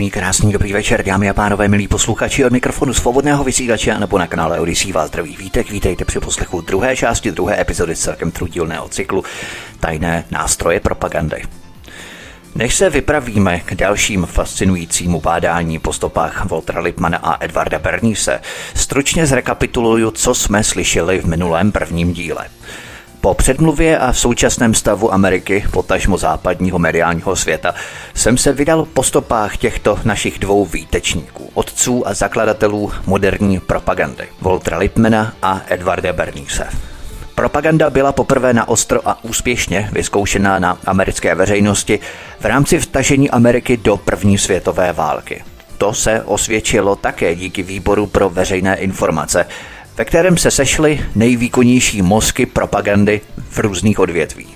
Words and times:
Příjemný, 0.00 0.10
krásný, 0.10 0.52
dobrý 0.52 0.72
večer, 0.72 1.04
dámy 1.04 1.30
a 1.30 1.34
pánové, 1.34 1.68
milí 1.68 1.88
posluchači 1.88 2.44
od 2.44 2.52
mikrofonu 2.52 2.94
svobodného 2.94 3.44
vysílače 3.44 3.98
nebo 3.98 4.18
na 4.18 4.26
kanále 4.26 4.60
Odisí 4.60 4.92
vás 4.92 5.08
zdraví 5.08 5.36
vítek. 5.36 5.70
Vítejte 5.70 6.04
při 6.04 6.20
poslechu 6.20 6.60
druhé 6.60 6.96
části 6.96 7.32
druhé 7.32 7.60
epizody 7.60 7.96
celkem 7.96 8.30
trudilného 8.30 8.88
cyklu 8.88 9.24
Tajné 9.80 10.24
nástroje 10.30 10.80
propagandy. 10.80 11.42
Než 12.54 12.74
se 12.74 12.90
vypravíme 12.90 13.60
k 13.60 13.74
dalším 13.74 14.26
fascinujícímu 14.26 15.20
bádání 15.20 15.78
po 15.78 15.92
stopách 15.92 16.44
Voltra 16.44 16.80
Lipmana 16.80 17.18
a 17.18 17.44
Edvarda 17.44 17.78
Bernise, 17.78 18.40
stručně 18.74 19.26
zrekapituluju, 19.26 20.10
co 20.10 20.34
jsme 20.34 20.64
slyšeli 20.64 21.18
v 21.18 21.24
minulém 21.24 21.72
prvním 21.72 22.12
díle. 22.12 22.48
Po 23.20 23.34
předmluvě 23.34 23.98
a 23.98 24.12
současném 24.12 24.74
stavu 24.74 25.14
Ameriky, 25.14 25.64
potažmo 25.70 26.18
západního 26.18 26.78
mediálního 26.78 27.36
světa, 27.36 27.74
jsem 28.14 28.38
se 28.38 28.52
vydal 28.52 28.84
po 28.84 29.02
stopách 29.02 29.56
těchto 29.56 29.98
našich 30.04 30.38
dvou 30.38 30.64
výtečníků, 30.64 31.50
otců 31.54 32.08
a 32.08 32.14
zakladatelů 32.14 32.92
moderní 33.06 33.60
propagandy, 33.60 34.24
Voltra 34.40 34.78
Lipmana 34.78 35.32
a 35.42 35.60
Edvarda 35.68 36.12
Bernice. 36.12 36.66
Propaganda 37.34 37.90
byla 37.90 38.12
poprvé 38.12 38.52
na 38.52 38.68
ostro 38.68 39.08
a 39.08 39.24
úspěšně 39.24 39.88
vyzkoušená 39.92 40.58
na 40.58 40.78
americké 40.86 41.34
veřejnosti 41.34 41.98
v 42.40 42.44
rámci 42.44 42.78
vtažení 42.78 43.30
Ameriky 43.30 43.76
do 43.76 43.96
první 43.96 44.38
světové 44.38 44.92
války. 44.92 45.44
To 45.78 45.94
se 45.94 46.22
osvědčilo 46.22 46.96
také 46.96 47.34
díky 47.34 47.62
výboru 47.62 48.06
pro 48.06 48.30
veřejné 48.30 48.76
informace, 48.76 49.46
ve 50.00 50.04
kterém 50.04 50.36
se 50.36 50.50
sešly 50.50 51.00
nejvýkonnější 51.14 52.02
mozky 52.02 52.46
propagandy 52.46 53.20
v 53.50 53.58
různých 53.58 53.98
odvětví. 53.98 54.46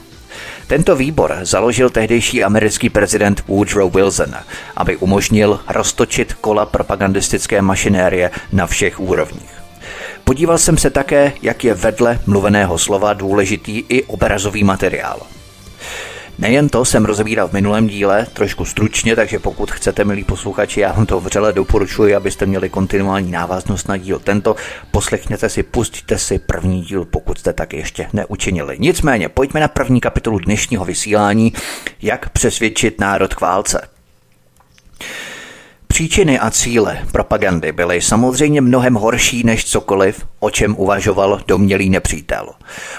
Tento 0.67 0.97
výbor 0.97 1.39
založil 1.43 1.91
tehdejší 1.91 2.45
americký 2.45 2.91
prezident 2.91 3.45
Woodrow 3.49 3.95
Wilson, 3.95 4.35
aby 4.77 4.97
umožnil 4.97 5.61
roztočit 5.69 6.35
kola 6.35 6.67
propagandistické 6.67 7.63
mašinérie 7.63 8.31
na 8.53 8.67
všech 8.67 9.01
úrovních. 9.01 9.51
Podíval 10.25 10.59
jsem 10.59 10.79
se 10.79 10.91
také, 10.91 11.33
jak 11.43 11.65
je 11.65 11.75
vedle 11.75 12.21
mluveného 12.27 12.79
slova 12.79 13.13
důležitý 13.13 13.85
i 13.89 14.03
obrazový 14.03 14.65
materiál– 14.65 15.21
Nejen 16.39 16.69
to 16.69 16.85
jsem 16.85 17.05
rozebíral 17.05 17.49
v 17.49 17.53
minulém 17.53 17.87
díle, 17.87 18.27
trošku 18.33 18.65
stručně, 18.65 19.17
takže 19.17 19.39
pokud 19.39 19.71
chcete, 19.71 20.05
milí 20.05 20.25
posluchači, 20.25 20.81
já 20.81 20.93
vám 20.93 21.07
to 21.07 21.21
vřele 21.21 21.53
doporučuji, 21.53 22.15
abyste 22.15 22.47
měli 22.47 22.69
kontinuální 22.69 23.31
návaznost 23.31 23.89
na 23.89 23.97
díl 23.97 24.19
tento. 24.19 24.57
Poslechněte 24.91 25.49
si, 25.49 25.63
pustíte 25.63 26.19
si 26.19 26.39
první 26.39 26.83
díl, 26.83 27.05
pokud 27.05 27.39
jste 27.39 27.53
tak 27.53 27.73
ještě 27.73 28.07
neučinili. 28.13 28.77
Nicméně, 28.79 29.29
pojďme 29.29 29.61
na 29.61 29.69
první 29.69 30.01
kapitolu 30.01 30.39
dnešního 30.39 30.85
vysílání, 30.85 31.53
jak 32.03 32.29
přesvědčit 32.29 33.01
národ 33.01 33.35
k 33.35 33.41
válce. 33.41 33.89
Příčiny 35.95 36.39
a 36.39 36.51
cíle 36.51 36.99
propagandy 37.13 37.73
byly 37.73 38.01
samozřejmě 38.01 38.61
mnohem 38.61 38.95
horší 38.95 39.45
než 39.45 39.65
cokoliv, 39.65 40.27
o 40.41 40.51
čem 40.51 40.75
uvažoval 40.79 41.41
domělý 41.47 41.91
nepřítel. 41.91 42.49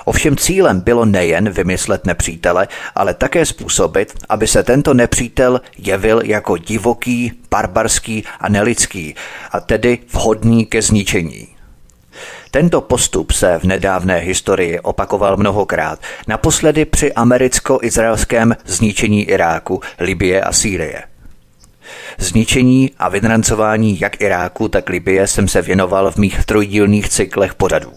Ovšem 0.06 0.38
cílem 0.38 0.80
bylo 0.80 1.06
nejen 1.06 1.50
vymyslet 1.50 2.06
nepřítele, 2.06 2.68
ale 2.96 3.14
také 3.14 3.46
způsobit, 3.46 4.14
aby 4.30 4.48
se 4.48 4.64
tento 4.64 4.94
nepřítel 4.94 5.62
jevil 5.78 6.22
jako 6.26 6.58
divoký, 6.58 7.32
barbarský 7.52 8.24
a 8.40 8.50
nelidský, 8.50 9.16
a 9.52 9.60
tedy 9.60 10.00
vhodný 10.14 10.66
ke 10.66 10.82
zničení. 10.82 11.48
Tento 12.52 12.82
postup 12.82 13.32
se 13.32 13.60
v 13.60 13.64
nedávné 13.64 14.18
historii 14.18 14.80
opakoval 14.80 15.38
mnohokrát, 15.38 16.00
naposledy 16.28 16.86
při 16.86 17.14
americko-izraelském 17.14 18.56
zničení 18.66 19.24
Iráku, 19.24 19.82
Libie 20.00 20.42
a 20.42 20.54
Sýrie– 20.54 21.04
Zničení 22.18 22.92
a 23.00 23.10
vydrancování 23.10 24.00
jak 24.00 24.22
Iráku, 24.22 24.68
tak 24.68 24.90
Libie 24.90 25.28
jsem 25.28 25.48
se 25.48 25.62
věnoval 25.62 26.12
v 26.12 26.18
mých 26.18 26.46
trojdílných 26.46 27.10
cyklech 27.10 27.54
pořadů. 27.54 27.92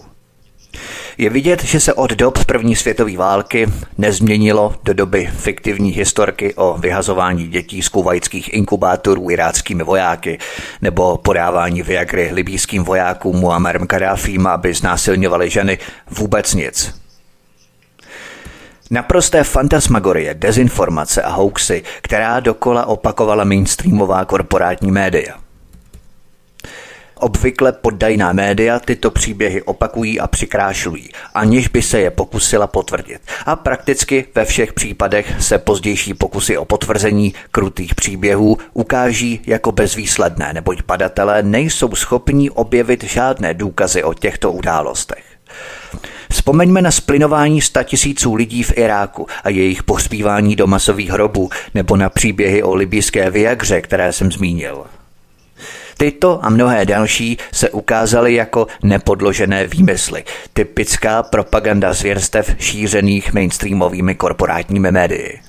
Je 1.18 1.30
vidět, 1.30 1.64
že 1.64 1.80
se 1.80 1.94
od 1.94 2.10
dob 2.10 2.44
první 2.44 2.76
světové 2.76 3.16
války 3.16 3.66
nezměnilo 3.98 4.74
do 4.84 4.94
doby 4.94 5.30
fiktivní 5.36 5.90
historky 5.90 6.54
o 6.54 6.78
vyhazování 6.78 7.48
dětí 7.48 7.82
z 7.82 7.88
kuvajských 7.88 8.54
inkubátorů 8.54 9.30
iráckými 9.30 9.82
vojáky 9.82 10.38
nebo 10.82 11.16
podávání 11.16 11.82
Viagry 11.82 12.30
libýským 12.32 12.84
vojákům 12.84 13.36
Muammarem 13.36 13.86
Kadáfím, 13.86 14.46
aby 14.46 14.74
znásilňovali 14.74 15.50
ženy 15.50 15.78
vůbec 16.10 16.54
nic. 16.54 17.07
Naprosté 18.90 19.44
fantasmagorie, 19.44 20.34
dezinformace 20.34 21.22
a 21.22 21.30
hoaxy, 21.30 21.82
která 22.02 22.40
dokola 22.40 22.86
opakovala 22.86 23.44
mainstreamová 23.44 24.24
korporátní 24.24 24.90
média. 24.90 25.34
Obvykle 27.14 27.72
poddajná 27.72 28.32
média 28.32 28.78
tyto 28.78 29.10
příběhy 29.10 29.62
opakují 29.62 30.20
a 30.20 30.26
přikrášlují, 30.26 31.08
aniž 31.34 31.68
by 31.68 31.82
se 31.82 32.00
je 32.00 32.10
pokusila 32.10 32.66
potvrdit. 32.66 33.20
A 33.46 33.56
prakticky 33.56 34.24
ve 34.34 34.44
všech 34.44 34.72
případech 34.72 35.34
se 35.40 35.58
pozdější 35.58 36.14
pokusy 36.14 36.58
o 36.58 36.64
potvrzení 36.64 37.34
krutých 37.50 37.94
příběhů 37.94 38.58
ukáží 38.72 39.40
jako 39.46 39.72
bezvýsledné, 39.72 40.52
neboť 40.52 40.82
padatelé 40.82 41.42
nejsou 41.42 41.94
schopní 41.94 42.50
objevit 42.50 43.04
žádné 43.04 43.54
důkazy 43.54 44.02
o 44.02 44.14
těchto 44.14 44.52
událostech. 44.52 45.24
Vzpomeňme 46.30 46.82
na 46.82 46.90
splinování 46.90 47.60
tisíců 47.84 48.34
lidí 48.34 48.62
v 48.62 48.78
Iráku 48.78 49.26
a 49.44 49.48
jejich 49.48 49.82
pohřbívání 49.82 50.56
do 50.56 50.66
masových 50.66 51.10
hrobů 51.10 51.50
nebo 51.74 51.96
na 51.96 52.08
příběhy 52.08 52.62
o 52.62 52.74
libijské 52.74 53.30
Viagře, 53.30 53.80
které 53.80 54.12
jsem 54.12 54.32
zmínil. 54.32 54.84
Tyto 55.96 56.44
a 56.44 56.48
mnohé 56.50 56.86
další 56.86 57.38
se 57.52 57.70
ukázaly 57.70 58.34
jako 58.34 58.66
nepodložené 58.82 59.66
výmysly, 59.66 60.24
typická 60.52 61.22
propaganda 61.22 61.92
zvěrstev 61.92 62.54
šířených 62.58 63.32
mainstreamovými 63.32 64.14
korporátními 64.14 64.90
médii. 64.90 65.40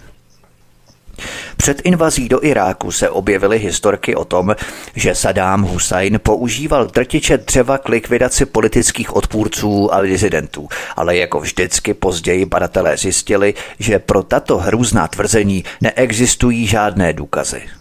Před 1.57 1.81
invazí 1.84 2.30
do 2.30 2.46
Iráku 2.46 2.91
se 2.91 3.09
objevily 3.09 3.59
historky 3.59 4.16
o 4.16 4.25
tom, 4.25 4.56
že 4.96 5.16
Saddam 5.16 5.62
Hussein 5.62 6.19
používal 6.24 6.85
drtiče 6.85 7.38
dřeva 7.38 7.78
k 7.78 7.90
likvidaci 7.90 8.46
politických 8.46 9.16
odpůrců 9.16 9.94
a 9.94 10.02
dizidentů, 10.02 10.68
ale 10.96 11.18
jako 11.18 11.40
vždycky 11.40 11.94
později 11.94 12.46
badatelé 12.46 12.97
zjistili, 12.97 13.53
že 13.80 14.00
pro 14.00 14.24
tato 14.24 14.57
hrůzná 14.57 15.07
tvrzení 15.07 15.63
neexistují 15.81 16.68
žádné 16.68 17.13
důkazy. 17.13 17.79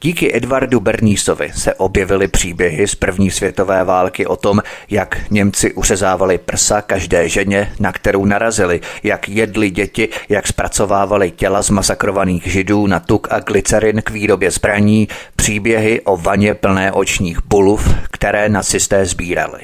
Díky 0.00 0.36
Edvardu 0.36 0.80
Bernísovi 0.80 1.50
se 1.54 1.74
objevily 1.74 2.28
příběhy 2.28 2.88
z 2.88 2.94
první 2.94 3.30
světové 3.30 3.84
války 3.84 4.26
o 4.26 4.36
tom, 4.36 4.62
jak 4.90 5.30
Němci 5.30 5.72
uřezávali 5.72 6.38
prsa 6.38 6.82
každé 6.82 7.28
ženě, 7.28 7.72
na 7.80 7.92
kterou 7.92 8.24
narazili, 8.24 8.80
jak 9.02 9.28
jedli 9.28 9.70
děti, 9.70 10.08
jak 10.28 10.46
zpracovávali 10.46 11.30
těla 11.30 11.62
z 11.62 11.70
masakrovaných 11.70 12.46
židů 12.46 12.86
na 12.86 13.00
tuk 13.00 13.28
a 13.30 13.40
glycerin 13.40 14.02
k 14.02 14.10
výrobě 14.10 14.50
zbraní, 14.50 15.08
příběhy 15.36 16.00
o 16.00 16.16
vaně 16.16 16.54
plné 16.54 16.92
očních 16.92 17.38
buluv, 17.44 17.94
které 18.10 18.48
nacisté 18.48 19.06
sbírali. 19.06 19.60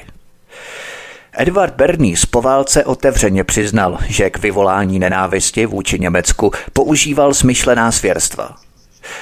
Edward 1.37 1.73
Bernice 1.75 2.27
po 2.29 2.41
válce 2.41 2.85
otevřeně 2.85 3.43
přiznal, 3.43 3.97
že 4.07 4.29
k 4.29 4.37
vyvolání 4.37 4.99
nenávisti 4.99 5.65
vůči 5.65 5.99
Německu 5.99 6.51
používal 6.73 7.33
smyšlená 7.33 7.91
svěrstva. 7.91 8.64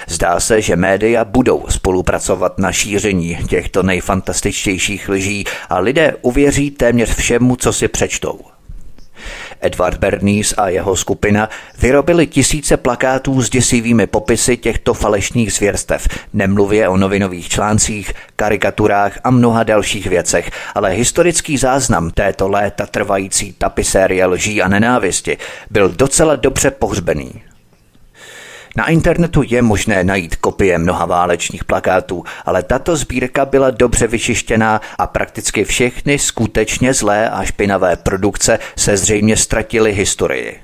Zdá 0.08 0.40
se, 0.40 0.62
že 0.62 0.76
média 0.76 1.26
budou 1.26 1.66
spolupracovat 1.70 2.60
na 2.60 2.72
šíření 2.72 3.38
těchto 3.50 3.84
nejfantastičtějších 3.84 5.10
lží 5.10 5.46
a 5.70 5.80
lidé 5.80 6.16
uvěří 6.22 6.72
téměř 6.72 7.16
všemu, 7.16 7.56
co 7.56 7.74
si 7.74 7.88
přečtou. 7.88 8.40
Edward 9.62 9.98
Bernays 9.98 10.54
a 10.58 10.70
jeho 10.70 10.96
skupina 10.96 11.50
vyrobili 11.80 12.28
tisíce 12.28 12.78
plakátů 12.78 13.42
s 13.42 13.50
děsivými 13.50 14.08
popisy 14.08 14.58
těchto 14.58 14.94
falešných 14.94 15.54
zvěrstev, 15.54 16.08
nemluvě 16.34 16.90
o 16.90 16.98
novinových 16.98 17.50
článcích, 17.50 18.14
karikaturách 18.36 19.20
a 19.24 19.32
mnoha 19.32 19.64
dalších 19.64 20.08
věcech, 20.08 20.52
ale 20.76 20.90
historický 20.90 21.58
záznam 21.58 22.12
této 22.12 22.48
léta 22.48 22.86
trvající 22.86 23.54
tapisérie 23.54 24.26
lží 24.26 24.62
a 24.62 24.68
nenávisti 24.68 25.38
byl 25.70 25.90
docela 25.90 26.36
dobře 26.36 26.72
pohřbený. 26.72 27.53
Na 28.76 28.88
internetu 28.88 29.44
je 29.46 29.62
možné 29.62 30.04
najít 30.04 30.36
kopie 30.36 30.78
mnoha 30.78 31.06
válečných 31.06 31.64
plakátů, 31.64 32.24
ale 32.46 32.64
tato 32.64 32.96
sbírka 32.96 33.46
byla 33.46 33.70
dobře 33.72 34.08
vyčištěná 34.08 34.82
a 34.98 35.08
prakticky 35.08 35.64
všechny 35.64 36.20
skutečně 36.20 36.94
zlé 36.94 37.30
a 37.30 37.44
špinavé 37.44 37.96
produkce 37.96 38.60
se 38.76 38.98
zřejmě 38.98 39.38
ztratily 39.38 39.94
historii. 39.94 40.60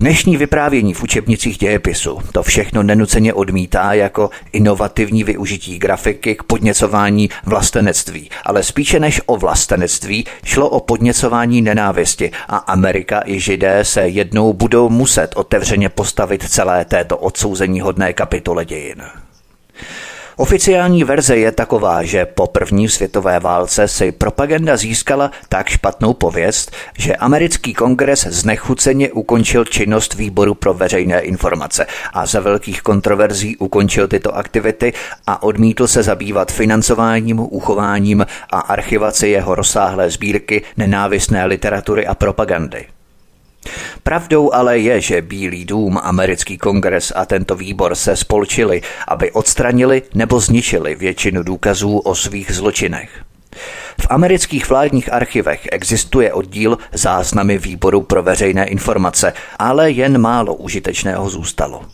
Dnešní 0.00 0.36
vyprávění 0.36 0.94
v 0.94 1.02
učebnicích 1.02 1.58
dějepisu 1.58 2.18
to 2.32 2.42
všechno 2.42 2.82
nenuceně 2.82 3.34
odmítá 3.34 3.92
jako 3.92 4.30
inovativní 4.52 5.24
využití 5.24 5.78
grafiky 5.78 6.34
k 6.34 6.42
podněcování 6.42 7.30
vlastenectví, 7.46 8.30
ale 8.44 8.62
spíše 8.62 9.00
než 9.00 9.20
o 9.26 9.36
vlastenectví 9.36 10.26
šlo 10.44 10.68
o 10.68 10.80
podněcování 10.80 11.62
nenávisti 11.62 12.30
a 12.48 12.56
Amerika 12.56 13.22
i 13.26 13.40
Židé 13.40 13.84
se 13.84 14.08
jednou 14.08 14.52
budou 14.52 14.88
muset 14.88 15.30
otevřeně 15.36 15.88
postavit 15.88 16.48
celé 16.48 16.84
této 16.84 17.18
odsouzení 17.18 17.80
hodné 17.80 18.12
kapitole 18.12 18.64
dějin. 18.64 19.02
Oficiální 20.36 21.04
verze 21.04 21.36
je 21.36 21.52
taková, 21.52 22.02
že 22.02 22.26
po 22.26 22.46
první 22.46 22.88
světové 22.88 23.40
válce 23.40 23.88
si 23.88 24.12
propaganda 24.12 24.76
získala 24.76 25.30
tak 25.48 25.68
špatnou 25.68 26.14
pověst, 26.14 26.72
že 26.98 27.16
americký 27.16 27.74
kongres 27.74 28.26
znechuceně 28.26 29.12
ukončil 29.12 29.64
činnost 29.64 30.14
výboru 30.14 30.54
pro 30.54 30.74
veřejné 30.74 31.20
informace 31.20 31.86
a 32.12 32.26
za 32.26 32.40
velkých 32.40 32.82
kontroverzí 32.82 33.56
ukončil 33.56 34.08
tyto 34.08 34.36
aktivity 34.36 34.92
a 35.26 35.42
odmítl 35.42 35.86
se 35.86 36.02
zabývat 36.02 36.52
financováním, 36.52 37.40
uchováním 37.40 38.26
a 38.50 38.60
archivaci 38.60 39.28
jeho 39.28 39.54
rozsáhlé 39.54 40.10
sbírky 40.10 40.62
nenávistné 40.76 41.46
literatury 41.46 42.06
a 42.06 42.14
propagandy. 42.14 42.93
Pravdou 44.02 44.54
ale 44.54 44.78
je, 44.78 45.00
že 45.00 45.22
Bílý 45.22 45.64
dům, 45.64 45.98
americký 46.02 46.58
kongres 46.58 47.12
a 47.16 47.26
tento 47.26 47.56
výbor 47.56 47.94
se 47.94 48.16
spolčili, 48.16 48.82
aby 49.08 49.32
odstranili 49.32 50.02
nebo 50.14 50.40
zničili 50.40 50.94
většinu 50.94 51.42
důkazů 51.42 51.98
o 51.98 52.14
svých 52.14 52.52
zločinech. 52.52 53.10
V 54.00 54.06
amerických 54.10 54.68
vládních 54.68 55.12
archivech 55.12 55.68
existuje 55.72 56.32
oddíl 56.32 56.78
záznamy 56.92 57.58
výboru 57.58 58.02
pro 58.02 58.22
veřejné 58.22 58.66
informace, 58.66 59.32
ale 59.58 59.90
jen 59.90 60.18
málo 60.18 60.54
užitečného 60.54 61.28
zůstalo. 61.28 61.84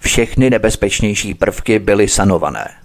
Všechny 0.00 0.50
nebezpečnější 0.50 1.34
prvky 1.34 1.78
byly 1.78 2.08
sanované. 2.08 2.77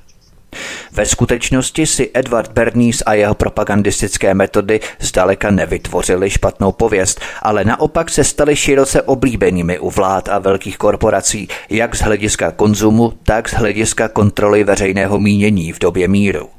Ve 0.91 1.05
skutečnosti 1.05 1.85
si 1.85 2.11
Edward 2.13 2.51
Bernays 2.51 3.03
a 3.05 3.13
jeho 3.13 3.33
propagandistické 3.35 4.33
metody 4.33 4.79
zdaleka 4.99 5.51
nevytvořili 5.51 6.29
špatnou 6.29 6.71
pověst, 6.71 7.21
ale 7.41 7.65
naopak 7.65 8.09
se 8.09 8.23
staly 8.23 8.55
široce 8.55 9.01
oblíbenými 9.01 9.79
u 9.79 9.89
vlád 9.89 10.29
a 10.29 10.39
velkých 10.39 10.77
korporací, 10.77 11.47
jak 11.69 11.95
z 11.95 12.01
hlediska 12.01 12.51
konzumu, 12.51 13.13
tak 13.23 13.49
z 13.49 13.53
hlediska 13.53 14.07
kontroly 14.07 14.63
veřejného 14.63 15.19
mínění 15.19 15.71
v 15.71 15.79
době 15.79 16.07
míru. 16.07 16.49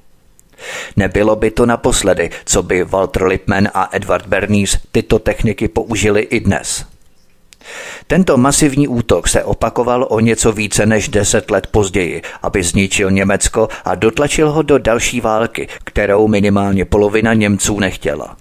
Nebylo 0.96 1.37
by 1.37 1.50
to 1.50 1.67
naposledy, 1.67 2.31
co 2.44 2.62
by 2.62 2.85
Walter 2.85 3.25
Lippmann 3.25 3.69
a 3.75 3.88
Edward 3.93 4.26
Bernays 4.26 4.79
tyto 4.93 5.19
techniky 5.19 5.69
použili 5.69 6.20
i 6.20 6.41
dnes. 6.41 6.94
Tento 8.06 8.37
masivní 8.37 8.88
útok 8.88 9.28
se 9.28 9.44
opakoval 9.44 10.06
o 10.11 10.20
něco 10.20 10.52
více 10.52 10.87
než 10.87 11.08
deset 11.08 11.50
let 11.50 11.66
později, 11.66 12.22
aby 12.43 12.62
zničil 12.62 13.11
Německo 13.11 13.69
a 13.84 13.94
dotlačil 13.94 14.50
ho 14.50 14.62
do 14.62 14.78
další 14.78 15.20
války, 15.20 15.69
kterou 15.84 16.28
minimálně 16.28 16.84
polovina 16.84 17.34
Němců 17.34 17.81
nechtěla. 17.81 18.37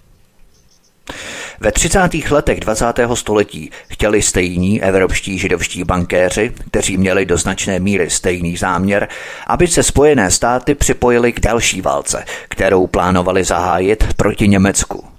Ve 1.59 1.71
30. 1.71 1.99
letech 2.31 2.59
20. 2.59 2.85
století 3.13 3.71
chtěli 3.87 4.21
stejní 4.21 4.83
evropští 4.83 5.39
židovští 5.39 5.83
bankéři, 5.83 6.51
kteří 6.67 6.97
měli 6.97 7.25
do 7.25 7.37
značné 7.37 7.79
míry 7.79 8.09
stejný 8.09 8.57
záměr, 8.57 9.07
aby 9.47 9.67
se 9.67 9.83
Spojené 9.83 10.31
státy 10.31 10.75
připojili 10.75 11.31
k 11.31 11.39
další 11.39 11.81
válce, 11.81 12.25
kterou 12.49 12.87
plánovali 12.87 13.43
zahájit 13.43 14.13
proti 14.13 14.47
Německu. 14.47 15.12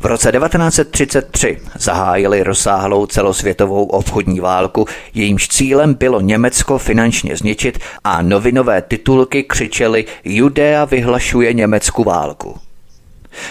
V 0.00 0.06
roce 0.06 0.32
1933 0.32 1.60
zahájili 1.78 2.42
rozsáhlou 2.42 3.06
celosvětovou 3.06 3.84
obchodní 3.84 4.40
válku, 4.40 4.86
jejímž 5.14 5.48
cílem 5.48 5.94
bylo 5.94 6.20
Německo 6.20 6.78
finančně 6.78 7.36
zničit 7.36 7.78
a 8.04 8.22
novinové 8.22 8.82
titulky 8.82 9.42
křičely 9.42 10.04
Judea 10.24 10.84
vyhlašuje 10.84 11.52
Německu 11.52 12.04
válku. 12.04 12.58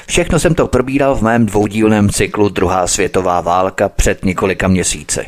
Všechno 0.07 0.39
jsem 0.39 0.55
to 0.55 0.67
probíral 0.67 1.15
v 1.15 1.21
mém 1.21 1.45
dvoudílném 1.45 2.09
cyklu 2.09 2.49
Druhá 2.49 2.87
světová 2.87 3.41
válka 3.41 3.89
před 3.89 4.25
několika 4.25 4.67
měsíci. 4.67 5.25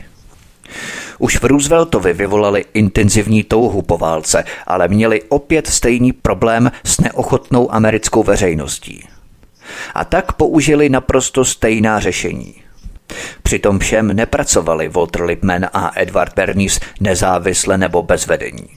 Už 1.19 1.37
v 1.37 1.43
Rooseveltovi 1.43 2.13
vyvolali 2.13 2.65
intenzivní 2.73 3.43
touhu 3.43 3.81
po 3.81 3.97
válce, 3.97 4.43
ale 4.67 4.87
měli 4.87 5.21
opět 5.23 5.67
stejný 5.67 6.13
problém 6.13 6.71
s 6.83 6.99
neochotnou 6.99 7.73
americkou 7.73 8.23
veřejností 8.23 9.07
a 9.93 10.05
tak 10.05 10.33
použili 10.33 10.89
naprosto 10.89 11.45
stejná 11.45 11.99
řešení. 11.99 12.55
Přitom 13.43 13.79
všem 13.79 14.07
nepracovali 14.07 14.89
Walter 14.89 15.23
Lippmann 15.23 15.65
a 15.73 15.91
Edward 15.95 16.33
Bernays 16.35 16.79
nezávisle 16.99 17.77
nebo 17.77 18.03
bez 18.03 18.27
vedení. 18.27 18.67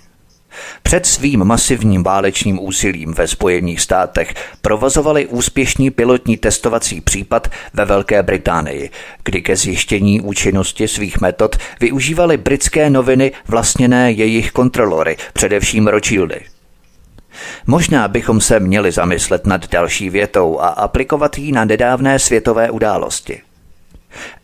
Před 0.82 1.06
svým 1.06 1.44
masivním 1.44 2.02
válečným 2.02 2.58
úsilím 2.62 3.12
ve 3.12 3.28
Spojených 3.28 3.80
státech 3.80 4.34
provozovali 4.62 5.26
úspěšný 5.26 5.90
pilotní 5.90 6.36
testovací 6.36 7.00
případ 7.00 7.48
ve 7.74 7.84
Velké 7.84 8.22
Británii, 8.22 8.90
kdy 9.24 9.42
ke 9.42 9.56
zjištění 9.56 10.20
účinnosti 10.20 10.88
svých 10.88 11.20
metod 11.20 11.56
využívali 11.80 12.36
britské 12.36 12.90
noviny 12.90 13.32
vlastněné 13.48 14.12
jejich 14.12 14.50
kontrolory, 14.50 15.16
především 15.32 15.86
Rothschildy– 15.88 16.40
Možná 17.66 18.08
bychom 18.08 18.40
se 18.40 18.60
měli 18.60 18.92
zamyslet 18.92 19.46
nad 19.46 19.70
další 19.70 20.10
větou 20.10 20.60
a 20.60 20.68
aplikovat 20.68 21.38
ji 21.38 21.52
na 21.52 21.64
nedávné 21.64 22.18
světové 22.18 22.70
události. 22.70 23.40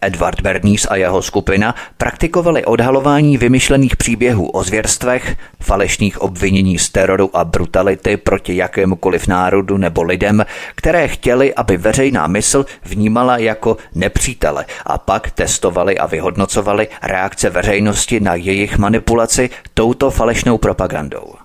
Edward 0.01 0.41
Bernays 0.41 0.87
a 0.91 0.97
jeho 0.97 1.23
skupina 1.23 1.75
praktikovali 1.99 2.65
odhalování 2.65 3.39
vymyšlených 3.39 3.97
příběhů 3.97 4.51
o 4.51 4.65
zvěrstvech, 4.65 5.37
falešných 5.61 6.23
obvinění 6.23 6.79
z 6.79 6.91
teroru 6.91 7.37
a 7.37 7.45
brutality 7.45 8.17
proti 8.17 8.57
jakémukoliv 8.57 9.27
národu 9.27 9.77
nebo 9.77 10.03
lidem, 10.03 10.45
které 10.75 11.09
chtěli, 11.09 11.55
aby 11.55 11.77
veřejná 11.77 12.27
mysl 12.27 12.67
vnímala 12.85 13.39
jako 13.39 13.77
nepřítele 13.95 14.67
a 14.87 14.99
pak 14.99 15.31
testovali 15.31 15.99
a 15.99 16.07
vyhodnocovali 16.07 16.89
reakce 17.03 17.51
veřejnosti 17.51 18.21
na 18.21 18.35
jejich 18.35 18.79
manipulaci 18.79 19.51
touto 19.75 20.11
falešnou 20.11 20.59
propagandou. 20.59 21.44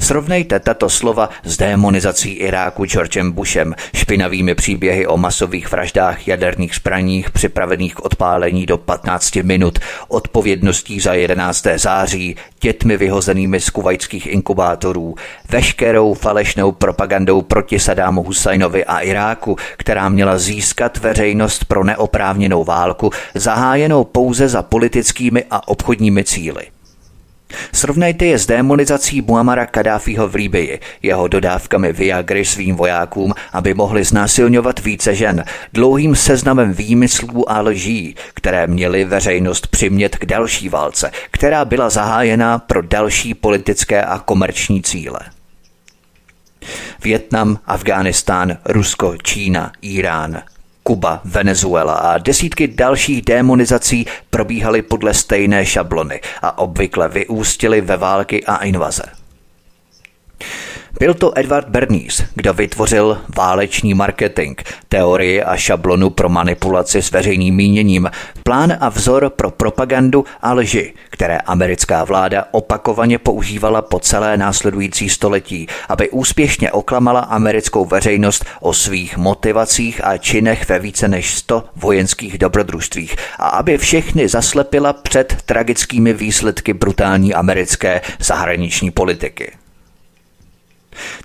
Srovnejte 0.00 0.60
tato 0.60 0.88
slova 0.88 1.30
s 1.44 1.56
demonizací 1.56 2.30
Iráku 2.30 2.84
Georgem 2.84 3.32
Bushem, 3.32 3.74
špinavými 3.94 4.54
příběhy 4.54 5.06
o 5.06 5.16
masových 5.16 5.70
vraždách 5.70 6.28
jaderných 6.28 6.74
zbraních 6.74 7.30
připravených 7.30 7.94
k 7.94 8.04
odpálení 8.04 8.66
do 8.66 8.78
15 8.78 9.36
minut, 9.36 9.78
odpovědností 10.08 11.00
za 11.00 11.14
11. 11.14 11.66
září, 11.76 12.36
dětmi 12.60 12.96
vyhozenými 12.96 13.60
z 13.60 13.70
kuvajských 13.70 14.26
inkubátorů, 14.26 15.14
veškerou 15.48 16.14
falešnou 16.14 16.72
propagandou 16.72 17.42
proti 17.42 17.78
Sadámu 17.78 18.22
Husajnovi 18.22 18.84
a 18.84 18.98
Iráku, 18.98 19.56
která 19.76 20.08
měla 20.08 20.38
získat 20.38 20.98
veřejnost 20.98 21.64
pro 21.64 21.84
neoprávněnou 21.84 22.64
válku, 22.64 23.10
zahájenou 23.34 24.04
pouze 24.04 24.48
za 24.48 24.62
politickými 24.62 25.44
a 25.50 25.68
obchodními 25.68 26.24
cíly. 26.24 26.79
Srovnejte 27.72 28.26
je 28.26 28.38
s 28.38 28.46
demonizací 28.46 29.22
Muamara 29.22 29.66
Kadáfího 29.66 30.28
v 30.28 30.34
Líbii, 30.34 30.80
jeho 31.02 31.28
dodávkami 31.28 31.92
Viagry 31.92 32.44
svým 32.44 32.76
vojákům, 32.76 33.34
aby 33.52 33.74
mohli 33.74 34.04
znásilňovat 34.04 34.80
více 34.80 35.14
žen, 35.14 35.44
dlouhým 35.72 36.16
seznamem 36.16 36.72
výmyslů 36.72 37.50
a 37.50 37.60
lží, 37.60 38.14
které 38.34 38.66
měly 38.66 39.04
veřejnost 39.04 39.66
přimět 39.66 40.16
k 40.16 40.26
další 40.26 40.68
válce, 40.68 41.10
která 41.30 41.64
byla 41.64 41.90
zahájena 41.90 42.58
pro 42.58 42.82
další 42.82 43.34
politické 43.34 44.04
a 44.04 44.18
komerční 44.18 44.82
cíle. 44.82 45.20
Vietnam, 47.04 47.58
Afghánistán, 47.66 48.56
Rusko, 48.64 49.16
Čína, 49.22 49.72
Irán, 49.82 50.42
Kuba, 50.90 51.20
Venezuela 51.24 51.94
a 51.94 52.18
desítky 52.18 52.68
dalších 52.68 53.22
demonizací 53.22 54.06
probíhaly 54.30 54.82
podle 54.82 55.14
stejné 55.14 55.66
šablony 55.66 56.20
a 56.42 56.58
obvykle 56.58 57.08
vyústily 57.08 57.80
ve 57.80 57.96
války 57.96 58.44
a 58.44 58.56
invaze. 58.56 59.02
Byl 61.00 61.14
to 61.14 61.38
Edward 61.38 61.68
Bernays, 61.68 62.22
kdo 62.34 62.54
vytvořil 62.54 63.18
váleční 63.36 63.94
marketing, 63.94 64.60
teorii 64.88 65.42
a 65.42 65.56
šablonu 65.56 66.10
pro 66.10 66.28
manipulaci 66.28 67.02
s 67.02 67.10
veřejným 67.10 67.54
míněním, 67.54 68.10
plán 68.42 68.76
a 68.80 68.88
vzor 68.88 69.30
pro 69.30 69.50
propagandu 69.50 70.24
a 70.42 70.52
lži, 70.52 70.94
které 71.10 71.38
americká 71.38 72.04
vláda 72.04 72.44
opakovaně 72.50 73.18
používala 73.18 73.82
po 73.82 73.98
celé 73.98 74.36
následující 74.36 75.08
století, 75.08 75.66
aby 75.88 76.10
úspěšně 76.10 76.72
oklamala 76.72 77.20
americkou 77.20 77.84
veřejnost 77.84 78.44
o 78.60 78.72
svých 78.72 79.16
motivacích 79.16 80.04
a 80.04 80.16
činech 80.16 80.68
ve 80.68 80.78
více 80.78 81.08
než 81.08 81.34
100 81.34 81.64
vojenských 81.76 82.38
dobrodružstvích 82.38 83.16
a 83.38 83.48
aby 83.48 83.78
všechny 83.78 84.28
zaslepila 84.28 84.92
před 84.92 85.36
tragickými 85.46 86.12
výsledky 86.12 86.72
brutální 86.72 87.34
americké 87.34 88.00
zahraniční 88.18 88.90
politiky. 88.90 89.59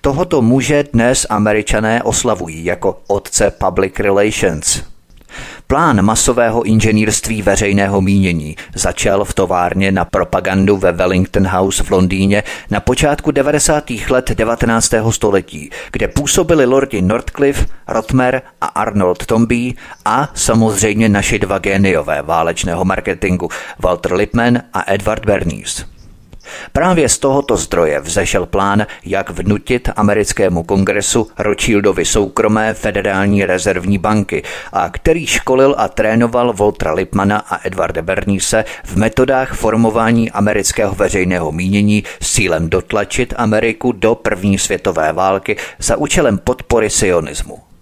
Tohoto 0.02 0.42
muže 0.42 0.84
dnes 0.94 1.28
američané 1.30 2.04
oslavují 2.04 2.66
jako 2.66 3.02
otce 3.08 3.52
public 3.52 4.00
relations. 4.00 4.84
Plán 5.68 6.02
masového 6.02 6.64
inženýrství 6.64 7.42
veřejného 7.42 8.02
mínění 8.02 8.56
začal 8.76 9.26
v 9.26 9.34
továrně 9.34 9.92
na 9.92 10.06
propagandu 10.06 10.78
ve 10.78 10.92
Wellington 10.92 11.48
House 11.48 11.84
v 11.84 11.92
Londýně 11.92 12.44
na 12.72 12.80
počátku 12.80 13.32
90. 13.32 13.84
let 14.10 14.32
19. 14.32 14.94
století, 15.10 15.70
kde 15.92 16.08
působili 16.08 16.66
lordi 16.66 17.02
Northcliffe, 17.02 17.66
Rotmer 17.88 18.42
a 18.62 18.66
Arnold 18.66 19.26
Tombey 19.26 19.74
a 20.06 20.30
samozřejmě 20.34 21.10
naši 21.10 21.40
dva 21.40 21.58
géniové 21.58 22.22
válečného 22.22 22.86
marketingu 22.86 23.50
Walter 23.80 24.14
Lippmann 24.14 24.62
a 24.74 24.84
Edward 24.94 25.26
Bernays. 25.26 25.95
Právě 26.74 27.10
z 27.10 27.18
tohoto 27.18 27.58
zdroje 27.58 28.00
vzešel 28.00 28.46
plán, 28.46 28.86
jak 29.06 29.30
vnutit 29.30 29.90
americkému 29.96 30.64
kongresu 30.64 31.28
Rothschildovi 31.38 32.06
soukromé 32.06 32.74
federální 32.74 33.46
rezervní 33.46 33.98
banky 33.98 34.44
a 34.74 34.90
který 34.90 35.28
školil 35.28 35.76
a 35.78 35.88
trénoval 35.88 36.54
Voltra 36.54 36.94
Lipmana 36.94 37.38
a 37.38 37.68
Edvarda 37.68 38.02
Bernise 38.02 38.66
v 38.84 38.96
metodách 38.96 39.54
formování 39.54 40.32
amerického 40.32 40.96
veřejného 40.96 41.52
mínění 41.52 42.04
s 42.22 42.32
cílem 42.32 42.70
dotlačit 42.70 43.34
Ameriku 43.38 43.92
do 43.92 44.16
první 44.16 44.58
světové 44.58 45.14
války 45.14 45.58
za 45.80 45.98
účelem 45.98 46.38
podpory 46.38 46.90
sionismu. 46.90 47.75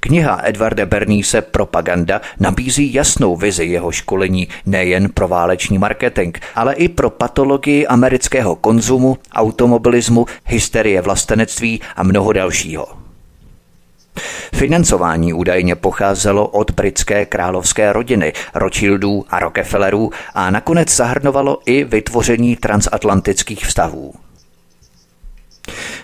Kniha 0.00 0.40
Edvarda 0.44 0.86
Bernise 0.86 1.42
Propaganda 1.42 2.20
nabízí 2.40 2.94
jasnou 2.94 3.36
vizi 3.36 3.64
jeho 3.64 3.92
školení 3.92 4.48
nejen 4.66 5.08
pro 5.08 5.28
váleční 5.28 5.78
marketing, 5.78 6.38
ale 6.54 6.74
i 6.74 6.88
pro 6.88 7.10
patologii 7.10 7.86
amerického 7.86 8.56
konzumu, 8.56 9.18
automobilismu, 9.32 10.26
hysterie 10.44 11.00
vlastenectví 11.00 11.80
a 11.96 12.02
mnoho 12.02 12.32
dalšího. 12.32 12.86
Financování 14.54 15.32
údajně 15.32 15.74
pocházelo 15.74 16.48
od 16.48 16.70
britské 16.70 17.26
královské 17.26 17.92
rodiny, 17.92 18.32
Rothschildů 18.54 19.24
a 19.30 19.38
Rockefellerů 19.38 20.10
a 20.34 20.50
nakonec 20.50 20.96
zahrnovalo 20.96 21.58
i 21.66 21.84
vytvoření 21.84 22.56
transatlantických 22.56 23.66
vztahů. 23.66 24.14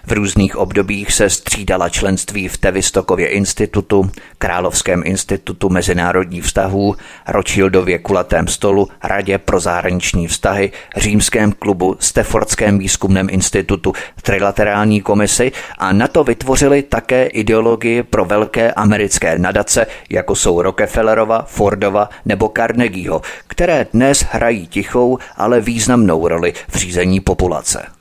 V 0.07 0.13
různých 0.13 0.57
obdobích 0.57 1.13
se 1.13 1.31
střídala 1.31 1.89
členství 1.89 2.49
v 2.49 2.59
Tevistokově 2.59 3.29
institutu, 3.29 4.11
Královském 4.39 5.03
institutu 5.05 5.69
mezinárodních 5.69 6.45
vztahů, 6.45 6.97
Rothschildově 7.29 7.99
kulatém 7.99 8.49
stolu, 8.49 8.89
Radě 9.05 9.39
pro 9.39 9.61
zahraniční 9.61 10.27
vztahy, 10.27 10.73
Římském 10.97 11.53
klubu, 11.53 11.97
Steffordském 12.01 12.79
výzkumném 12.79 13.29
institutu, 13.31 13.93
Trilaterální 14.23 15.01
komisi 15.01 15.53
a 15.79 15.93
na 15.93 16.09
to 16.09 16.25
vytvořili 16.25 16.83
také 16.83 17.27
ideologii 17.27 18.03
pro 18.03 18.25
velké 18.25 18.73
americké 18.73 19.39
nadace, 19.39 19.87
jako 20.11 20.35
jsou 20.35 20.63
Rockefellerova, 20.63 21.43
Fordova 21.43 22.09
nebo 22.25 22.53
Carnegieho, 22.57 23.23
které 23.47 23.87
dnes 23.93 24.25
hrají 24.31 24.67
tichou, 24.67 25.19
ale 25.37 25.61
významnou 25.61 26.29
roli 26.29 26.53
v 26.69 26.77
řízení 26.77 27.21
populace. 27.21 28.00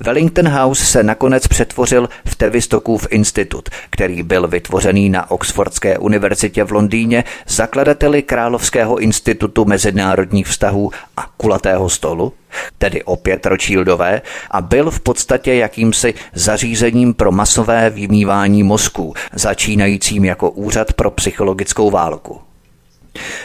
Wellington 0.00 0.48
House 0.48 0.84
se 0.84 1.02
nakonec 1.02 1.48
přetvořil 1.48 2.08
v 2.24 2.34
Tevistokův 2.34 3.06
institut, 3.10 3.68
který 3.90 4.22
byl 4.22 4.48
vytvořený 4.48 5.10
na 5.10 5.30
Oxfordské 5.30 5.98
univerzitě 5.98 6.64
v 6.64 6.72
Londýně 6.72 7.24
zakladateli 7.48 8.22
Královského 8.22 8.98
institutu 8.98 9.64
mezinárodních 9.64 10.46
vztahů 10.46 10.90
a 11.16 11.26
kulatého 11.36 11.88
stolu, 11.88 12.32
tedy 12.78 13.02
opět 13.02 13.46
Rothschildové, 13.46 14.22
a 14.50 14.60
byl 14.60 14.90
v 14.90 15.00
podstatě 15.00 15.54
jakýmsi 15.54 16.14
zařízením 16.34 17.14
pro 17.14 17.32
masové 17.32 17.90
vymývání 17.90 18.62
mozků, 18.62 19.14
začínajícím 19.32 20.24
jako 20.24 20.50
úřad 20.50 20.92
pro 20.92 21.10
psychologickou 21.10 21.90
válku. 21.90 22.49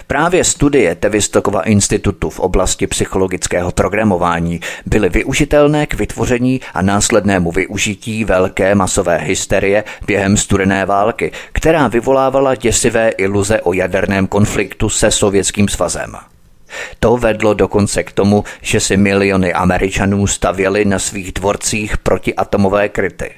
Právě 0.08 0.44
studie 0.44 0.96
Tevistokova 0.96 1.62
institutu 1.62 2.30
v 2.30 2.40
oblasti 2.40 2.88
psychologického 2.88 3.72
programování 3.72 4.60
byly 4.86 5.10
využitelné 5.10 5.88
k 5.88 5.94
vytvoření 5.94 6.62
a 6.74 6.82
následnému 6.82 7.52
využití 7.52 8.26
velké 8.26 8.76
masové 8.76 9.18
hysterie 9.18 9.84
během 10.08 10.38
studené 10.38 10.86
války, 10.86 11.32
která 11.52 11.88
vyvolávala 11.88 12.56
děsivé 12.56 13.10
iluze 13.10 13.62
o 13.62 13.74
jaderném 13.74 14.28
konfliktu 14.28 14.90
se 14.90 15.12
Sovětským 15.12 15.68
svazem. 15.68 16.16
To 17.00 17.18
vedlo 17.18 17.54
dokonce 17.54 18.04
k 18.04 18.12
tomu, 18.12 18.44
že 18.62 18.80
si 18.80 18.98
miliony 18.98 19.54
Američanů 19.54 20.28
stavěli 20.28 20.86
na 20.86 21.00
svých 21.00 21.32
dvorcích 21.32 21.98
protiatomové 21.98 22.90
kryty. 22.90 23.32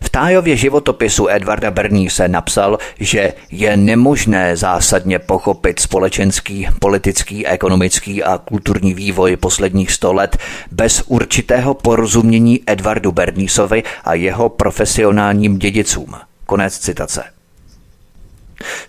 V 0.00 0.10
Tájově 0.10 0.56
životopisu 0.56 1.28
Edvarda 1.28 1.72
se 2.08 2.28
napsal, 2.28 2.78
že 3.00 3.32
je 3.50 3.76
nemožné 3.76 4.56
zásadně 4.56 5.18
pochopit 5.18 5.80
společenský, 5.80 6.68
politický, 6.78 7.46
ekonomický 7.46 8.22
a 8.22 8.38
kulturní 8.38 8.94
vývoj 8.94 9.36
posledních 9.36 9.92
sto 9.92 10.12
let 10.12 10.36
bez 10.72 11.02
určitého 11.06 11.74
porozumění 11.74 12.60
Edvardu 12.66 13.12
Bernísovi 13.12 13.82
a 14.04 14.14
jeho 14.14 14.48
profesionálním 14.48 15.58
dědicům. 15.58 16.14
Konec 16.46 16.78
citace. 16.78 17.37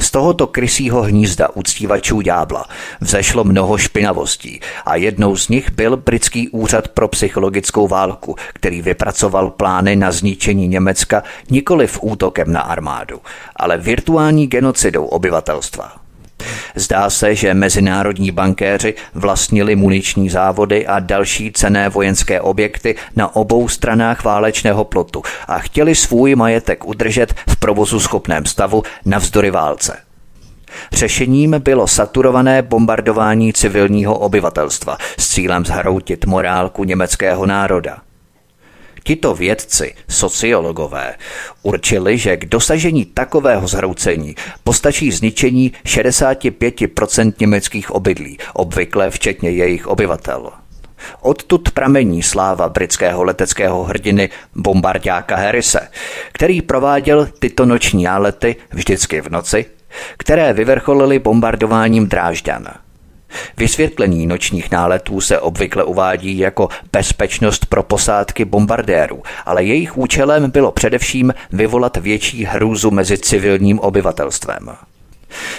Z 0.02 0.12
tohoto 0.12 0.48
krysího 0.48 1.02
hnízda 1.02 1.50
uctívačů 1.50 2.22
ďábla 2.22 2.66
vzešlo 3.02 3.44
mnoho 3.44 3.78
špinavostí 3.78 4.60
a 4.86 4.96
jednou 4.96 5.36
z 5.36 5.50
nich 5.50 5.72
byl 5.72 5.98
britský 5.98 6.50
úřad 6.50 6.88
pro 6.88 7.08
psychologickou 7.08 7.88
válku, 7.88 8.36
který 8.54 8.82
vypracoval 8.82 9.50
plány 9.50 9.96
na 9.96 10.12
zničení 10.12 10.68
Německa 10.68 11.24
nikoli 11.50 11.88
v 11.88 12.00
útokem 12.02 12.54
na 12.54 12.62
armádu, 12.62 13.22
ale 13.56 13.78
virtuální 13.78 14.48
genocidou 14.48 15.06
obyvatelstva. 15.06 16.09
Zdá 16.80 17.10
se, 17.10 17.36
že 17.36 17.54
mezinárodní 17.54 18.32
bankéři 18.32 18.94
vlastnili 19.14 19.76
muniční 19.76 20.30
závody 20.30 20.88
a 20.88 21.00
další 21.00 21.52
cené 21.52 21.90
vojenské 21.90 22.42
objekty 22.42 22.96
na 23.16 23.36
obou 23.36 23.68
stranách 23.68 24.24
válečného 24.24 24.86
plotu 24.86 25.22
a 25.48 25.60
chtěli 25.60 25.96
svůj 25.96 26.36
majetek 26.36 26.86
udržet 26.86 27.34
v 27.50 27.56
provozu 27.56 28.00
schopném 28.00 28.46
stavu 28.46 28.84
navzdory 29.06 29.52
válce. 29.52 29.98
Řešením 30.92 31.56
bylo 31.60 31.88
saturované 31.88 32.62
bombardování 32.62 33.54
civilního 33.54 34.18
obyvatelstva 34.18 34.98
s 35.18 35.30
cílem 35.30 35.66
zhroutit 35.66 36.26
morálku 36.26 36.84
německého 36.84 37.46
národa– 37.46 37.98
Tito 39.10 39.34
vědci, 39.34 39.94
sociologové, 40.10 41.16
určili, 41.64 42.18
že 42.18 42.38
k 42.38 42.46
dosažení 42.46 43.06
takového 43.06 43.68
zhroucení 43.68 44.36
postačí 44.64 45.12
zničení 45.12 45.72
65% 45.86 47.34
německých 47.40 47.92
obydlí, 47.92 48.38
obvykle 48.54 49.10
včetně 49.10 49.50
jejich 49.50 49.88
obyvatel. 49.88 50.52
Odtud 51.22 51.72
pramení 51.72 52.24
sláva 52.24 52.70
britského 52.70 53.24
leteckého 53.24 53.84
hrdiny 53.84 54.30
bombardáka 54.56 55.36
Harrise, 55.36 55.88
který 56.32 56.62
prováděl 56.62 57.28
tyto 57.40 57.66
noční 57.66 58.04
nálety 58.04 58.56
vždycky 58.72 59.22
v 59.22 59.30
noci, 59.30 59.66
které 60.18 60.54
vyvrcholily 60.54 61.20
bombardováním 61.20 62.08
Drážďan. 62.08 62.68
Vysvětlení 63.58 64.28
nočních 64.28 64.72
náletů 64.72 65.22
se 65.22 65.40
obvykle 65.40 65.84
uvádí 65.84 66.38
jako 66.38 66.70
bezpečnost 66.92 67.66
pro 67.66 67.84
posádky 67.84 68.46
bombardérů, 68.46 69.24
ale 69.46 69.64
jejich 69.64 69.98
účelem 69.98 70.52
bylo 70.52 70.72
především 70.72 71.34
vyvolat 71.52 71.98
větší 71.98 72.46
hrůzu 72.46 72.92
mezi 72.92 73.18
civilním 73.18 73.80
obyvatelstvem. 73.80 74.70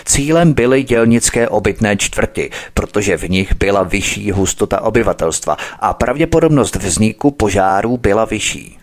Cílem 0.05 0.53
byly 0.53 0.83
dělnické 0.83 1.49
obytné 1.49 1.97
čtvrti, 1.97 2.51
protože 2.75 3.17
v 3.17 3.31
nich 3.31 3.55
byla 3.55 3.83
vyšší 3.83 4.31
hustota 4.31 4.81
obyvatelstva 4.81 5.57
a 5.81 5.95
pravděpodobnost 5.95 6.77
vzniku 6.77 7.31
požárů 7.31 7.97
byla 7.97 8.25
vyšší. 8.25 8.79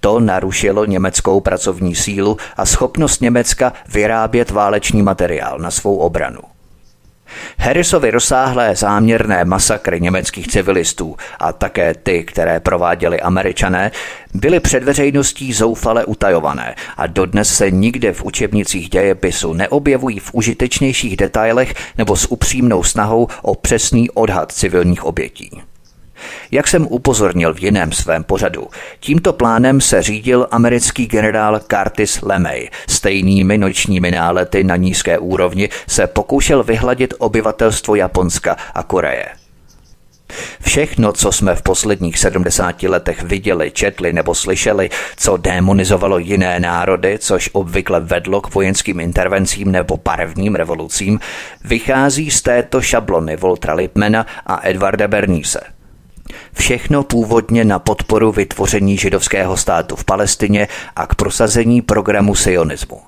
To 0.00 0.20
narušilo 0.20 0.84
německou 0.84 1.40
pracovní 1.40 1.94
sílu 1.94 2.36
a 2.56 2.66
schopnost 2.66 3.20
Německa 3.20 3.72
vyrábět 3.92 4.50
válečný 4.50 5.02
materiál 5.02 5.58
na 5.58 5.70
svou 5.70 5.96
obranu. 5.96 6.40
Harrisovi 7.58 8.10
rozsáhlé 8.10 8.76
záměrné 8.76 9.44
masakry 9.44 10.00
německých 10.00 10.48
civilistů 10.48 11.16
a 11.38 11.52
také 11.52 11.94
ty, 11.94 12.24
které 12.24 12.60
prováděli 12.60 13.20
američané, 13.20 13.90
byly 14.34 14.60
před 14.60 14.84
veřejností 14.84 15.52
zoufale 15.52 16.04
utajované 16.04 16.74
a 16.96 17.06
dodnes 17.06 17.54
se 17.54 17.70
nikde 17.70 18.12
v 18.12 18.24
učebnicích 18.24 18.90
dějepisu 18.90 19.52
neobjevují 19.52 20.18
v 20.18 20.34
užitečnějších 20.34 21.16
detailech 21.16 21.74
nebo 21.98 22.16
s 22.16 22.32
upřímnou 22.32 22.82
snahou 22.82 23.28
o 23.42 23.54
přesný 23.54 24.10
odhad 24.10 24.52
civilních 24.52 25.04
obětí. 25.04 25.67
Jak 26.50 26.68
jsem 26.68 26.86
upozornil 26.86 27.54
v 27.54 27.62
jiném 27.62 27.92
svém 27.92 28.24
pořadu, 28.24 28.68
tímto 29.00 29.32
plánem 29.32 29.80
se 29.80 30.02
řídil 30.02 30.48
americký 30.50 31.06
generál 31.06 31.60
Curtis 31.60 32.22
LeMay. 32.22 32.68
Stejnými 32.88 33.58
nočními 33.58 34.10
nálety 34.10 34.64
na 34.64 34.76
nízké 34.76 35.18
úrovni 35.18 35.68
se 35.86 36.06
pokoušel 36.06 36.62
vyhladit 36.62 37.14
obyvatelstvo 37.18 37.94
Japonska 37.94 38.56
a 38.74 38.82
Koreje. 38.82 39.26
Všechno, 40.60 41.12
co 41.12 41.32
jsme 41.32 41.54
v 41.54 41.62
posledních 41.62 42.18
70 42.18 42.82
letech 42.82 43.22
viděli, 43.22 43.70
četli 43.70 44.12
nebo 44.12 44.34
slyšeli, 44.34 44.90
co 45.16 45.36
demonizovalo 45.36 46.18
jiné 46.18 46.60
národy, 46.60 47.18
což 47.18 47.50
obvykle 47.52 48.00
vedlo 48.00 48.40
k 48.40 48.54
vojenským 48.54 49.00
intervencím 49.00 49.72
nebo 49.72 49.96
barevným 50.04 50.54
revolucím, 50.54 51.20
vychází 51.64 52.30
z 52.30 52.42
této 52.42 52.80
šablony 52.80 53.36
Voltra 53.36 53.74
Lipmana 53.74 54.26
a 54.46 54.68
Edvarda 54.68 55.08
Berníse– 55.08 55.60
Všechno 56.52 57.02
původně 57.02 57.64
na 57.64 57.78
podporu 57.78 58.32
vytvoření 58.32 58.98
židovského 58.98 59.56
státu 59.56 59.96
v 59.96 60.04
Palestině 60.04 60.68
a 60.96 61.06
k 61.06 61.14
prosazení 61.14 61.82
programu 61.82 62.34
sionismu. 62.34 63.00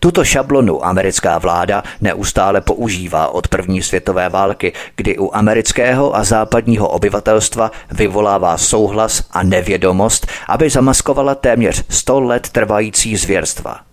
Tuto 0.00 0.24
šablonu 0.24 0.84
americká 0.84 1.38
vláda 1.38 1.82
neustále 2.00 2.60
používá 2.60 3.28
od 3.28 3.48
první 3.48 3.82
světové 3.82 4.28
války, 4.28 4.72
kdy 4.96 5.18
u 5.18 5.30
amerického 5.34 6.16
a 6.16 6.24
západního 6.24 6.88
obyvatelstva 6.88 7.70
vyvolává 7.90 8.58
souhlas 8.58 9.24
a 9.30 9.42
nevědomost, 9.42 10.26
aby 10.48 10.70
zamaskovala 10.70 11.34
téměř 11.34 11.84
100 11.88 12.20
let 12.20 12.48
trvající 12.48 13.16
zvěrstva– 13.16 13.80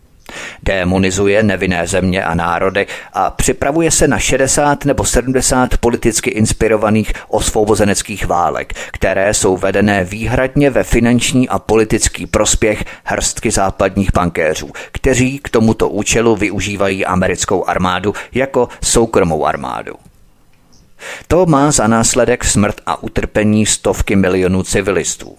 Démonizuje 0.63 1.43
nevinné 1.43 1.87
země 1.87 2.23
a 2.23 2.35
národy 2.35 2.87
a 3.13 3.29
připravuje 3.29 3.91
se 3.91 4.07
na 4.07 4.19
60 4.19 4.85
nebo 4.85 5.05
70 5.05 5.77
politicky 5.77 6.29
inspirovaných 6.29 7.13
osvobozeneckých 7.27 8.25
válek, 8.25 8.73
které 8.91 9.33
jsou 9.33 9.57
vedené 9.57 10.03
výhradně 10.03 10.69
ve 10.69 10.83
finanční 10.83 11.49
a 11.49 11.59
politický 11.59 12.25
prospěch 12.25 12.85
hrstky 13.03 13.51
západních 13.51 14.13
bankéřů, 14.13 14.71
kteří 14.91 15.39
k 15.39 15.49
tomuto 15.49 15.89
účelu 15.89 16.35
využívají 16.35 17.05
americkou 17.05 17.65
armádu 17.65 18.13
jako 18.33 18.69
soukromou 18.83 19.45
armádu. 19.45 19.93
To 21.27 21.45
má 21.45 21.71
za 21.71 21.87
následek 21.87 22.45
smrt 22.45 22.81
a 22.85 23.03
utrpení 23.03 23.65
stovky 23.65 24.15
milionů 24.15 24.63
civilistů. 24.63 25.37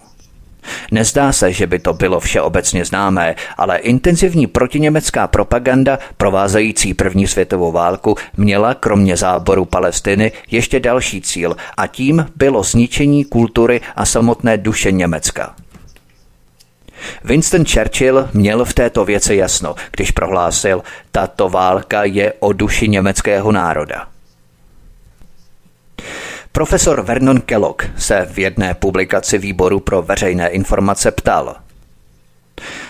Nezdá 0.91 1.31
se, 1.31 1.53
že 1.53 1.67
by 1.67 1.79
to 1.79 1.93
bylo 1.93 2.19
všeobecně 2.19 2.85
známé, 2.85 3.35
ale 3.57 3.77
intenzivní 3.77 4.47
protiněmecká 4.47 5.27
propaganda 5.27 5.99
provázející 6.17 6.93
první 6.93 7.27
světovou 7.27 7.71
válku 7.71 8.15
měla 8.37 8.73
kromě 8.73 9.17
záboru 9.17 9.65
Palestiny 9.65 10.31
ještě 10.51 10.79
další 10.79 11.21
cíl 11.21 11.55
a 11.77 11.87
tím 11.87 12.25
bylo 12.35 12.63
zničení 12.63 13.25
kultury 13.25 13.81
a 13.95 14.05
samotné 14.05 14.57
duše 14.57 14.91
Německa. 14.91 15.55
Winston 17.23 17.65
Churchill 17.65 18.29
měl 18.33 18.65
v 18.65 18.73
této 18.73 19.05
věci 19.05 19.35
jasno, 19.35 19.75
když 19.91 20.11
prohlásil, 20.11 20.83
tato 21.11 21.49
válka 21.49 22.03
je 22.03 22.33
o 22.39 22.53
duši 22.53 22.87
německého 22.87 23.51
národa. 23.51 24.07
Profesor 26.57 27.01
Vernon 27.01 27.41
Kellogg 27.41 27.83
se 27.97 28.27
v 28.31 28.39
jedné 28.39 28.73
publikaci 28.73 29.37
výboru 29.37 29.79
pro 29.79 30.01
veřejné 30.01 30.49
informace 30.49 31.11
ptal. 31.11 31.55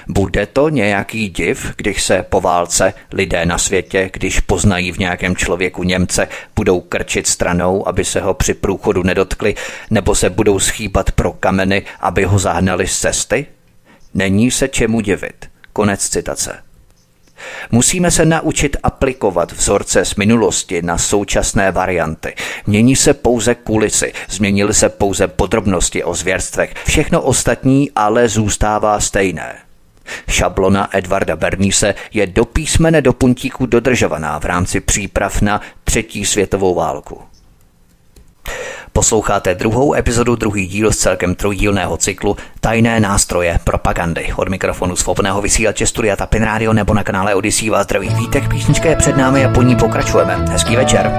Bude 0.08 0.46
to 0.46 0.70
nějaký 0.70 1.30
div, 1.30 1.74
když 1.78 2.04
se 2.04 2.24
po 2.30 2.42
válce 2.42 2.94
lidé 3.12 3.46
na 3.46 3.58
světě, 3.58 4.10
když 4.14 4.40
poznají 4.40 4.92
v 4.92 4.98
nějakém 4.98 5.36
člověku 5.36 5.84
Němce, 5.84 6.28
budou 6.56 6.82
krčit 6.82 7.28
stranou, 7.28 7.88
aby 7.88 8.06
se 8.06 8.22
ho 8.22 8.34
při 8.34 8.54
průchodu 8.54 9.04
nedotkli, 9.04 9.56
nebo 9.90 10.16
se 10.16 10.30
budou 10.30 10.60
schýbat 10.60 11.12
pro 11.12 11.34
kameny, 11.34 11.84
aby 12.00 12.24
ho 12.24 12.40
zahnali 12.40 12.88
z 12.88 13.00
cesty? 13.00 13.46
Není 14.14 14.52
se 14.52 14.68
čemu 14.68 15.02
divit. 15.02 15.46
Konec 15.74 16.10
citace. 16.10 16.67
Musíme 17.72 18.12
se 18.12 18.26
naučit 18.26 18.78
aplikovat 18.84 19.52
vzorce 19.52 20.06
z 20.06 20.16
minulosti 20.16 20.82
na 20.82 20.98
současné 20.98 21.72
varianty. 21.72 22.36
Mění 22.68 22.96
se 22.96 23.14
pouze 23.14 23.56
kulisy, 23.56 24.14
změnily 24.30 24.74
se 24.74 24.90
pouze 24.90 25.28
podrobnosti 25.28 26.04
o 26.04 26.14
zvěrstvech. 26.14 26.74
Všechno 26.88 27.22
ostatní 27.22 27.92
ale 27.96 28.30
zůstává 28.30 29.00
stejné. 29.00 29.56
Šablona 30.30 30.98
Edvarda 30.98 31.36
Bernise 31.36 31.96
je 32.14 32.28
do 32.28 32.46
písmene 32.46 33.02
do 33.02 33.14
puntíku 33.14 33.66
dodržovaná 33.66 34.40
v 34.40 34.46
rámci 34.46 34.80
příprav 34.80 35.42
na 35.42 35.62
třetí 35.84 36.26
světovou 36.26 36.76
válku. 36.76 37.22
Posloucháte 38.98 39.55
druhou 39.55 39.94
epizodu, 39.94 40.36
druhý 40.36 40.68
díl 40.68 40.92
z 40.92 40.98
celkem 40.98 41.36
trojdílného 41.36 41.98
cyklu 41.98 42.38
Tajné 42.60 43.00
nástroje 43.00 43.60
propagandy. 43.64 44.33
Od 44.36 44.50
mikrofonu 44.50 44.96
svobodného 44.96 45.42
vysílače 45.42 45.88
Studia 45.88 46.16
Tapin 46.16 46.44
Radio 46.44 46.74
nebo 46.74 46.94
na 46.94 47.03
kanále 47.03 47.36
Odisí 47.36 47.70
vás 47.70 47.83
zdraví 47.83 48.10
vítek. 48.10 48.50
Písnička 48.50 48.90
je 48.90 48.96
před 48.96 49.18
námi 49.18 49.46
a 49.46 49.50
po 49.50 49.62
ní 49.62 49.75
pokračujeme. 49.75 50.46
Hezký 50.50 50.75
večer. 50.75 51.12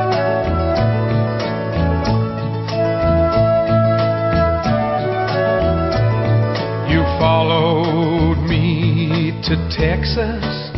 You 6.86 7.04
followed 7.18 8.38
me 8.38 9.32
to 9.48 9.54
Texas 9.76 10.72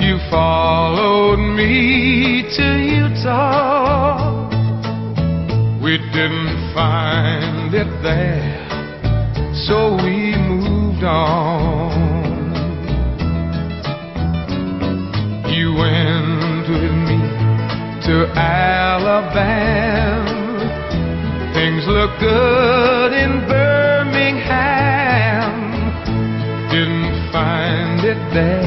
You 0.00 0.18
followed 0.30 1.38
me 1.38 2.42
to 2.56 2.62
Utah 2.62 4.33
We 5.84 5.98
didn't 5.98 6.72
find 6.72 7.74
it 7.74 8.02
there, 8.02 8.68
so 9.66 9.96
we 10.02 10.34
moved 10.34 11.04
on. 11.04 11.92
You 15.52 15.74
went 15.74 16.68
with 16.70 16.90
me 17.08 17.18
to 18.06 18.14
Alabama. 18.34 19.44
Things 21.52 21.86
look 21.86 22.18
good 22.18 23.12
in 23.12 23.46
Birmingham. 23.46 24.40
Didn't 26.70 27.30
find 27.30 28.00
it 28.06 28.32
there, 28.32 28.63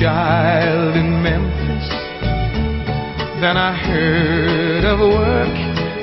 child 0.00 0.96
in 0.96 1.22
Memphis 1.22 2.06
then 3.40 3.58
I 3.58 3.76
heard 3.76 4.84
of 4.84 4.98
work 4.98 5.56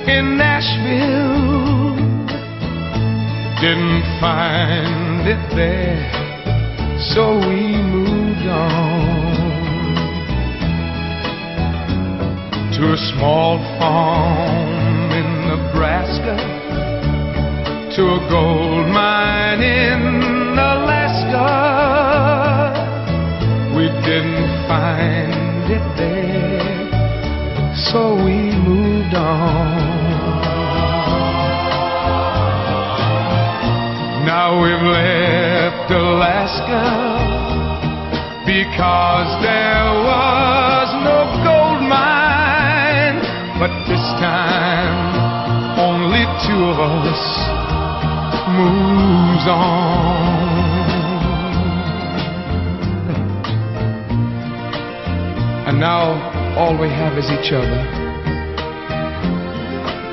in 0.08 0.38
Nashville. 0.38 1.96
Didn't 3.60 4.04
find 4.22 5.28
it 5.28 5.56
there, 5.56 6.12
so 7.16 7.40
we 7.50 7.82
moved 7.82 8.46
on 8.46 9.34
to 12.78 12.94
a 12.94 12.98
small 13.18 13.58
farm 13.80 15.12
in 15.12 15.48
Nebraska, 15.50 16.38
to 17.96 18.02
a 18.04 18.20
gold 18.30 18.88
mine 18.94 19.64
in 19.64 20.54
Alaska. 20.54 20.93
didn't 24.06 24.68
find 24.68 25.72
it 25.72 25.86
there, 25.96 27.74
so 27.74 28.16
we 28.16 28.52
moved 28.52 29.16
on. 29.16 29.80
Now 34.26 34.62
we've 34.62 34.88
left 35.00 35.90
Alaska 35.90 36.84
because 38.46 39.42
there 39.42 39.88
was 40.04 40.88
no 41.08 41.24
gold 41.48 41.88
mine, 41.88 43.24
but 43.58 43.72
this 43.88 44.04
time 44.20 45.80
only 45.80 46.26
two 46.46 46.64
of 46.76 47.08
us 47.08 47.26
moves 48.52 49.48
on. 49.48 50.13
And 55.74 55.80
now 55.80 56.56
all 56.56 56.78
we 56.78 56.88
have 56.88 57.18
is 57.18 57.26
each 57.32 57.52
other 57.52 57.80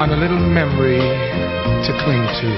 and 0.01 0.11
a 0.11 0.17
little 0.17 0.41
memory 0.41 0.97
to 0.97 1.93
cling 2.03 2.25
to. 2.41 2.51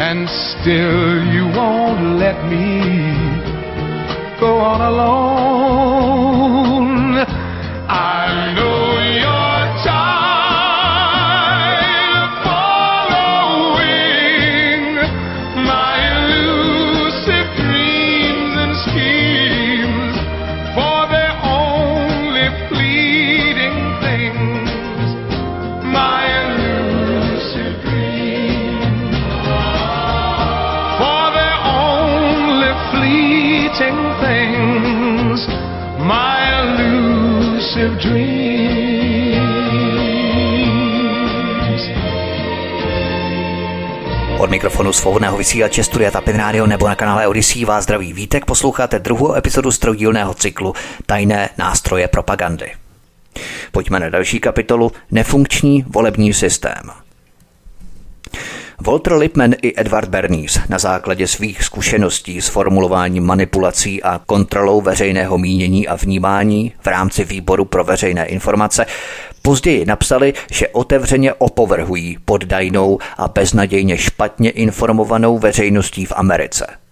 And 0.00 0.26
still 0.26 1.22
you 1.30 1.44
won't 1.54 2.16
let 2.16 2.42
me 2.48 2.80
go 4.40 4.56
on 4.56 4.80
alone. 4.80 6.13
Od 44.38 44.50
mikrofonu 44.50 44.92
svobodného 44.92 45.36
vysílače 45.36 45.84
Studia 45.84 46.10
Tapin 46.10 46.36
Radio 46.36 46.66
nebo 46.66 46.88
na 46.88 46.94
kanále 46.94 47.26
Odyssey 47.26 47.64
vás 47.64 47.84
zdraví 47.84 48.12
Vítek. 48.12 48.44
Posloucháte 48.44 48.98
druhou 48.98 49.34
epizodu 49.34 49.70
stroudílného 49.70 50.34
cyklu 50.34 50.74
Tajné 51.06 51.48
nástroje 51.58 52.08
propagandy. 52.08 52.70
Pojďme 53.72 54.00
na 54.00 54.08
další 54.08 54.40
kapitolu 54.40 54.92
Nefunkční 55.10 55.84
volební 55.88 56.34
systém. 56.34 57.03
Walter 58.86 59.12
Lippmann 59.12 59.54
i 59.62 59.72
Edward 59.76 60.08
Bernays 60.08 60.58
na 60.68 60.78
základě 60.78 61.26
svých 61.26 61.62
zkušeností 61.62 62.40
s 62.40 62.48
formulováním 62.48 63.24
manipulací 63.24 64.02
a 64.02 64.20
kontrolou 64.26 64.80
veřejného 64.80 65.38
mínění 65.38 65.88
a 65.88 65.96
vnímání 65.96 66.72
v 66.80 66.86
rámci 66.86 67.24
výboru 67.24 67.64
pro 67.64 67.84
veřejné 67.84 68.26
informace 68.26 68.86
později 69.42 69.86
napsali, 69.86 70.34
že 70.50 70.68
otevřeně 70.68 71.34
opovrhují 71.34 72.18
poddajnou 72.24 72.98
a 73.16 73.28
beznadějně 73.28 73.98
špatně 73.98 74.50
informovanou 74.50 75.38
veřejností 75.38 76.06
v 76.06 76.12
Americe. 76.16 76.83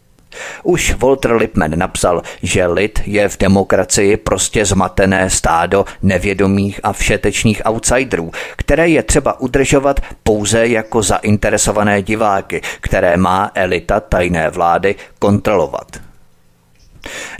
Už 0.62 0.94
Walter 0.94 1.32
Lippmann 1.32 1.78
napsal, 1.78 2.22
že 2.42 2.66
lid 2.66 3.00
je 3.06 3.28
v 3.28 3.38
demokracii 3.38 4.16
prostě 4.16 4.64
zmatené 4.64 5.30
stádo 5.30 5.84
nevědomých 6.02 6.80
a 6.82 6.92
všetečných 6.92 7.62
outsiderů, 7.64 8.30
které 8.56 8.88
je 8.88 9.02
třeba 9.02 9.40
udržovat 9.40 10.00
pouze 10.22 10.68
jako 10.68 11.02
zainteresované 11.02 12.02
diváky, 12.02 12.60
které 12.80 13.16
má 13.16 13.50
elita 13.54 14.00
tajné 14.00 14.50
vlády 14.50 14.94
kontrolovat. 15.18 16.00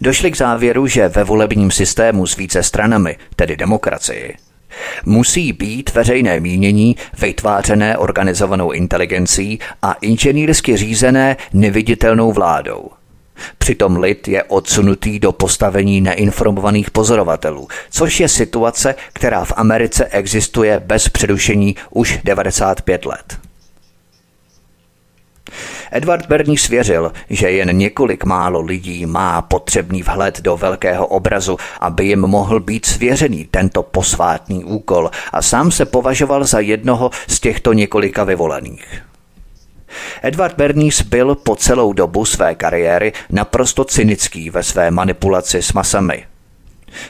Došli 0.01 0.31
k 0.31 0.37
závěru, 0.37 0.87
že 0.87 1.09
ve 1.09 1.25
volebním 1.25 1.71
systému 1.71 2.27
s 2.27 2.37
více 2.37 2.63
stranami, 2.63 3.17
tedy 3.37 3.57
demokracii, 3.57 4.37
musí 5.05 5.53
být 5.53 5.95
veřejné 5.95 6.41
mínění 6.41 6.97
vytvářené 7.19 7.99
organizovanou 7.99 8.71
inteligencí 8.71 9.59
a 9.83 9.93
inženýrsky 9.93 10.77
řízené 10.77 11.37
neviditelnou 11.53 12.33
vládou. 12.33 12.91
Přitom 13.59 13.97
lid 13.97 14.29
je 14.29 14.43
odsunutý 14.43 15.19
do 15.19 15.33
postavení 15.33 16.01
neinformovaných 16.01 16.91
pozorovatelů, 16.91 17.69
což 17.91 18.21
je 18.21 18.29
situace, 18.29 18.95
která 19.13 19.45
v 19.45 19.53
Americe 19.57 20.07
existuje 20.07 20.81
bez 20.81 21.09
přerušení 21.09 21.77
už 21.91 22.19
95 22.25 23.07
let. 23.07 23.39
Edward 25.93 26.27
Bernie 26.27 26.59
svěřil, 26.59 27.13
že 27.31 27.51
jen 27.51 27.77
několik 27.77 28.25
málo 28.25 28.61
lidí 28.61 29.07
má 29.07 29.43
potřebný 29.43 30.03
vhled 30.03 30.41
do 30.41 30.57
velkého 30.57 31.07
obrazu, 31.07 31.57
aby 31.81 32.07
jim 32.07 32.21
mohl 32.21 32.61
být 32.61 32.87
svěřený 32.87 33.49
tento 33.51 33.83
posvátný 33.83 34.65
úkol 34.65 35.11
a 35.33 35.43
sám 35.43 35.71
se 35.71 35.85
považoval 35.85 36.45
za 36.45 36.61
jednoho 36.61 37.11
z 37.27 37.41
těchto 37.41 37.73
několika 37.73 38.25
vyvolených. 38.25 39.03
Edward 40.23 40.57
Bernays 40.57 41.03
byl 41.03 41.35
po 41.35 41.57
celou 41.57 41.93
dobu 41.93 42.25
své 42.25 42.55
kariéry 42.55 43.13
naprosto 43.31 43.85
cynický 43.85 44.51
ve 44.51 44.63
své 44.63 44.91
manipulaci 44.91 45.63
s 45.63 45.73
masami. 45.73 46.32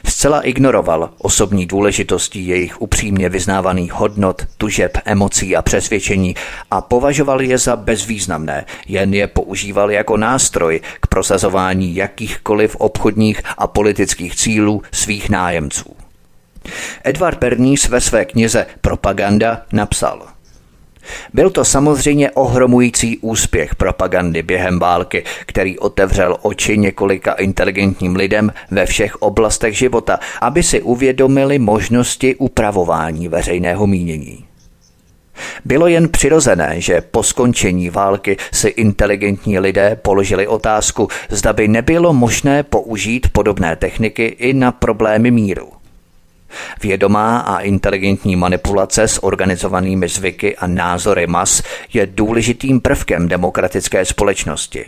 Zcela 0.05 0.41
ignoroval 0.41 1.09
osobní 1.17 1.65
důležitosti 1.65 2.39
jejich 2.39 2.81
upřímně 2.81 3.29
vyznávaných 3.29 3.93
hodnot, 3.93 4.41
tužeb, 4.57 4.97
emocí 5.05 5.55
a 5.55 5.61
přesvědčení 5.61 6.35
a 6.71 6.81
považoval 6.81 7.41
je 7.41 7.57
za 7.57 7.75
bezvýznamné, 7.75 8.65
jen 8.87 9.13
je 9.13 9.27
používal 9.27 9.91
jako 9.91 10.17
nástroj 10.17 10.81
k 10.99 11.07
prosazování 11.07 11.95
jakýchkoliv 11.95 12.75
obchodních 12.75 13.41
a 13.57 13.67
politických 13.67 14.35
cílů 14.35 14.81
svých 14.91 15.29
nájemců. 15.29 15.95
Edward 17.03 17.39
Bernays 17.39 17.89
ve 17.89 18.01
své 18.01 18.25
knize 18.25 18.65
Propaganda 18.81 19.61
napsal– 19.71 20.27
byl 21.33 21.49
to 21.49 21.65
samozřejmě 21.65 22.31
ohromující 22.31 23.17
úspěch 23.17 23.75
propagandy 23.75 24.43
během 24.43 24.79
války, 24.79 25.23
který 25.45 25.79
otevřel 25.79 26.37
oči 26.41 26.77
několika 26.77 27.33
inteligentním 27.33 28.15
lidem 28.15 28.53
ve 28.71 28.85
všech 28.85 29.15
oblastech 29.15 29.77
života, 29.77 30.19
aby 30.41 30.63
si 30.63 30.81
uvědomili 30.81 31.59
možnosti 31.59 32.35
upravování 32.35 33.27
veřejného 33.27 33.87
mínění. 33.87 34.45
Bylo 35.65 35.87
jen 35.87 36.09
přirozené, 36.09 36.81
že 36.81 37.01
po 37.01 37.23
skončení 37.23 37.89
války 37.89 38.37
si 38.51 38.67
inteligentní 38.67 39.59
lidé 39.59 39.99
položili 40.01 40.47
otázku, 40.47 41.07
zda 41.29 41.53
by 41.53 41.67
nebylo 41.67 42.13
možné 42.13 42.63
použít 42.63 43.27
podobné 43.31 43.75
techniky 43.75 44.25
i 44.25 44.53
na 44.53 44.71
problémy 44.71 45.31
míru. 45.31 45.82
Vědomá 46.81 47.37
a 47.37 47.59
inteligentní 47.59 48.35
manipulace 48.35 49.07
s 49.07 49.23
organizovanými 49.23 50.07
zvyky 50.07 50.57
a 50.57 50.67
názory 50.67 51.27
mas 51.27 51.63
je 51.93 52.05
důležitým 52.05 52.81
prvkem 52.81 53.27
demokratické 53.27 54.05
společnosti. 54.05 54.85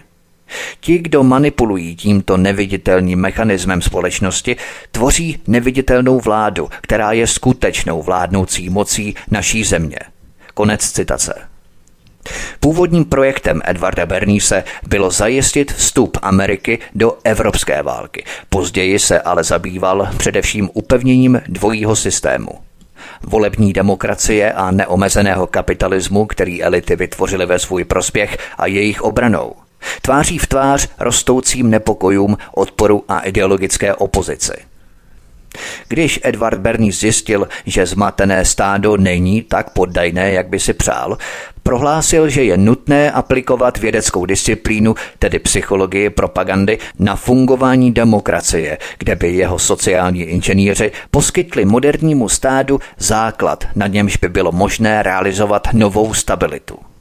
Ti, 0.80 0.98
kdo 0.98 1.24
manipulují 1.24 1.96
tímto 1.96 2.38
neviditelným 2.38 3.20
mechanismem 3.20 3.82
společnosti, 3.82 4.56
tvoří 4.92 5.40
neviditelnou 5.48 6.20
vládu, 6.20 6.70
která 6.82 7.12
je 7.12 7.28
skutečnou 7.28 8.02
vládnoucí 8.02 8.70
mocí 8.70 9.16
naší 9.32 9.64
země. 9.64 10.00
Konec 10.54 10.92
citace. 10.92 11.55
Původním 12.60 13.06
projektem 13.06 13.62
Edvarda 13.66 14.06
Bernise 14.06 14.64
bylo 14.88 15.12
zajistit 15.12 15.72
vstup 15.74 16.18
Ameriky 16.22 16.80
do 16.96 17.18
evropské 17.24 17.84
války. 17.84 18.24
Později 18.50 19.00
se 19.00 19.20
ale 19.22 19.44
zabýval 19.44 20.10
především 20.18 20.70
upevněním 20.74 21.42
dvojího 21.48 21.96
systému. 21.96 22.50
Volební 23.24 23.74
demokracie 23.74 24.54
a 24.54 24.72
neomezeného 24.72 25.48
kapitalismu, 25.48 26.26
který 26.26 26.64
elity 26.64 26.96
vytvořily 26.96 27.46
ve 27.46 27.60
svůj 27.60 27.84
prospěch 27.84 28.38
a 28.58 28.68
jejich 28.68 29.02
obranou. 29.02 29.54
Tváří 30.02 30.38
v 30.38 30.48
tvář 30.48 30.90
rostoucím 31.00 31.70
nepokojům, 31.70 32.38
odporu 32.54 33.04
a 33.08 33.20
ideologické 33.20 33.96
opozici. 33.96 34.54
Když 35.88 36.20
Edward 36.24 36.60
Bernie 36.60 36.92
zjistil, 36.92 37.48
že 37.66 37.86
zmatené 37.86 38.46
stádo 38.46 38.98
není 38.98 39.42
tak 39.42 39.70
poddajné, 39.70 40.32
jak 40.32 40.48
by 40.48 40.60
si 40.60 40.74
přál, 40.74 41.18
prohlásil, 41.64 42.30
že 42.30 42.44
je 42.44 42.58
nutné 42.58 43.12
aplikovat 43.12 43.78
vědeckou 43.78 44.26
disciplínu, 44.26 44.96
tedy 45.20 45.40
psychologii 45.40 46.10
propagandy, 46.10 46.78
na 47.00 47.16
fungování 47.16 47.92
demokracie, 47.92 48.78
kde 48.98 49.16
by 49.16 49.34
jeho 49.34 49.60
sociální 49.60 50.22
inženýři 50.22 50.92
poskytli 51.12 51.66
modernímu 51.66 52.30
stádu 52.30 52.80
základ, 52.98 53.64
na 53.76 53.88
němž 53.88 54.18
by 54.18 54.30
bylo 54.30 54.52
možné 54.52 55.04
realizovat 55.04 55.68
novou 55.74 56.14
stabilitu. 56.14 56.95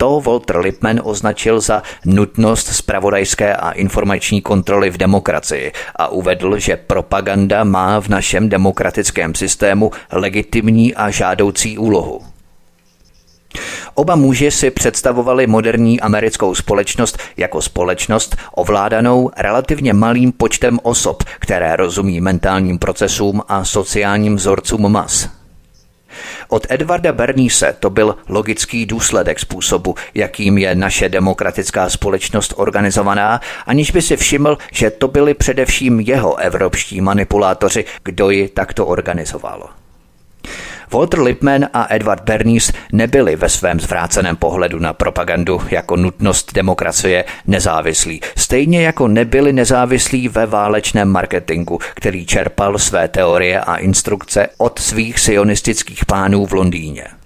To 0.00 0.20
Walter 0.20 0.56
Lippmann 0.58 1.00
označil 1.04 1.60
za 1.60 1.82
nutnost 2.06 2.66
spravodajské 2.66 3.56
a 3.56 3.70
informační 3.70 4.42
kontroly 4.42 4.90
v 4.90 4.96
demokracii 4.96 5.72
a 5.96 6.08
uvedl, 6.08 6.58
že 6.58 6.76
propaganda 6.76 7.64
má 7.64 8.00
v 8.00 8.08
našem 8.08 8.48
demokratickém 8.48 9.34
systému 9.34 9.90
legitimní 10.12 10.94
a 10.94 11.10
žádoucí 11.10 11.78
úlohu. 11.78 12.22
Oba 13.94 14.16
muži 14.16 14.50
si 14.50 14.70
představovali 14.70 15.46
moderní 15.46 16.00
americkou 16.00 16.54
společnost 16.54 17.18
jako 17.36 17.62
společnost 17.62 18.36
ovládanou 18.54 19.30
relativně 19.36 19.92
malým 19.92 20.32
počtem 20.32 20.78
osob, 20.82 21.22
které 21.38 21.76
rozumí 21.76 22.20
mentálním 22.20 22.78
procesům 22.78 23.42
a 23.48 23.64
sociálním 23.64 24.36
vzorcům 24.36 24.92
mas. 24.92 25.37
Od 26.48 26.66
Edvarda 26.70 27.12
Bernise 27.12 27.76
to 27.80 27.90
byl 27.90 28.16
logický 28.28 28.86
důsledek 28.86 29.40
způsobu, 29.40 29.94
jakým 30.14 30.58
je 30.58 30.74
naše 30.74 31.08
demokratická 31.08 31.88
společnost 31.88 32.54
organizovaná, 32.56 33.40
aniž 33.66 33.90
by 33.90 34.02
si 34.02 34.16
všiml, 34.16 34.58
že 34.72 34.90
to 34.90 35.08
byli 35.08 35.34
především 35.34 36.00
jeho 36.00 36.36
evropští 36.36 37.00
manipulátoři, 37.00 37.84
kdo 38.04 38.30
ji 38.30 38.48
takto 38.48 38.86
organizoval. 38.86 39.70
Walter 40.92 41.20
Lippmann 41.20 41.68
a 41.72 41.94
Edward 41.94 42.22
Bernays 42.22 42.72
nebyli 42.92 43.36
ve 43.36 43.48
svém 43.48 43.80
zvráceném 43.80 44.36
pohledu 44.36 44.78
na 44.78 44.92
propagandu 44.92 45.60
jako 45.70 45.96
nutnost 45.96 46.52
demokracie 46.52 47.24
nezávislí, 47.46 48.20
stejně 48.36 48.82
jako 48.82 49.08
nebyli 49.08 49.52
nezávislí 49.52 50.28
ve 50.28 50.46
válečném 50.46 51.08
marketingu, 51.08 51.78
který 51.94 52.26
čerpal 52.26 52.78
své 52.78 53.08
teorie 53.08 53.60
a 53.60 53.76
instrukce 53.76 54.48
od 54.58 54.78
svých 54.78 55.18
sionistických 55.18 56.06
pánů 56.06 56.46
v 56.46 56.52
Londýně. 56.52 57.17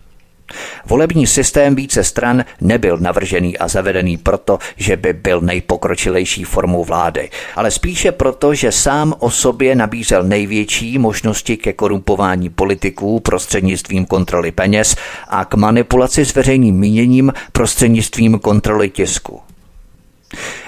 Volební 0.87 1.27
systém 1.27 1.75
více 1.75 2.05
stran 2.05 2.45
nebyl 2.61 2.99
navržený 2.99 3.59
a 3.59 3.69
zavedený 3.69 4.17
proto, 4.17 4.59
že 4.77 4.97
by 4.97 5.13
byl 5.13 5.41
nejpokročilejší 5.41 6.45
formou 6.45 6.85
vlády, 6.85 7.31
ale 7.57 7.71
spíše 7.71 8.13
proto, 8.13 8.55
že 8.55 8.73
sám 8.73 9.15
o 9.19 9.31
sobě 9.31 9.75
nabízel 9.75 10.23
největší 10.23 10.99
možnosti 10.99 11.57
ke 11.57 11.73
korumpování 11.73 12.51
politiků 12.51 13.21
prostřednictvím 13.21 14.07
kontroly 14.07 14.53
peněz 14.53 14.97
a 15.29 15.45
k 15.45 15.55
manipulaci 15.55 16.25
s 16.25 16.35
veřejným 16.35 16.79
míněním 16.79 17.33
prostřednictvím 17.53 18.39
kontroly 18.39 18.91
tisku. 18.91 19.41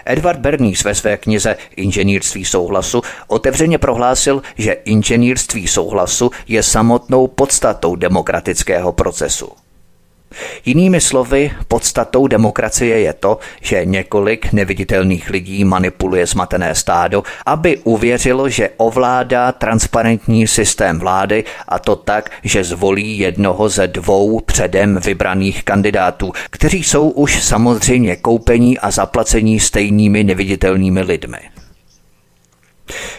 Edward 0.05 0.39
Bernays 0.41 0.85
ve 0.85 0.95
své 0.95 1.17
knize 1.17 1.57
Inženýrství 1.77 2.45
souhlasu 2.45 3.03
otevřeně 3.27 3.79
prohlásil, 3.79 4.43
že 4.59 4.73
inženýrství 4.73 5.67
souhlasu 5.67 6.31
je 6.49 6.63
samotnou 6.63 7.27
podstatou 7.27 7.97
demokratického 7.97 8.93
procesu. 8.93 9.64
Jinými 10.65 11.01
slovy, 11.01 11.51
podstatou 11.69 12.27
demokracie 12.27 13.01
je 13.01 13.13
to, 13.13 13.39
že 13.61 13.85
několik 13.85 14.53
neviditelných 14.53 15.31
lidí 15.31 15.65
manipuluje 15.65 16.27
zmatené 16.27 16.75
stádo, 16.75 17.23
aby 17.47 17.79
uvěřilo, 17.85 18.49
že 18.49 18.71
ovládá 18.77 19.53
transparentní 19.53 20.47
systém 20.47 20.99
vlády 20.99 21.45
a 21.69 21.79
to 21.79 21.97
tak, 21.97 22.31
že 22.45 22.65
zvolí 22.65 23.19
jednoho 23.19 23.69
ze 23.69 23.87
dvou 23.87 24.41
předem 24.41 24.99
vybraných 25.05 25.65
kandidátů, 25.65 26.33
kteří 26.51 26.85
jsou 26.85 27.11
už 27.11 27.43
samozřejmě 27.45 28.17
koupení 28.17 28.79
a 28.79 28.91
zaplacení 28.91 29.61
stejnými 29.61 30.25
neviditelnými 30.25 31.03
lidmi. 31.03 31.54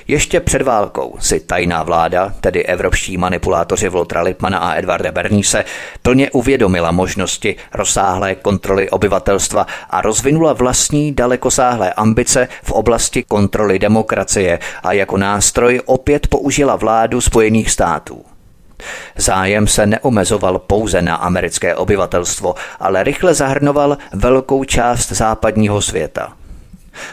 Ještě 0.08 0.40
před 0.40 0.62
válkou 0.62 1.16
si 1.20 1.40
tajná 1.40 1.84
vláda, 1.84 2.34
tedy 2.42 2.66
evropští 2.66 3.18
manipulátoři 3.18 3.90
Voltra 3.90 4.22
Lipmana 4.22 4.58
a 4.58 4.76
Edvarda 4.76 5.12
Bernise, 5.12 5.66
plně 6.02 6.32
uvědomila 6.32 6.92
možnosti 6.92 7.56
rozsáhlé 7.74 8.36
kontroly 8.36 8.90
obyvatelstva 8.90 9.68
a 9.90 10.02
rozvinula 10.02 10.54
vlastní 10.54 11.12
dalekosáhlé 11.12 11.94
ambice 11.94 12.48
v 12.64 12.72
oblasti 12.72 13.24
kontroly 13.24 13.80
demokracie 13.80 14.60
a 14.84 14.94
jako 14.94 15.18
nástroj 15.18 15.82
opět 15.86 16.28
použila 16.28 16.76
vládu 16.76 17.22
Spojených 17.22 17.72
států. 17.72 18.26
Zájem 19.16 19.68
se 19.68 19.86
neomezoval 19.86 20.60
pouze 20.60 21.02
na 21.02 21.16
americké 21.16 21.76
obyvatelstvo, 21.76 22.56
ale 22.80 23.04
rychle 23.04 23.34
zahrnoval 23.34 23.98
velkou 24.14 24.64
část 24.64 25.12
západního 25.12 25.82
světa– 25.82 26.34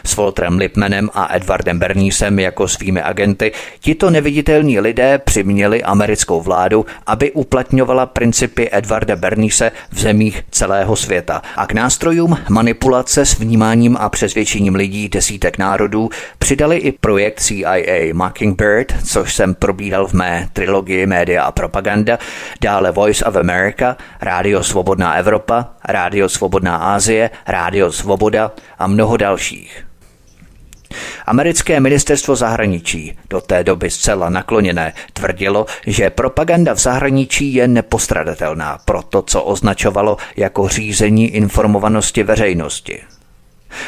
s 0.05 0.15
Walterem 0.15 0.57
Lipmanem 0.57 1.09
a 1.13 1.35
Edwardem 1.35 1.79
Bernísem 1.79 2.39
jako 2.39 2.67
svými 2.67 3.01
agenty 3.01 3.51
tito 3.79 4.09
neviditelní 4.09 4.79
lidé 4.79 5.17
přiměli 5.17 5.83
americkou 5.83 6.41
vládu, 6.41 6.85
aby 7.07 7.31
uplatňovala 7.31 8.05
principy 8.05 8.69
Edwarda 8.71 9.15
Berníse 9.15 9.71
v 9.91 9.99
zemích 9.99 10.43
celého 10.51 10.95
světa. 10.95 11.41
A 11.55 11.67
k 11.67 11.73
nástrojům 11.73 12.37
manipulace 12.49 13.25
s 13.25 13.39
vnímáním 13.39 13.97
a 13.99 14.09
přesvědčením 14.09 14.75
lidí 14.75 15.09
desítek 15.09 15.57
národů 15.57 16.09
přidali 16.39 16.77
i 16.77 16.91
projekt 16.91 17.39
CIA 17.39 18.13
Mockingbird, 18.13 18.93
což 19.05 19.33
jsem 19.33 19.55
probíral 19.55 20.07
v 20.07 20.13
mé 20.13 20.49
trilogii 20.53 21.05
Média 21.05 21.43
a 21.43 21.51
propaganda, 21.51 22.19
dále 22.61 22.91
Voice 22.91 23.25
of 23.25 23.35
America, 23.35 23.97
Rádio 24.21 24.63
Svobodná 24.63 25.13
Evropa, 25.13 25.69
Rádio 25.85 26.29
Svobodná 26.29 26.77
Asie, 26.77 27.29
Rádio 27.47 27.91
Svoboda 27.91 28.51
a 28.79 28.87
mnoho 28.87 29.17
dalších. 29.17 29.85
Americké 31.25 31.79
ministerstvo 31.79 32.35
zahraničí, 32.35 33.17
do 33.29 33.41
té 33.41 33.63
doby 33.63 33.89
zcela 33.89 34.29
nakloněné, 34.29 34.93
tvrdilo, 35.13 35.65
že 35.87 36.09
propaganda 36.09 36.73
v 36.73 36.79
zahraničí 36.79 37.53
je 37.53 37.67
nepostradatelná 37.67 38.77
pro 38.85 39.01
to, 39.01 39.21
co 39.21 39.43
označovalo 39.43 40.17
jako 40.37 40.67
řízení 40.67 41.27
informovanosti 41.27 42.23
veřejnosti. 42.23 43.01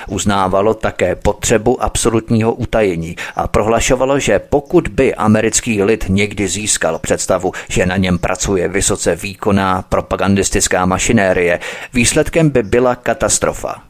Uznávalo 0.08 0.74
také 0.74 1.16
potřebu 1.16 1.84
absolutního 1.84 2.54
utajení 2.54 3.16
a 3.36 3.48
prohlašovalo, 3.48 4.20
že 4.20 4.40
pokud 4.40 4.88
by 4.88 5.16
americký 5.16 5.84
lid 5.84 6.06
někdy 6.10 6.48
získal 6.48 7.00
představu, 7.00 7.52
že 7.70 7.86
na 7.86 7.98
něm 7.98 8.18
pracuje 8.18 8.68
vysoce 8.68 9.16
výkonná 9.16 9.82
propagandistická 9.90 10.86
mašinérie, 10.86 11.60
výsledkem 11.94 12.50
by 12.50 12.64
byla 12.64 12.96
katastrofa. 12.96 13.82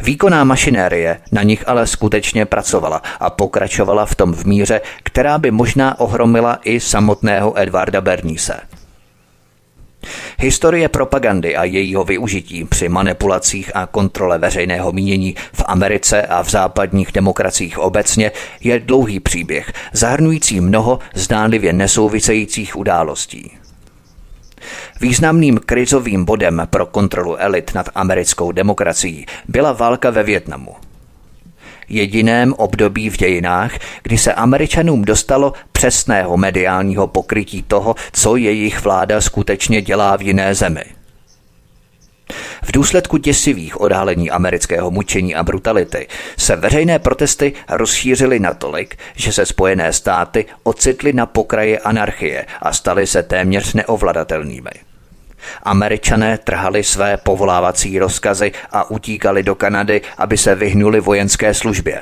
Výkonná 0.00 0.44
mašinérie 0.44 1.20
na 1.32 1.42
nich 1.42 1.68
ale 1.68 1.86
skutečně 1.86 2.46
pracovala 2.46 3.02
a 3.20 3.30
pokračovala 3.30 4.06
v 4.06 4.14
tom 4.14 4.32
v 4.32 4.44
míře, 4.44 4.80
která 5.02 5.38
by 5.38 5.50
možná 5.50 6.00
ohromila 6.00 6.58
i 6.64 6.80
samotného 6.80 7.60
Edvarda 7.60 8.00
Bernise. 8.00 8.60
Historie 10.38 10.88
propagandy 10.88 11.56
a 11.56 11.64
jejího 11.64 12.04
využití 12.04 12.64
při 12.64 12.88
manipulacích 12.88 13.76
a 13.76 13.86
kontrole 13.86 14.38
veřejného 14.38 14.92
mínění 14.92 15.34
v 15.52 15.62
Americe 15.66 16.22
a 16.22 16.42
v 16.42 16.50
západních 16.50 17.12
demokraciích 17.12 17.78
obecně 17.78 18.32
je 18.60 18.80
dlouhý 18.80 19.20
příběh, 19.20 19.72
zahrnující 19.92 20.60
mnoho 20.60 20.98
zdánlivě 21.14 21.72
nesouvisejících 21.72 22.76
událostí. 22.76 23.50
Významným 25.00 25.58
krizovým 25.66 26.24
bodem 26.24 26.62
pro 26.70 26.86
kontrolu 26.86 27.36
elit 27.36 27.74
nad 27.74 27.88
americkou 27.94 28.52
demokracií 28.52 29.26
byla 29.48 29.72
válka 29.72 30.10
ve 30.10 30.22
Větnamu. 30.22 30.87
Jediném 31.88 32.52
období 32.52 33.10
v 33.10 33.16
dějinách, 33.16 33.78
kdy 34.02 34.18
se 34.18 34.34
Američanům 34.34 35.04
dostalo 35.04 35.52
přesného 35.72 36.36
mediálního 36.36 37.06
pokrytí 37.06 37.62
toho, 37.62 37.94
co 38.12 38.36
jejich 38.36 38.84
vláda 38.84 39.20
skutečně 39.20 39.82
dělá 39.82 40.16
v 40.16 40.22
jiné 40.22 40.54
zemi– 40.54 40.84
v 42.62 42.72
důsledku 42.72 43.16
děsivých 43.16 43.80
odhalení 43.80 44.30
amerického 44.30 44.90
mučení 44.90 45.34
a 45.34 45.42
brutality 45.42 46.06
se 46.36 46.56
veřejné 46.56 46.98
protesty 46.98 47.52
rozšířily 47.68 48.38
natolik, 48.38 48.96
že 49.16 49.32
se 49.32 49.46
Spojené 49.46 49.92
státy 49.92 50.46
ocitly 50.62 51.12
na 51.12 51.26
pokraji 51.26 51.78
anarchie 51.78 52.46
a 52.60 52.72
staly 52.72 53.06
se 53.06 53.22
téměř 53.22 53.74
neovladatelnými. 53.74 54.70
Američané 55.62 56.38
trhali 56.38 56.84
své 56.84 57.16
povolávací 57.16 57.98
rozkazy 57.98 58.52
a 58.72 58.90
utíkali 58.90 59.42
do 59.42 59.54
Kanady, 59.54 60.00
aby 60.18 60.36
se 60.36 60.54
vyhnuli 60.54 61.00
vojenské 61.00 61.54
službě. 61.54 62.00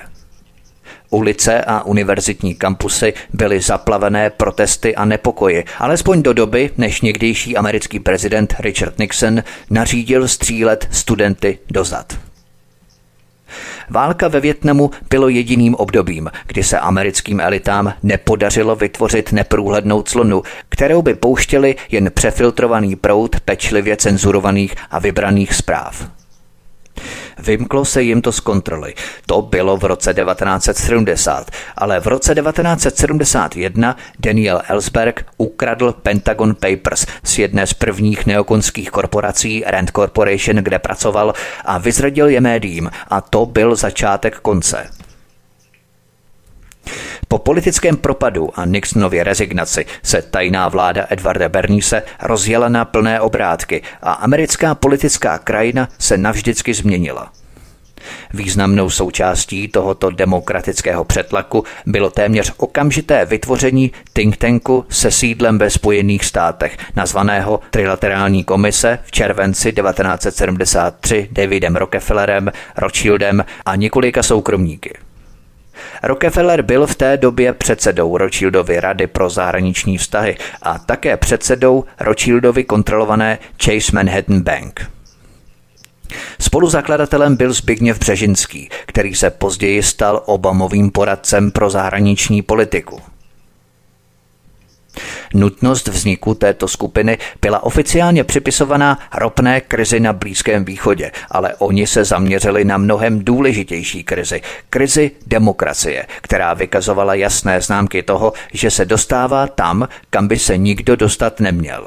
Ulice 1.11 1.65
a 1.65 1.83
univerzitní 1.83 2.55
kampusy 2.55 3.15
byly 3.33 3.61
zaplavené 3.61 4.31
protesty 4.31 4.97
a 4.97 5.05
nepokoji, 5.05 5.65
alespoň 5.79 6.23
do 6.23 6.33
doby, 6.33 6.71
než 6.77 7.01
někdejší 7.01 7.57
americký 7.57 8.01
prezident 8.01 8.55
Richard 8.59 8.99
Nixon 8.99 9.43
nařídil 9.71 10.29
střílet 10.29 10.89
studenty 10.91 11.59
dozad. 11.71 12.26
Válka 13.91 14.29
ve 14.29 14.41
Větnamu 14.41 14.91
bylo 15.11 15.29
jediným 15.29 15.75
obdobím, 15.75 16.31
kdy 16.47 16.63
se 16.63 16.79
americkým 16.79 17.41
elitám 17.41 17.93
nepodařilo 18.03 18.77
vytvořit 18.77 19.33
neprůhlednou 19.33 20.03
clonu, 20.03 20.43
kterou 20.69 21.03
by 21.03 21.15
pouštěli 21.15 21.77
jen 21.91 22.11
přefiltrovaný 22.15 22.97
proud 22.97 23.41
pečlivě 23.41 23.97
cenzurovaných 23.97 24.75
a 24.91 24.99
vybraných 24.99 25.55
zpráv. 25.55 26.16
Vymklo 27.39 27.85
se 27.85 28.03
jim 28.03 28.23
to 28.23 28.33
z 28.33 28.41
kontroly. 28.41 28.95
To 29.27 29.43
bylo 29.43 29.77
v 29.77 29.85
roce 29.85 30.15
1970, 30.15 31.51
ale 31.77 32.01
v 32.01 32.07
roce 32.07 32.35
1971 32.35 33.97
Daniel 34.19 34.63
Ellsberg 34.69 35.27
ukradl 35.37 35.93
Pentagon 35.93 36.55
Papers 36.55 37.07
z 37.25 37.39
jedné 37.39 37.67
z 37.67 37.75
prvních 37.75 38.27
neokonských 38.27 38.91
korporací 38.91 39.65
Rand 39.67 39.91
Corporation, 39.91 40.57
kde 40.57 40.79
pracoval 40.79 41.35
a 41.65 41.79
vyzradil 41.79 42.29
je 42.29 42.41
médiím 42.41 42.91
a 43.09 43.21
to 43.21 43.47
byl 43.47 43.77
začátek 43.77 44.39
konce. 44.41 44.91
Po 47.29 47.39
politickém 47.39 47.97
propadu 47.97 48.49
a 48.55 48.65
Nixonově 48.65 49.25
rezignaci 49.25 49.87
se 50.03 50.23
tajná 50.23 50.69
vláda 50.69 51.07
Edvarda 51.11 51.49
Bernise 51.49 52.03
rozjela 52.23 52.69
na 52.69 52.85
plné 52.85 53.21
obrátky 53.21 53.83
a 54.03 54.13
americká 54.13 54.75
politická 54.75 55.39
krajina 55.39 55.89
se 55.99 56.17
navždycky 56.17 56.75
změnila. 56.75 57.33
Významnou 58.35 58.91
součástí 58.91 59.69
tohoto 59.69 60.11
demokratického 60.11 61.05
přetlaku 61.05 61.65
bylo 61.87 62.11
téměř 62.11 62.53
okamžité 62.57 63.25
vytvoření 63.25 63.93
think 64.13 64.37
tanku 64.37 64.85
se 64.89 65.11
sídlem 65.11 65.59
ve 65.59 65.71
Spojených 65.71 66.25
státech, 66.25 66.77
nazvaného 66.97 67.61
Trilaterální 67.71 68.45
komise 68.45 68.99
v 69.05 69.11
červenci 69.11 69.73
1973 69.73 71.29
Davidem 71.33 71.77
Rockefellerem, 71.77 72.53
Rothschildem 72.77 73.45
a 73.65 73.77
několika 73.77 74.23
soukromníky. 74.23 75.06
Rockefeller 76.03 76.63
byl 76.63 76.87
v 76.87 76.95
té 76.95 77.17
době 77.17 77.53
předsedou 77.53 78.17
Rothschildovy 78.19 78.81
rady 78.81 79.07
pro 79.07 79.31
zahraniční 79.31 79.99
vztahy 79.99 80.37
a 80.63 80.79
také 80.79 81.17
předsedou 81.17 81.85
Rothschildovy 82.01 82.65
kontrolované 82.65 83.39
Chase 83.65 83.93
Manhattan 83.93 84.41
Bank. 84.41 84.91
Spoluzakladatelem 86.41 87.37
byl 87.37 87.53
Zbigněv 87.53 87.99
Břežinský, 87.99 88.69
který 88.87 89.15
se 89.15 89.31
později 89.31 89.83
stal 89.83 90.23
Obamovým 90.27 90.91
poradcem 90.91 91.51
pro 91.51 91.71
zahraniční 91.71 92.43
politiku. 92.43 93.01
Nutnost 95.35 95.89
vzniku 95.89 96.35
této 96.35 96.69
skupiny 96.69 97.19
byla 97.43 97.63
oficiálně 97.63 98.25
připisovaná 98.25 98.99
ropné 99.15 99.61
krizi 99.61 100.01
na 100.01 100.13
Blízkém 100.13 100.65
východě, 100.65 101.11
ale 101.31 101.55
oni 101.55 101.87
se 101.87 102.05
zaměřili 102.05 102.65
na 102.65 102.77
mnohem 102.77 103.25
důležitější 103.25 104.05
krizi, 104.05 104.43
krizi 104.71 105.11
demokracie, 105.27 106.07
která 106.21 106.55
vykazovala 106.55 107.15
jasné 107.15 107.61
známky 107.61 108.03
toho, 108.03 108.33
že 108.53 108.71
se 108.71 108.85
dostává 108.85 109.47
tam, 109.47 109.89
kam 110.11 110.29
by 110.29 110.39
se 110.39 110.57
nikdo 110.57 110.97
dostat 110.97 111.41
neměl. 111.41 111.87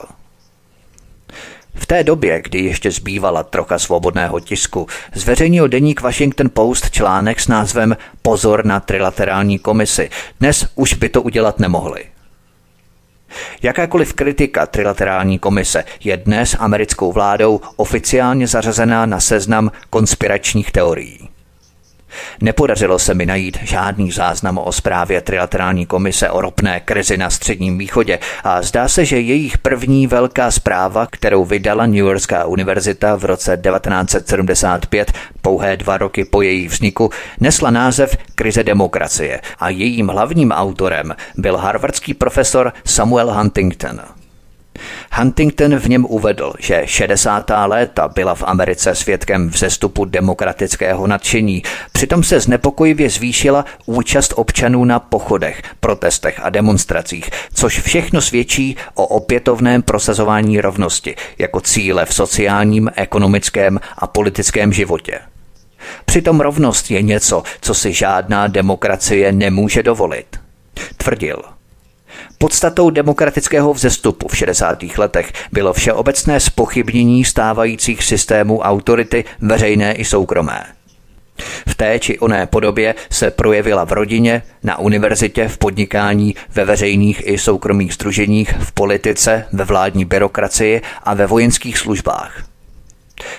V 1.75 1.85
té 1.85 2.03
době, 2.03 2.41
kdy 2.41 2.59
ještě 2.59 2.91
zbývala 2.91 3.43
trocha 3.43 3.79
svobodného 3.79 4.39
tisku, 4.39 4.87
zveřejnil 5.13 5.67
deník 5.67 6.01
Washington 6.01 6.49
Post 6.53 6.91
článek 6.91 7.39
s 7.39 7.47
názvem 7.47 7.97
Pozor 8.21 8.65
na 8.65 8.79
trilaterální 8.79 9.59
komisi. 9.59 10.09
Dnes 10.39 10.67
už 10.75 10.93
by 10.93 11.09
to 11.09 11.21
udělat 11.21 11.59
nemohli. 11.59 12.05
Jakákoliv 13.63 14.13
kritika 14.13 14.65
trilaterální 14.65 15.39
komise 15.39 15.83
je 16.03 16.17
dnes 16.17 16.55
americkou 16.59 17.11
vládou 17.11 17.61
oficiálně 17.75 18.47
zařazená 18.47 19.05
na 19.05 19.19
seznam 19.19 19.71
konspiračních 19.89 20.71
teorií. 20.71 21.28
Nepodařilo 22.41 22.99
se 22.99 23.13
mi 23.13 23.25
najít 23.25 23.57
žádný 23.61 24.11
záznam 24.11 24.57
o 24.57 24.71
zprávě 24.71 25.21
Trilaterální 25.21 25.85
komise 25.85 26.29
o 26.29 26.41
ropné 26.41 26.79
krizi 26.79 27.17
na 27.17 27.29
Středním 27.29 27.77
východě 27.77 28.19
a 28.43 28.61
zdá 28.61 28.87
se, 28.87 29.05
že 29.05 29.19
jejich 29.19 29.57
první 29.57 30.07
velká 30.07 30.51
zpráva, 30.51 31.07
kterou 31.11 31.45
vydala 31.45 31.85
New 31.85 31.95
Yorkská 31.95 32.45
univerzita 32.45 33.15
v 33.15 33.25
roce 33.25 33.57
1975, 33.57 35.11
pouhé 35.41 35.77
dva 35.77 35.97
roky 35.97 36.25
po 36.25 36.41
její 36.41 36.67
vzniku, 36.67 37.09
nesla 37.39 37.71
název 37.71 38.17
Krize 38.35 38.63
demokracie 38.63 39.41
a 39.59 39.69
jejím 39.69 40.07
hlavním 40.07 40.51
autorem 40.51 41.15
byl 41.37 41.57
harvardský 41.57 42.13
profesor 42.13 42.73
Samuel 42.85 43.33
Huntington. 43.33 44.18
Huntington 45.13 45.75
v 45.75 45.89
něm 45.89 46.05
uvedl, 46.05 46.53
že 46.59 46.81
60. 46.85 47.51
léta 47.65 48.07
byla 48.07 48.35
v 48.35 48.43
Americe 48.43 48.95
svědkem 48.95 49.49
vzestupu 49.49 50.05
demokratického 50.05 51.07
nadšení. 51.07 51.63
Přitom 51.91 52.23
se 52.23 52.39
znepokojivě 52.39 53.09
zvýšila 53.09 53.65
účast 53.85 54.33
občanů 54.35 54.85
na 54.85 54.99
pochodech, 54.99 55.61
protestech 55.79 56.39
a 56.43 56.49
demonstracích, 56.49 57.29
což 57.53 57.79
všechno 57.79 58.21
svědčí 58.21 58.75
o 58.93 59.07
opětovném 59.07 59.81
prosazování 59.81 60.61
rovnosti 60.61 61.15
jako 61.37 61.61
cíle 61.61 62.05
v 62.05 62.13
sociálním, 62.13 62.91
ekonomickém 62.95 63.79
a 63.97 64.07
politickém 64.07 64.73
životě. 64.73 65.19
Přitom 66.05 66.39
rovnost 66.39 66.91
je 66.91 67.01
něco, 67.01 67.43
co 67.61 67.73
si 67.73 67.93
žádná 67.93 68.47
demokracie 68.47 69.31
nemůže 69.31 69.83
dovolit. 69.83 70.39
Tvrdil– 70.97 71.41
Podstatou 72.37 72.89
demokratického 72.89 73.73
vzestupu 73.73 74.27
v 74.27 74.37
60. 74.37 74.83
letech 74.97 75.33
bylo 75.51 75.73
všeobecné 75.73 76.39
spochybnění 76.39 77.25
stávajících 77.25 78.03
systémů 78.03 78.59
autority 78.59 79.25
veřejné 79.41 79.93
i 79.93 80.05
soukromé. 80.05 80.65
V 81.67 81.75
té 81.75 81.99
či 81.99 82.19
oné 82.19 82.47
podobě 82.47 82.95
se 83.09 83.31
projevila 83.31 83.85
v 83.85 83.91
rodině, 83.91 84.43
na 84.63 84.79
univerzitě, 84.79 85.47
v 85.47 85.57
podnikání, 85.57 86.35
ve 86.55 86.65
veřejných 86.65 87.27
i 87.27 87.37
soukromých 87.37 87.93
združeních, 87.93 88.53
v 88.59 88.71
politice, 88.71 89.45
ve 89.51 89.63
vládní 89.63 90.05
byrokracii 90.05 90.81
a 91.03 91.13
ve 91.13 91.27
vojenských 91.27 91.77
službách. 91.77 92.48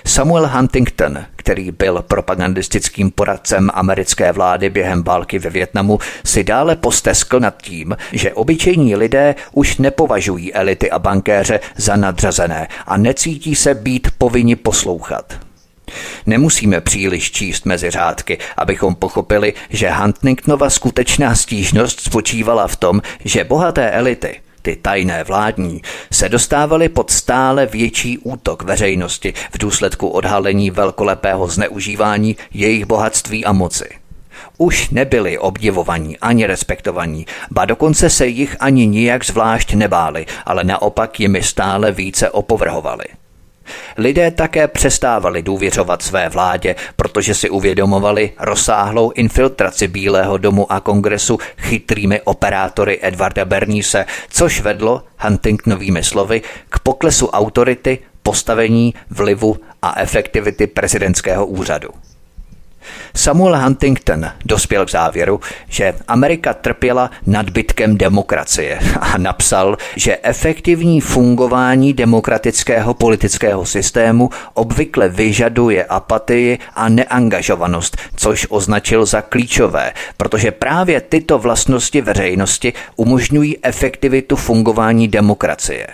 Samuel 0.05 0.47
Huntington, 0.47 1.25
který 1.35 1.71
byl 1.71 2.01
propagandistickým 2.07 3.11
poradcem 3.11 3.69
americké 3.73 4.31
vlády 4.31 4.69
během 4.69 5.03
války 5.03 5.39
ve 5.39 5.49
Větnamu, 5.49 5.99
si 6.25 6.43
dále 6.43 6.75
posteskl 6.75 7.39
nad 7.39 7.61
tím, 7.61 7.97
že 8.11 8.33
obyčejní 8.33 8.95
lidé 8.95 9.35
už 9.51 9.77
nepovažují 9.77 10.53
elity 10.53 10.91
a 10.91 10.99
bankéře 10.99 11.59
za 11.77 11.95
nadřazené 11.95 12.67
a 12.85 12.97
necítí 12.97 13.55
se 13.55 13.73
být 13.73 14.07
povinni 14.17 14.55
poslouchat. 14.55 15.33
Nemusíme 16.25 16.81
příliš 16.81 17.31
číst 17.31 17.65
mezi 17.65 17.89
řádky, 17.89 18.37
abychom 18.57 18.95
pochopili, 18.95 19.53
že 19.69 19.91
Huntingtonova 19.91 20.69
skutečná 20.69 21.35
stížnost 21.35 21.99
spočívala 21.99 22.67
v 22.67 22.75
tom, 22.75 23.01
že 23.25 23.43
bohaté 23.43 23.91
elity– 23.91 24.41
ty 24.61 24.75
tajné 24.75 25.23
vládní, 25.23 25.81
se 26.11 26.29
dostávaly 26.29 26.89
pod 26.89 27.11
stále 27.11 27.65
větší 27.65 28.17
útok 28.17 28.63
veřejnosti 28.63 29.33
v 29.51 29.57
důsledku 29.57 30.07
odhalení 30.07 30.71
velkolepého 30.71 31.47
zneužívání 31.47 32.37
jejich 32.53 32.85
bohatství 32.85 33.45
a 33.45 33.51
moci. 33.51 33.89
Už 34.57 34.89
nebyli 34.89 35.37
obdivovaní 35.37 36.17
ani 36.17 36.45
respektovaní, 36.45 37.25
ba 37.51 37.65
dokonce 37.65 38.09
se 38.09 38.27
jich 38.27 38.55
ani 38.59 38.87
nijak 38.87 39.25
zvlášť 39.25 39.73
nebáli, 39.73 40.25
ale 40.45 40.63
naopak 40.63 41.19
jimi 41.19 41.43
stále 41.43 41.91
více 41.91 42.29
opovrhovali. 42.29 43.20
Lidé 43.97 44.31
také 44.31 44.67
přestávali 44.67 45.41
důvěřovat 45.41 46.01
své 46.01 46.29
vládě, 46.29 46.75
protože 46.95 47.33
si 47.33 47.49
uvědomovali 47.49 48.31
rozsáhlou 48.39 49.11
infiltraci 49.11 49.87
Bílého 49.87 50.37
domu 50.37 50.71
a 50.71 50.79
kongresu 50.79 51.39
chytrými 51.57 52.21
operátory 52.21 52.99
Edvarda 53.01 53.45
Bernise, 53.45 54.05
což 54.29 54.61
vedlo 54.61 55.03
Huntingtonovými 55.19 56.03
slovy 56.03 56.41
k 56.69 56.79
poklesu 56.79 57.27
autority, 57.27 57.99
postavení, 58.23 58.93
vlivu 59.09 59.57
a 59.81 59.99
efektivity 59.99 60.67
prezidentského 60.67 61.45
úřadu. 61.45 61.89
Samuel 63.15 63.57
Huntington 63.57 64.25
dospěl 64.45 64.85
k 64.85 64.91
závěru, 64.91 65.39
že 65.69 65.93
Amerika 66.07 66.53
trpěla 66.53 67.11
nadbytkem 67.25 67.97
demokracie 67.97 68.79
a 68.99 69.17
napsal, 69.17 69.77
že 69.95 70.17
efektivní 70.23 71.01
fungování 71.01 71.93
demokratického 71.93 72.93
politického 72.93 73.65
systému 73.65 74.29
obvykle 74.53 75.09
vyžaduje 75.09 75.85
apatii 75.85 76.59
a 76.75 76.89
neangažovanost, 76.89 77.97
což 78.15 78.47
označil 78.49 79.05
za 79.05 79.21
klíčové, 79.21 79.93
protože 80.17 80.51
právě 80.51 81.01
tyto 81.01 81.39
vlastnosti 81.39 82.01
veřejnosti 82.01 82.73
umožňují 82.95 83.57
efektivitu 83.63 84.35
fungování 84.35 85.07
demokracie. 85.07 85.87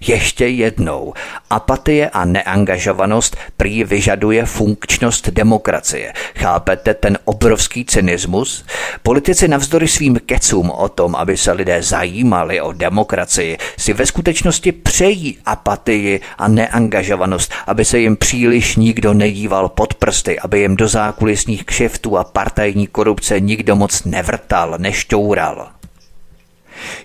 Ještě 0.00 0.46
jednou, 0.46 1.14
apatie 1.50 2.10
a 2.10 2.24
neangažovanost 2.24 3.36
prý 3.56 3.84
vyžaduje 3.84 4.44
funkčnost 4.44 5.28
demokracie. 5.28 6.12
Chápete 6.34 6.94
ten 6.94 7.18
obrovský 7.24 7.84
cynismus? 7.84 8.64
Politici 9.02 9.48
navzdory 9.48 9.88
svým 9.88 10.20
kecům 10.26 10.70
o 10.70 10.88
tom, 10.88 11.16
aby 11.16 11.36
se 11.36 11.52
lidé 11.52 11.82
zajímali 11.82 12.60
o 12.60 12.72
demokracii, 12.72 13.58
si 13.78 13.92
ve 13.92 14.06
skutečnosti 14.06 14.72
přejí 14.72 15.38
apatii 15.44 16.20
a 16.38 16.48
neangažovanost, 16.48 17.52
aby 17.66 17.84
se 17.84 17.98
jim 17.98 18.16
příliš 18.16 18.76
nikdo 18.76 19.14
nedíval 19.14 19.68
pod 19.68 19.94
prsty, 19.94 20.38
aby 20.38 20.60
jim 20.60 20.76
do 20.76 20.88
zákulisních 20.88 21.64
kšeftů 21.64 22.18
a 22.18 22.24
partajní 22.24 22.86
korupce 22.86 23.40
nikdo 23.40 23.76
moc 23.76 24.04
nevrtal, 24.04 24.74
nešťoural. 24.78 25.75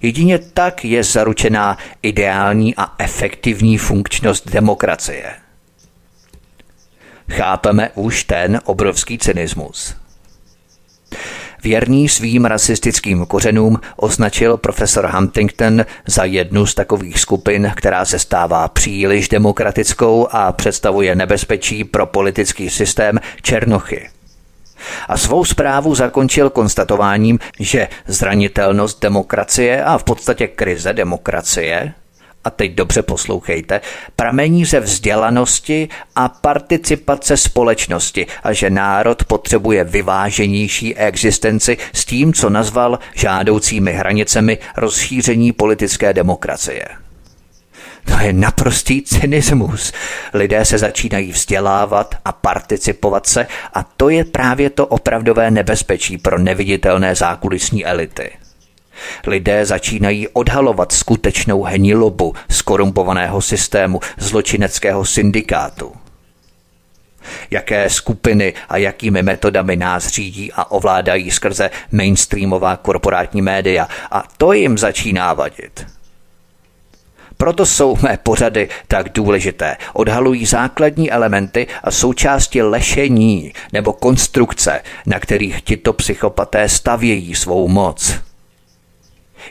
Jedině 0.01 0.39
tak 0.39 0.86
je 0.86 1.03
zaručená 1.03 1.77
ideální 2.01 2.75
a 2.75 2.95
efektivní 2.97 3.77
funkčnost 3.77 4.49
demokracie. 4.51 5.25
Chápeme 7.29 7.89
už 7.95 8.23
ten 8.23 8.62
obrovský 8.65 9.17
cynismus. 9.17 9.95
Věrný 11.63 12.10
svým 12.10 12.45
rasistickým 12.45 13.26
kořenům 13.26 13.80
označil 13.95 14.57
profesor 14.57 15.05
Huntington 15.05 15.86
za 16.07 16.24
jednu 16.24 16.65
z 16.65 16.76
takových 16.76 17.19
skupin, 17.19 17.72
která 17.76 18.05
se 18.05 18.19
stává 18.19 18.67
příliš 18.67 19.30
demokratickou 19.30 20.28
a 20.32 20.51
představuje 20.51 21.15
nebezpečí 21.15 21.84
pro 21.84 22.05
politický 22.05 22.69
systém 22.69 23.19
Černochy 23.41 24.09
a 25.07 25.17
svou 25.17 25.45
zprávu 25.45 25.95
zakončil 25.95 26.49
konstatováním, 26.49 27.39
že 27.59 27.88
zranitelnost 28.07 29.01
demokracie 29.01 29.84
a 29.84 29.97
v 29.97 30.03
podstatě 30.03 30.47
krize 30.47 30.93
demokracie 30.93 31.93
a 32.43 32.49
teď 32.49 32.71
dobře 32.71 33.01
poslouchejte, 33.01 33.82
pramení 34.15 34.65
ze 34.65 34.79
vzdělanosti 34.79 35.89
a 36.15 36.29
participace 36.29 37.38
společnosti 37.38 38.27
a 38.43 38.53
že 38.53 38.69
národ 38.69 39.23
potřebuje 39.23 39.84
vyváženější 39.84 40.95
existenci 40.95 41.77
s 41.93 42.05
tím, 42.05 42.34
co 42.34 42.49
nazval 42.49 42.99
žádoucími 43.15 43.93
hranicemi 43.93 44.57
rozšíření 44.77 45.51
politické 45.51 46.13
demokracie. 46.13 47.01
To 48.06 48.20
je 48.20 48.34
naprostý 48.34 49.02
cynismus. 49.02 49.93
Lidé 50.34 50.66
se 50.66 50.78
začínají 50.78 51.32
vzdělávat 51.32 52.16
a 52.26 52.32
participovat 52.32 53.28
se 53.28 53.47
a 53.74 53.84
to 53.84 54.10
je 54.10 54.26
právě 54.26 54.70
to 54.70 54.88
opravdové 54.88 55.52
nebezpečí 55.52 56.18
pro 56.18 56.39
neviditelné 56.39 57.16
zákulisní 57.16 57.86
elity. 57.86 58.32
Lidé 59.28 59.66
začínají 59.66 60.28
odhalovat 60.28 60.91
skutečnou 60.91 61.64
hnilobu 61.64 62.36
skorumpovaného 62.52 63.41
systému 63.41 63.99
zločineckého 64.18 65.06
syndikátu. 65.06 65.93
Jaké 67.52 67.89
skupiny 67.89 68.54
a 68.70 68.78
jakými 68.78 69.24
metodami 69.24 69.76
nás 69.76 70.08
řídí 70.08 70.52
a 70.54 70.72
ovládají 70.72 71.32
skrze 71.32 71.70
mainstreamová 71.91 72.78
korporátní 72.78 73.41
média 73.41 73.88
a 74.12 74.24
to 74.38 74.54
jim 74.54 74.78
začíná 74.78 75.34
vadit. 75.34 75.88
Proto 77.42 77.66
jsou 77.66 77.98
mé 78.02 78.18
pořady 78.24 78.70
tak 78.88 79.10
důležité. 79.10 79.78
Odhalují 79.94 80.46
základní 80.46 81.12
elementy 81.12 81.68
a 81.84 81.92
součásti 81.92 82.62
lešení 82.62 83.54
nebo 83.74 83.94
konstrukce, 83.94 84.82
na 85.06 85.20
kterých 85.20 85.62
tito 85.62 85.94
psychopaté 85.94 86.70
stavějí 86.70 87.36
svou 87.36 87.68
moc. 87.68 88.30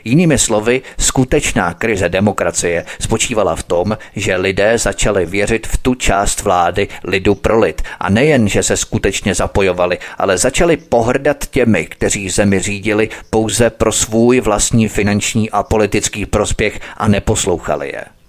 Jinými 0.03 0.37
slovy, 0.37 0.81
skutečná 0.99 1.73
krize 1.73 2.09
demokracie 2.09 2.85
spočívala 2.99 3.55
v 3.55 3.63
tom, 3.63 3.97
že 4.15 4.35
lidé 4.35 4.77
začali 4.77 5.25
věřit 5.25 5.67
v 5.67 5.77
tu 5.77 5.95
část 5.95 6.41
vlády 6.41 6.87
lidu 7.03 7.35
pro 7.35 7.59
lid. 7.59 7.81
A 7.99 8.09
nejen, 8.09 8.47
že 8.47 8.63
se 8.63 8.77
skutečně 8.77 9.35
zapojovali, 9.35 9.97
ale 10.17 10.37
začali 10.37 10.77
pohrdat 10.77 11.45
těmi, 11.45 11.85
kteří 11.85 12.29
zemi 12.29 12.59
řídili 12.59 13.09
pouze 13.29 13.69
pro 13.69 13.91
svůj 13.91 14.39
vlastní 14.39 14.87
finanční 14.87 15.49
a 15.49 15.63
politický 15.63 16.25
prospěch 16.25 16.79
a 16.97 17.07
neposlouchali 17.07 17.87
je. 17.87 18.20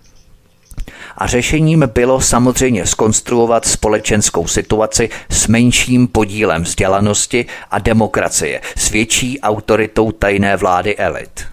A 1.23 1.27
řešením 1.27 1.85
bylo 1.95 2.21
samozřejmě 2.21 2.87
skonstruovat 2.87 3.65
společenskou 3.65 4.47
situaci 4.47 5.11
s 5.31 5.47
menším 5.47 6.09
podílem 6.09 6.63
vzdělanosti 6.63 7.47
a 7.71 7.79
demokracie, 7.79 8.61
s 8.77 8.91
větší 8.91 9.41
autoritou 9.41 10.13
tajné 10.13 10.57
vlády 10.57 10.97
elit 10.97 11.47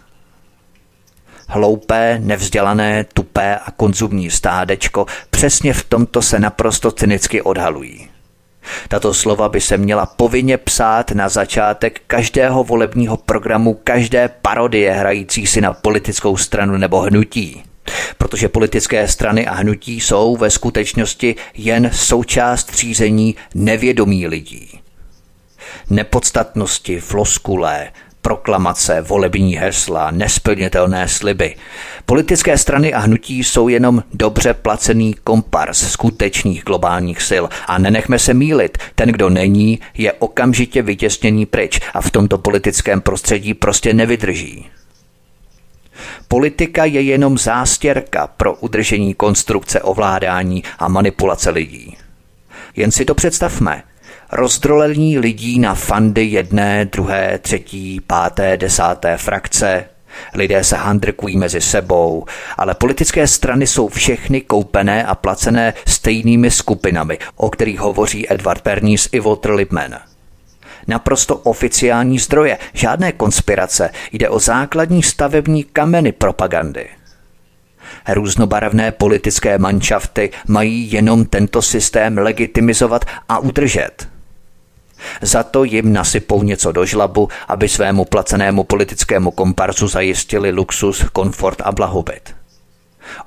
hloupé, 1.48 2.20
nevzdělané, 2.24 3.06
tupé 3.14 3.58
a 3.58 3.72
konzumní 3.72 4.30
stádečko 4.30 5.06
přesně 5.30 5.74
v 5.74 5.84
tomto 5.84 6.22
se 6.22 6.40
naprosto 6.40 6.92
cynicky 6.92 7.42
odhalují. 7.42 8.10
Tato 8.88 9.14
slova 9.14 9.50
by 9.50 9.62
se 9.62 9.78
měla 9.78 10.06
povinně 10.06 10.58
psát 10.58 11.12
na 11.12 11.30
začátek 11.30 12.02
každého 12.08 12.64
volebního 12.64 13.18
programu 13.18 13.80
každé 13.84 14.30
parodie 14.42 14.92
hrající 14.92 15.48
si 15.48 15.62
na 15.62 15.74
politickou 15.74 16.38
stranu 16.38 16.78
nebo 16.78 17.02
hnutí. 17.02 17.69
Protože 18.18 18.50
politické 18.50 19.08
strany 19.08 19.48
a 19.48 19.54
hnutí 19.54 20.00
jsou 20.00 20.38
ve 20.38 20.50
skutečnosti 20.50 21.36
jen 21.54 21.92
součást 21.94 22.76
řízení 22.76 23.36
nevědomí 23.56 24.28
lidí. 24.28 24.80
Nepodstatnosti, 25.90 27.00
floskulé, 27.00 27.92
proklamace, 28.22 29.02
volební 29.02 29.56
hesla, 29.56 30.12
nesplnitelné 30.12 31.08
sliby. 31.08 31.56
Politické 32.06 32.58
strany 32.58 32.94
a 32.94 33.00
hnutí 33.00 33.44
jsou 33.44 33.68
jenom 33.68 34.04
dobře 34.14 34.54
placený 34.54 35.16
kompars 35.24 35.92
skutečných 35.92 36.64
globálních 36.64 37.22
sil 37.30 37.46
a 37.68 37.78
nenechme 37.78 38.20
se 38.20 38.34
mílit, 38.34 38.78
ten, 38.96 39.10
kdo 39.10 39.30
není, 39.30 39.80
je 39.98 40.14
okamžitě 40.14 40.82
vytěsněný 40.82 41.46
pryč 41.46 41.80
a 41.94 42.02
v 42.02 42.12
tomto 42.12 42.38
politickém 42.38 43.02
prostředí 43.02 43.54
prostě 43.54 43.94
nevydrží. 43.94 44.70
Politika 46.28 46.86
je 46.86 47.02
jenom 47.02 47.38
zástěrka 47.38 48.28
pro 48.28 48.56
udržení 48.56 49.14
konstrukce 49.14 49.82
ovládání 49.82 50.64
a 50.80 50.88
manipulace 50.88 51.50
lidí. 51.50 51.98
Jen 52.76 52.92
si 52.92 53.06
to 53.06 53.16
představme 53.16 53.84
rozdrolení 54.32 55.20
lidí 55.20 55.60
na 55.60 55.76
fandy 55.76 56.24
jedné, 56.26 56.86
druhé, 56.86 57.40
třetí, 57.40 58.02
páté, 58.08 58.58
desáté 58.58 59.18
frakce. 59.18 59.86
Lidé 60.34 60.64
se 60.64 60.76
handrkují 60.76 61.38
mezi 61.38 61.62
sebou, 61.62 62.26
ale 62.58 62.76
politické 62.76 63.28
strany 63.28 63.68
jsou 63.68 63.88
všechny 63.88 64.42
koupené 64.42 65.04
a 65.04 65.16
placené 65.16 65.74
stejnými 65.88 66.52
skupinami, 66.52 67.18
o 67.36 67.50
kterých 67.50 67.80
hovoří 67.80 68.34
Edward 68.34 68.62
Pernice 68.62 69.10
i 69.12 69.20
Walter 69.20 69.52
Lippmann. 69.52 70.09
Naprosto 70.90 71.36
oficiální 71.36 72.20
zdroje, 72.20 72.58
žádné 72.74 73.12
konspirace, 73.12 73.90
jde 74.12 74.30
o 74.30 74.40
základní 74.40 75.04
stavební 75.04 75.64
kameny 75.64 76.12
propagandy. 76.12 76.90
Různobarevné 78.10 78.92
politické 78.92 79.58
manšafty 79.58 80.32
mají 80.48 80.92
jenom 80.92 81.26
tento 81.26 81.62
systém 81.62 82.18
legitimizovat 82.18 83.06
a 83.30 83.40
udržet– 83.40 84.08
za 85.22 85.44
to 85.44 85.64
jim 85.64 85.94
nasypou 85.94 86.44
něco 86.44 86.72
do 86.72 86.86
žlabu, 86.86 87.30
aby 87.48 87.70
svému 87.70 88.06
placenému 88.06 88.64
politickému 88.64 89.32
komparzu 89.32 89.88
zajistili 89.88 90.52
luxus, 90.52 91.06
komfort 91.14 91.62
a 91.62 91.72
blahobyt. 91.72 92.36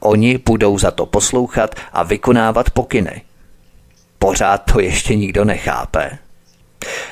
Oni 0.00 0.38
budou 0.38 0.78
za 0.78 0.90
to 0.90 1.06
poslouchat 1.06 1.74
a 1.92 2.02
vykonávat 2.02 2.70
pokyny. 2.70 3.22
Pořád 4.18 4.58
to 4.72 4.80
ještě 4.80 5.16
nikdo 5.16 5.44
nechápe. 5.44 6.18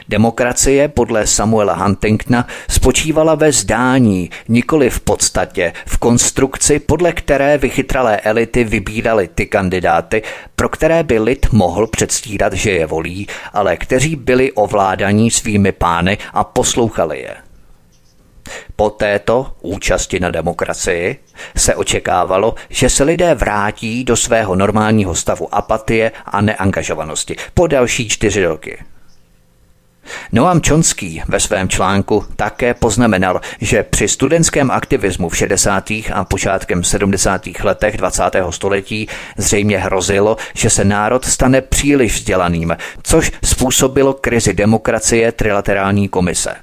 Demokracie 0.08 0.88
podle 0.88 1.26
Samuela 1.26 1.74
Huntingtona 1.74 2.46
spočívala 2.70 3.34
ve 3.34 3.52
zdání, 3.52 4.30
nikoli 4.48 4.90
v 4.90 5.00
podstatě, 5.00 5.72
v 5.86 5.98
konstrukci, 5.98 6.78
podle 6.78 7.12
které 7.12 7.58
vychytralé 7.58 8.16
elity 8.16 8.64
vybíraly 8.64 9.28
ty 9.28 9.46
kandidáty, 9.46 10.22
pro 10.56 10.68
které 10.68 11.02
by 11.02 11.18
lid 11.18 11.46
mohl 11.52 11.86
předstírat, 11.86 12.52
že 12.52 12.70
je 12.70 12.86
volí, 12.86 13.26
ale 13.52 13.76
kteří 13.76 14.16
byli 14.16 14.52
ovládaní 14.52 15.30
svými 15.30 15.72
pány 15.72 16.18
a 16.32 16.44
poslouchali 16.44 17.20
je. 17.20 17.34
Po 18.76 18.90
této 18.90 19.52
účasti 19.60 20.20
na 20.20 20.30
demokracii 20.30 21.16
se 21.56 21.74
očekávalo, 21.74 22.54
že 22.68 22.90
se 22.90 23.04
lidé 23.04 23.34
vrátí 23.34 24.04
do 24.04 24.16
svého 24.16 24.56
normálního 24.56 25.14
stavu 25.14 25.54
apatie 25.54 26.12
a 26.26 26.40
neangažovanosti 26.40 27.36
po 27.54 27.66
další 27.66 28.08
čtyři 28.08 28.44
roky. 28.44 28.78
Noam 30.32 30.60
Chomsky 30.68 31.22
ve 31.28 31.40
svém 31.40 31.68
článku 31.68 32.24
také 32.36 32.74
poznamenal, 32.74 33.40
že 33.60 33.82
při 33.82 34.08
studentském 34.08 34.70
aktivismu 34.70 35.28
v 35.28 35.36
60. 35.36 35.90
a 35.90 36.24
počátkem 36.24 36.84
70. 36.84 37.42
letech 37.64 37.96
20. 37.96 38.22
století 38.50 39.08
zřejmě 39.36 39.78
hrozilo, 39.78 40.36
že 40.54 40.70
se 40.70 40.84
národ 40.84 41.24
stane 41.24 41.60
příliš 41.60 42.14
vzdělaným, 42.14 42.76
což 43.02 43.32
způsobilo 43.44 44.12
krizi 44.12 44.54
demokracie 44.54 45.32
trilaterální 45.32 46.08
komise. 46.08 46.54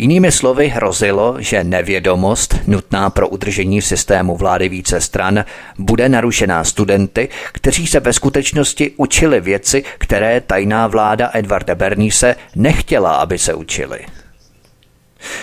Jinými 0.00 0.32
slovy 0.32 0.68
hrozilo, 0.68 1.36
že 1.38 1.64
nevědomost, 1.64 2.54
nutná 2.66 3.10
pro 3.10 3.28
udržení 3.28 3.82
systému 3.82 4.36
vlády 4.36 4.68
více 4.68 5.00
stran, 5.00 5.44
bude 5.78 6.08
narušená 6.08 6.64
studenty, 6.64 7.28
kteří 7.52 7.86
se 7.86 8.00
ve 8.00 8.12
skutečnosti 8.12 8.92
učili 8.96 9.40
věci, 9.40 9.84
které 9.98 10.40
tajná 10.40 10.86
vláda 10.86 11.30
Edvarda 11.34 11.74
Bernise 11.74 12.36
nechtěla, 12.56 13.14
aby 13.14 13.38
se 13.38 13.54
učili. 13.54 13.98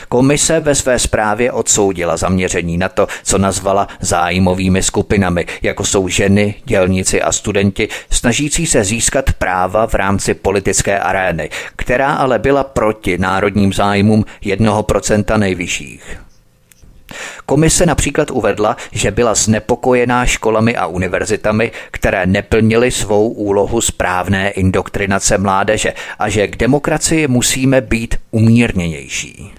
Komise 0.09 0.59
ve 0.59 0.75
své 0.75 0.99
zprávě 0.99 1.51
odsoudila 1.51 2.17
zaměření 2.17 2.77
na 2.77 2.89
to, 2.89 3.07
co 3.23 3.37
nazvala 3.37 3.87
zájmovými 3.99 4.83
skupinami, 4.83 5.45
jako 5.61 5.85
jsou 5.85 6.07
ženy, 6.07 6.55
dělníci 6.65 7.21
a 7.21 7.31
studenti, 7.31 7.87
snažící 8.09 8.65
se 8.65 8.83
získat 8.83 9.33
práva 9.33 9.87
v 9.87 9.93
rámci 9.93 10.33
politické 10.33 10.99
arény, 10.99 11.49
která 11.75 12.13
ale 12.13 12.39
byla 12.39 12.63
proti 12.63 13.17
národním 13.17 13.73
zájmům 13.73 14.25
jednoho 14.41 14.83
procenta 14.83 15.37
nejvyšších. 15.37 16.25
Komise 17.45 17.85
například 17.85 18.31
uvedla, 18.31 18.77
že 18.91 19.11
byla 19.11 19.35
znepokojená 19.35 20.25
školami 20.25 20.75
a 20.75 20.87
univerzitami, 20.87 21.71
které 21.91 22.25
neplnily 22.25 22.91
svou 22.91 23.29
úlohu 23.29 23.81
správné 23.81 24.49
indoktrinace 24.49 25.37
mládeže 25.37 25.93
a 26.19 26.29
že 26.29 26.47
k 26.47 26.55
demokracii 26.55 27.27
musíme 27.27 27.81
být 27.81 28.15
umírněnější. 28.31 29.54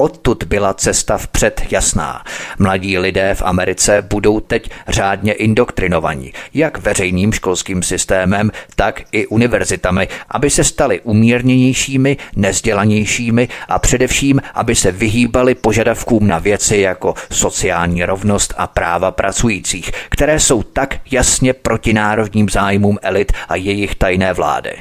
Odtud 0.00 0.44
byla 0.44 0.74
cesta 0.74 1.18
vpřed 1.18 1.62
jasná. 1.70 2.24
Mladí 2.58 2.98
lidé 2.98 3.34
v 3.34 3.42
Americe 3.42 4.02
budou 4.02 4.40
teď 4.40 4.70
řádně 4.88 5.32
indoktrinovaní, 5.32 6.32
jak 6.54 6.78
veřejným 6.78 7.32
školským 7.32 7.82
systémem, 7.82 8.50
tak 8.76 9.02
i 9.12 9.26
univerzitami, 9.26 10.08
aby 10.28 10.50
se 10.50 10.64
stali 10.64 11.00
umírněnějšími, 11.00 12.16
nezdělanějšími 12.36 13.48
a 13.68 13.78
především, 13.78 14.42
aby 14.54 14.74
se 14.74 14.92
vyhýbali 14.92 15.54
požadavkům 15.54 16.26
na 16.26 16.38
věci 16.38 16.76
jako 16.76 17.14
sociální 17.32 18.04
rovnost 18.04 18.54
a 18.56 18.66
práva 18.66 19.10
pracujících, 19.10 19.90
které 20.08 20.40
jsou 20.40 20.62
tak 20.62 20.96
jasně 21.10 21.52
protinárodním 21.52 22.48
zájmům 22.48 22.98
elit 23.02 23.32
a 23.48 23.56
jejich 23.56 23.94
tajné 23.94 24.32
vlády. 24.32 24.72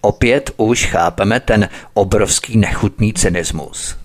Opět 0.00 0.50
už 0.56 0.86
chápeme 0.86 1.40
ten 1.40 1.68
obrovský 1.94 2.58
nechutný 2.58 3.12
cynismus. 3.12 4.01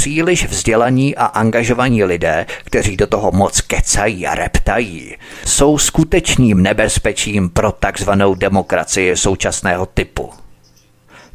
Příliš 0.00 0.46
vzdělaní 0.46 1.16
a 1.16 1.24
angažovaní 1.24 2.04
lidé, 2.04 2.46
kteří 2.64 2.96
do 2.96 3.06
toho 3.06 3.32
moc 3.32 3.60
kecají 3.60 4.26
a 4.26 4.34
reptají, 4.34 5.16
jsou 5.46 5.78
skutečným 5.78 6.62
nebezpečím 6.62 7.50
pro 7.50 7.72
takzvanou 7.72 8.34
demokracii 8.34 9.16
současného 9.16 9.86
typu. 9.86 10.30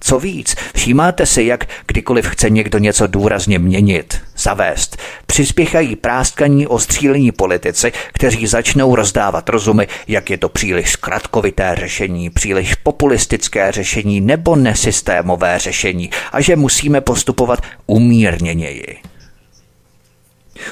Co 0.08 0.20
víc, 0.20 0.56
všímáte 0.76 1.26
si, 1.26 1.43
jak 1.43 1.66
kdykoliv 1.88 2.28
chce 2.28 2.49
někdo 2.49 2.78
něco 2.78 3.08
důrazně 3.08 3.60
měnit, 3.60 4.22
zavést, 4.38 4.97
přispěchají 5.26 5.95
práskaní 5.95 6.68
o 6.68 6.80
střílení 6.80 7.32
politici, 7.32 7.91
kteří 8.14 8.47
začnou 8.47 8.95
rozdávat 8.95 9.49
rozumy, 9.49 9.88
jak 10.08 10.30
je 10.30 10.38
to 10.38 10.49
příliš 10.49 10.91
zkratkovité 10.91 11.76
řešení, 11.76 12.30
příliš 12.30 12.76
populistické 12.76 13.72
řešení 13.72 14.22
nebo 14.22 14.56
nesystémové 14.56 15.60
řešení 15.60 16.10
a 16.32 16.41
že 16.41 16.56
musíme 16.56 17.01
postupovat 17.01 17.60
umírněněji. 17.86 18.97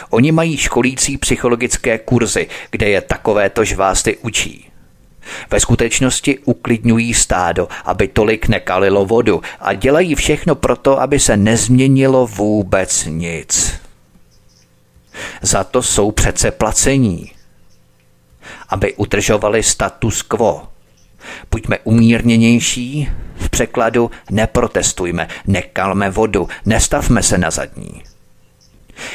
Oni 0.09 0.31
mají 0.31 0.57
školící 0.57 1.17
psychologické 1.17 1.97
kurzy, 1.97 2.47
kde 2.71 2.89
je 2.89 3.01
takovéto 3.01 3.63
žvásty 3.63 4.17
učí. 4.21 4.72
Ve 5.51 5.59
skutečnosti 5.59 6.39
uklidňují 6.39 7.13
stádo, 7.13 7.67
aby 7.85 8.07
tolik 8.07 8.47
nekalilo 8.47 9.05
vodu 9.05 9.41
a 9.59 9.73
dělají 9.73 10.15
všechno 10.15 10.55
proto, 10.55 11.01
aby 11.01 11.19
se 11.19 11.37
nezměnilo 11.37 12.27
vůbec 12.27 13.05
nic. 13.05 13.73
Za 15.41 15.63
to 15.63 15.81
jsou 15.81 16.11
přece 16.11 16.51
placení. 16.51 17.31
Aby 18.69 18.93
udržovali 18.93 19.63
status 19.63 20.21
quo. 20.21 20.67
Buďme 21.51 21.79
umírněnější, 21.83 23.09
v 23.35 23.49
překladu 23.49 24.11
neprotestujme, 24.31 25.27
nekalme 25.47 26.09
vodu, 26.09 26.47
nestavme 26.65 27.23
se 27.23 27.37
na 27.37 27.51
zadní. 27.51 28.03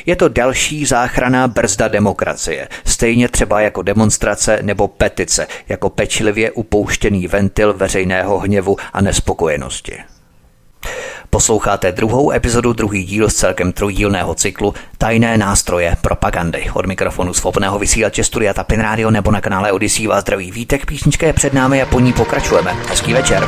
Je 0.07 0.17
to 0.17 0.29
další 0.29 0.87
záchraná 0.87 1.49
brzda 1.49 1.89
demokracie, 1.89 2.69
stejně 2.85 3.29
třeba 3.29 3.61
jako 3.61 3.83
demonstrace 3.83 4.59
nebo 4.63 4.89
petice, 4.89 5.47
jako 5.69 5.91
pečlivě 5.91 6.51
upouštěný 6.51 7.29
ventil 7.29 7.75
veřejného 7.75 8.39
hněvu 8.39 8.77
a 8.93 9.01
nespokojenosti. 9.01 9.99
Posloucháte 11.31 11.93
druhou 11.93 12.33
epizodu, 12.33 12.73
druhý 12.73 13.05
díl 13.05 13.31
z 13.31 13.35
celkem 13.35 13.73
trojdílného 13.73 14.35
cyklu 14.35 14.75
Tajné 14.99 15.39
nástroje 15.39 15.97
propagandy. 16.01 16.71
Od 16.75 16.87
mikrofonu 16.87 17.35
svobodného 17.35 17.79
vysílače 17.79 18.25
Studia 18.25 18.55
Tapin 18.55 18.81
Radio 18.81 19.11
nebo 19.11 19.31
na 19.31 19.41
kanále 19.41 19.73
Odisí 19.73 20.07
vás 20.07 20.21
zdraví 20.21 20.51
vítek, 20.51 20.87
písnička 20.87 21.27
je 21.27 21.33
před 21.33 21.53
námi 21.53 21.83
a 21.83 21.87
po 21.87 22.01
ní 22.01 22.13
pokračujeme. 22.13 22.73
Hezký 22.89 23.13
večer. 23.13 23.45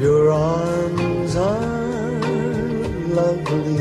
Your 0.00 0.30
arms 0.30 1.34
are 1.34 2.20
lovely. 3.18 3.80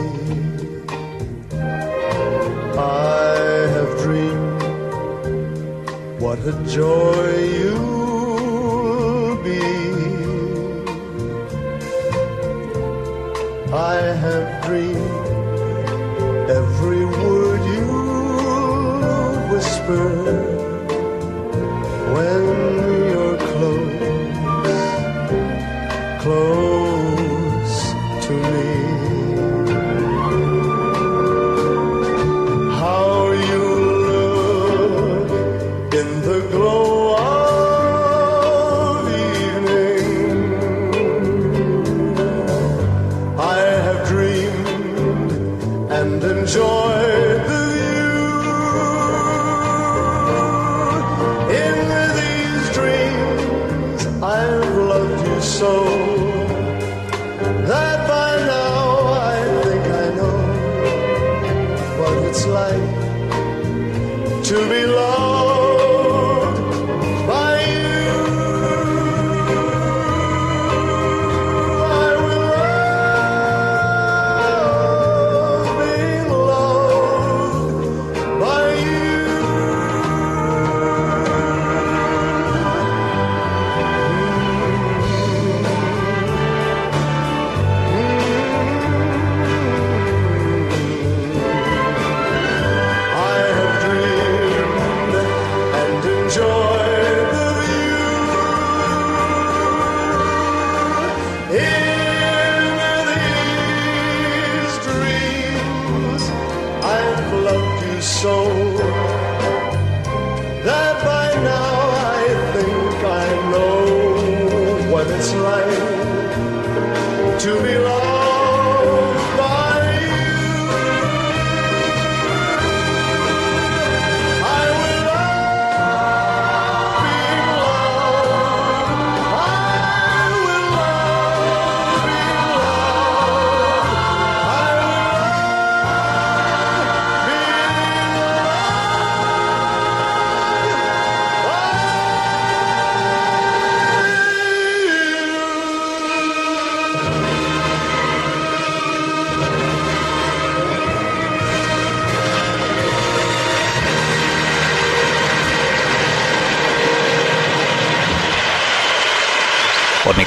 I 2.76 3.38
have 3.76 3.92
dreamed 4.02 4.64
what 6.20 6.40
a 6.40 6.54
joy 6.66 7.28
you'll 7.60 9.36
be. 9.44 9.62
I 13.72 13.96
have 14.24 14.66
dreamed 14.66 16.50
every 16.50 17.06
word 17.06 17.62
you 17.76 17.86
whisper 19.54 20.18
close. 26.28 26.77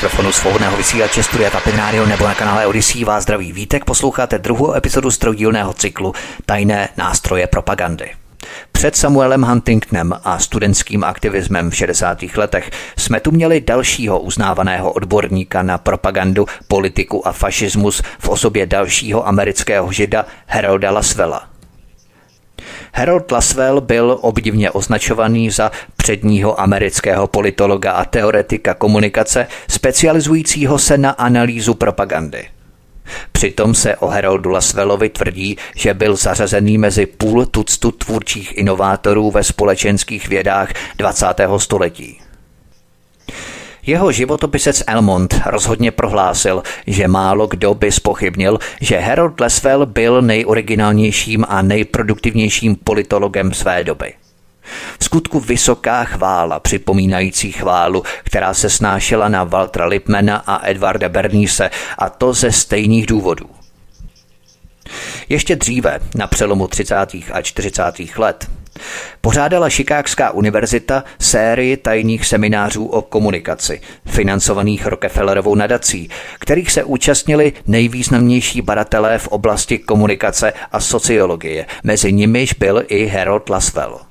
Mikrofonu 0.00 0.32
svobodného 0.32 0.76
vysílače 0.76 1.22
Studia 1.22 1.50
Tapin 1.50 1.76
Radio 1.76 2.06
nebo 2.06 2.24
na 2.24 2.34
kanále 2.34 2.66
Odisí 2.66 3.04
vás 3.04 3.22
zdraví 3.22 3.52
vítek. 3.52 3.84
Posloucháte 3.84 4.38
druhou 4.38 4.74
epizodu 4.74 5.10
z 5.10 5.18
trojdílného 5.18 5.72
cyklu 5.72 6.14
Tajné 6.46 6.88
nástroje 6.96 7.46
propagandy. 7.46 8.10
Před 8.72 8.96
Samuelem 8.96 9.42
Huntingtonem 9.42 10.14
a 10.24 10.38
studentským 10.38 11.04
aktivismem 11.04 11.70
v 11.70 11.76
60. 11.76 12.18
letech 12.36 12.70
jsme 12.98 13.20
tu 13.20 13.30
měli 13.30 13.60
dalšího 13.60 14.20
uznávaného 14.20 14.92
odborníka 14.92 15.62
na 15.62 15.78
propagandu, 15.78 16.46
politiku 16.68 17.28
a 17.28 17.32
fašismus 17.32 18.02
v 18.18 18.28
osobě 18.28 18.66
dalšího 18.66 19.28
amerického 19.28 19.92
žida 19.92 20.26
Harolda 20.46 20.90
Laswella. 20.90 21.49
Harold 22.94 23.30
Laswell 23.30 23.80
byl 23.80 24.18
obdivně 24.20 24.70
označovaný 24.70 25.50
za 25.50 25.70
předního 25.96 26.60
amerického 26.60 27.26
politologa 27.26 27.92
a 27.92 28.04
teoretika 28.04 28.74
komunikace 28.74 29.46
specializujícího 29.70 30.78
se 30.78 30.98
na 30.98 31.10
analýzu 31.10 31.74
propagandy. 31.74 32.48
Přitom 33.32 33.74
se 33.74 33.96
o 33.96 34.08
Heroldu 34.08 34.50
Laswellovi 34.50 35.08
tvrdí, 35.08 35.56
že 35.76 35.94
byl 35.94 36.16
zařazený 36.16 36.78
mezi 36.78 37.06
půl 37.06 37.46
tuctu 37.46 37.90
tvůrčích 37.90 38.58
inovátorů 38.58 39.30
ve 39.30 39.44
společenských 39.44 40.28
vědách 40.28 40.72
20. 40.98 41.26
století. 41.56 42.29
Jeho 43.86 44.12
životopisec 44.12 44.82
Elmont 44.86 45.40
rozhodně 45.46 45.90
prohlásil, 45.90 46.62
že 46.86 47.08
málo 47.08 47.46
kdo 47.46 47.74
by 47.74 47.92
spochybnil, 47.92 48.58
že 48.80 48.98
Harold 48.98 49.40
Leswell 49.40 49.86
byl 49.86 50.22
nejoriginálnějším 50.22 51.44
a 51.48 51.62
nejproduktivnějším 51.62 52.76
politologem 52.76 53.54
své 53.54 53.84
doby. 53.84 54.12
V 54.98 55.04
skutku 55.04 55.40
vysoká 55.40 56.04
chvála, 56.04 56.60
připomínající 56.60 57.52
chválu, 57.52 58.02
která 58.24 58.54
se 58.54 58.70
snášela 58.70 59.28
na 59.28 59.44
Waltra 59.44 59.86
Lipmana 59.86 60.36
a 60.36 60.68
Edvarda 60.68 61.08
Bernise, 61.08 61.70
a 61.98 62.08
to 62.08 62.32
ze 62.32 62.52
stejných 62.52 63.06
důvodů. 63.06 63.46
Ještě 65.28 65.56
dříve, 65.56 66.00
na 66.14 66.26
přelomu 66.26 66.66
30. 66.66 66.94
a 67.32 67.42
40. 67.42 67.82
let, 68.16 68.50
Pořádala 69.20 69.68
Chicagská 69.68 70.30
univerzita 70.30 71.04
sérii 71.18 71.76
tajných 71.76 72.26
seminářů 72.26 72.86
o 72.86 73.02
komunikaci, 73.02 73.80
financovaných 74.06 74.86
Rockefellerovou 74.86 75.54
nadací, 75.54 76.08
kterých 76.38 76.72
se 76.72 76.84
účastnili 76.84 77.52
nejvýznamnější 77.66 78.62
badatelé 78.62 79.18
v 79.18 79.28
oblasti 79.28 79.78
komunikace 79.78 80.52
a 80.72 80.80
sociologie, 80.80 81.66
mezi 81.84 82.12
nimiž 82.12 82.52
byl 82.52 82.84
i 82.88 83.06
Harold 83.06 83.48
Laswell. 83.48 84.09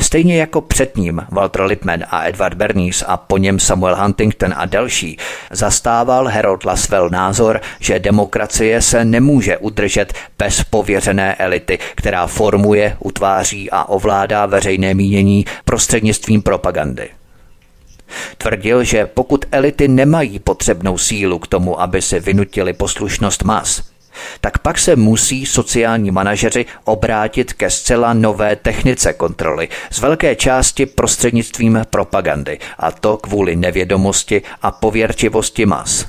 Stejně 0.00 0.40
jako 0.40 0.60
před 0.60 0.96
ním 0.96 1.22
Walter 1.30 1.62
Lippmann 1.62 2.04
a 2.10 2.28
Edward 2.28 2.54
Bernays 2.54 3.04
a 3.06 3.16
po 3.16 3.38
něm 3.38 3.58
Samuel 3.58 3.96
Huntington 3.96 4.54
a 4.56 4.66
další, 4.66 5.16
zastával 5.50 6.28
Harold 6.28 6.64
Laswell 6.64 7.10
názor, 7.10 7.60
že 7.80 7.98
demokracie 7.98 8.82
se 8.82 9.04
nemůže 9.04 9.58
udržet 9.58 10.12
bez 10.38 10.64
pověřené 10.64 11.34
elity, 11.34 11.78
která 11.94 12.26
formuje, 12.26 12.96
utváří 12.98 13.70
a 13.70 13.84
ovládá 13.84 14.46
veřejné 14.46 14.94
mínění 14.94 15.44
prostřednictvím 15.64 16.42
propagandy. 16.42 17.08
Tvrdil, 18.38 18.84
že 18.84 19.06
pokud 19.06 19.44
elity 19.52 19.88
nemají 19.88 20.38
potřebnou 20.38 20.98
sílu 20.98 21.38
k 21.38 21.46
tomu, 21.46 21.80
aby 21.80 22.02
si 22.02 22.20
vynutili 22.20 22.72
poslušnost 22.72 23.42
mas, 23.42 23.91
tak 24.40 24.58
pak 24.58 24.78
se 24.78 24.96
musí 24.96 25.46
sociální 25.46 26.10
manažeři 26.10 26.66
obrátit 26.84 27.52
ke 27.52 27.70
zcela 27.70 28.14
nové 28.14 28.56
technice 28.56 29.12
kontroly, 29.12 29.68
z 29.90 29.98
velké 29.98 30.36
části 30.36 30.86
prostřednictvím 30.86 31.80
propagandy, 31.90 32.58
a 32.78 32.90
to 32.90 33.16
kvůli 33.16 33.56
nevědomosti 33.56 34.42
a 34.62 34.70
pověrčivosti 34.70 35.66
mas. 35.66 36.06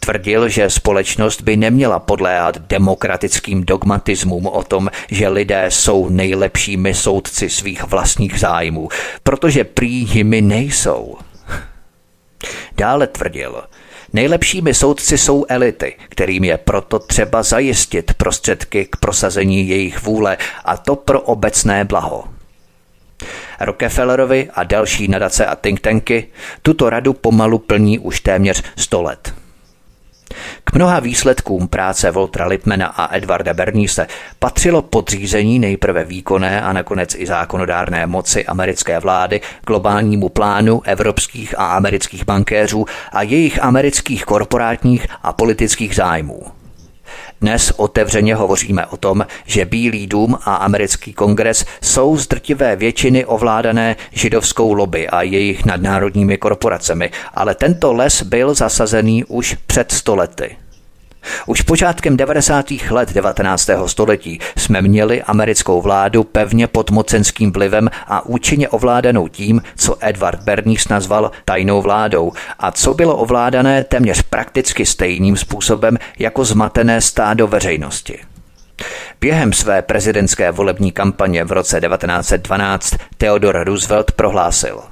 Tvrdil, 0.00 0.48
že 0.48 0.70
společnost 0.70 1.40
by 1.42 1.56
neměla 1.56 1.98
podléhat 1.98 2.58
demokratickým 2.58 3.64
dogmatismům 3.64 4.46
o 4.46 4.62
tom, 4.62 4.90
že 5.10 5.28
lidé 5.28 5.66
jsou 5.68 6.08
nejlepšími 6.08 6.94
soudci 6.94 7.50
svých 7.50 7.84
vlastních 7.84 8.40
zájmů, 8.40 8.88
protože 9.22 9.64
prý 9.64 10.08
jimi 10.14 10.40
nejsou. 10.40 11.16
Dále 12.76 13.06
tvrdil, 13.06 13.62
Nejlepšími 14.12 14.74
soudci 14.74 15.18
jsou 15.18 15.44
elity, 15.48 15.96
kterým 16.08 16.44
je 16.44 16.58
proto 16.58 16.98
třeba 16.98 17.42
zajistit 17.42 18.14
prostředky 18.14 18.84
k 18.90 18.96
prosazení 18.96 19.68
jejich 19.68 20.02
vůle 20.02 20.36
a 20.64 20.76
to 20.76 20.96
pro 20.96 21.20
obecné 21.20 21.84
blaho. 21.84 22.24
Rockefellerovi 23.60 24.48
a 24.54 24.64
další 24.64 25.08
nadace 25.08 25.46
a 25.46 25.56
think 25.56 25.80
tanky 25.80 26.26
tuto 26.62 26.90
radu 26.90 27.12
pomalu 27.12 27.58
plní 27.58 27.98
už 27.98 28.20
téměř 28.20 28.62
100 28.76 29.02
let. 29.02 29.41
K 30.64 30.72
mnoha 30.72 31.00
výsledkům 31.00 31.68
práce 31.68 32.10
Voltra 32.10 32.46
Lipmana 32.46 32.86
a 32.86 33.16
Edvarda 33.16 33.54
Bernise 33.54 34.06
patřilo 34.38 34.82
podřízení 34.82 35.58
nejprve 35.58 36.04
výkonné 36.04 36.62
a 36.62 36.72
nakonec 36.72 37.14
i 37.14 37.26
zákonodárné 37.26 38.06
moci 38.06 38.46
americké 38.46 39.00
vlády 39.00 39.40
globálnímu 39.66 40.28
plánu 40.28 40.82
evropských 40.84 41.58
a 41.58 41.66
amerických 41.66 42.24
bankéřů 42.24 42.86
a 43.12 43.22
jejich 43.22 43.62
amerických 43.62 44.24
korporátních 44.24 45.06
a 45.22 45.32
politických 45.32 45.94
zájmů. 45.94 46.61
Dnes 47.42 47.72
otevřeně 47.76 48.34
hovoříme 48.34 48.86
o 48.86 48.96
tom, 48.96 49.26
že 49.44 49.64
Bílý 49.64 50.06
dům 50.06 50.38
a 50.44 50.54
americký 50.54 51.12
kongres 51.12 51.64
jsou 51.80 52.16
z 52.16 52.26
drtivé 52.26 52.76
většiny 52.76 53.24
ovládané 53.24 53.96
židovskou 54.12 54.72
lobby 54.72 55.08
a 55.08 55.22
jejich 55.22 55.64
nadnárodními 55.64 56.38
korporacemi, 56.38 57.10
ale 57.34 57.54
tento 57.54 57.92
les 57.92 58.22
byl 58.22 58.54
zasazený 58.54 59.24
už 59.24 59.56
před 59.66 59.92
stolety. 59.92 60.61
Už 61.46 61.62
počátkem 61.62 62.16
90. 62.16 62.66
let 62.90 63.12
19. 63.12 63.70
století 63.86 64.40
jsme 64.58 64.82
měli 64.82 65.22
americkou 65.22 65.82
vládu 65.82 66.24
pevně 66.24 66.66
pod 66.66 66.90
mocenským 66.90 67.52
vlivem 67.52 67.90
a 68.06 68.26
účinně 68.26 68.68
ovládanou 68.68 69.28
tím, 69.28 69.62
co 69.76 69.96
Edward 70.00 70.40
Bernays 70.40 70.88
nazval 70.88 71.30
tajnou 71.44 71.82
vládou 71.82 72.32
a 72.58 72.70
co 72.70 72.94
bylo 72.94 73.16
ovládané 73.16 73.84
téměř 73.84 74.22
prakticky 74.22 74.86
stejným 74.86 75.36
způsobem 75.36 75.98
jako 76.18 76.44
zmatené 76.44 77.00
stádo 77.00 77.46
veřejnosti. 77.46 78.18
Během 79.20 79.52
své 79.52 79.82
prezidentské 79.82 80.50
volební 80.50 80.92
kampaně 80.92 81.44
v 81.44 81.52
roce 81.52 81.80
1912 81.80 82.94
Theodore 83.18 83.64
Roosevelt 83.64 84.12
prohlásil– 84.12 84.82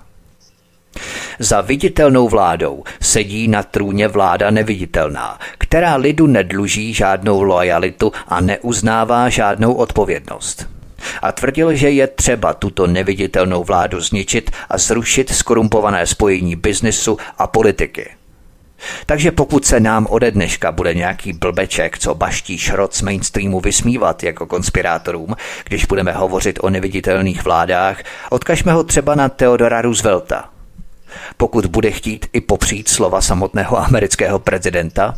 za 1.39 1.61
viditelnou 1.61 2.29
vládou 2.29 2.85
sedí 3.01 3.49
na 3.49 3.63
trůně 3.63 4.09
vláda 4.09 4.51
neviditelná, 4.51 5.39
která 5.59 5.97
lidu 5.97 6.27
nedluží 6.27 6.95
žádnou 6.95 7.43
lojalitu 7.43 8.13
a 8.29 8.41
neuznává 8.41 9.29
žádnou 9.29 9.73
odpovědnost. 9.73 10.67
A 11.23 11.33
tvrdil, 11.33 11.75
že 11.75 11.91
je 11.91 12.07
třeba 12.07 12.55
tuto 12.55 12.87
neviditelnou 12.87 13.65
vládu 13.65 14.01
zničit 14.01 14.51
a 14.71 14.79
zrušit 14.79 15.35
skorumpované 15.35 16.07
spojení 16.07 16.57
biznesu 16.57 17.19
a 17.39 17.47
politiky. 17.47 18.11
Takže 19.07 19.31
pokud 19.31 19.65
se 19.65 19.81
nám 19.81 20.07
ode 20.11 20.31
dneška 20.31 20.73
bude 20.73 20.95
nějaký 20.95 21.33
blbeček, 21.33 21.99
co 21.99 22.15
baští 22.15 22.59
šrot 22.59 22.95
z 22.95 23.03
mainstreamu 23.03 23.61
vysmívat 23.61 24.23
jako 24.23 24.47
konspirátorům, 24.47 25.37
když 25.65 25.85
budeme 25.85 26.13
hovořit 26.13 26.59
o 26.63 26.71
neviditelných 26.71 27.45
vládách, 27.45 28.03
odkažme 28.31 28.73
ho 28.73 28.85
třeba 28.85 29.15
na 29.15 29.29
Theodora 29.29 29.83
Roosevelta– 29.83 30.49
pokud 31.37 31.67
bude 31.67 31.91
chtít 31.91 32.27
i 32.33 32.41
popřít 32.41 32.89
slova 32.89 33.21
samotného 33.21 33.79
amerického 33.79 34.39
prezidenta, 34.39 35.15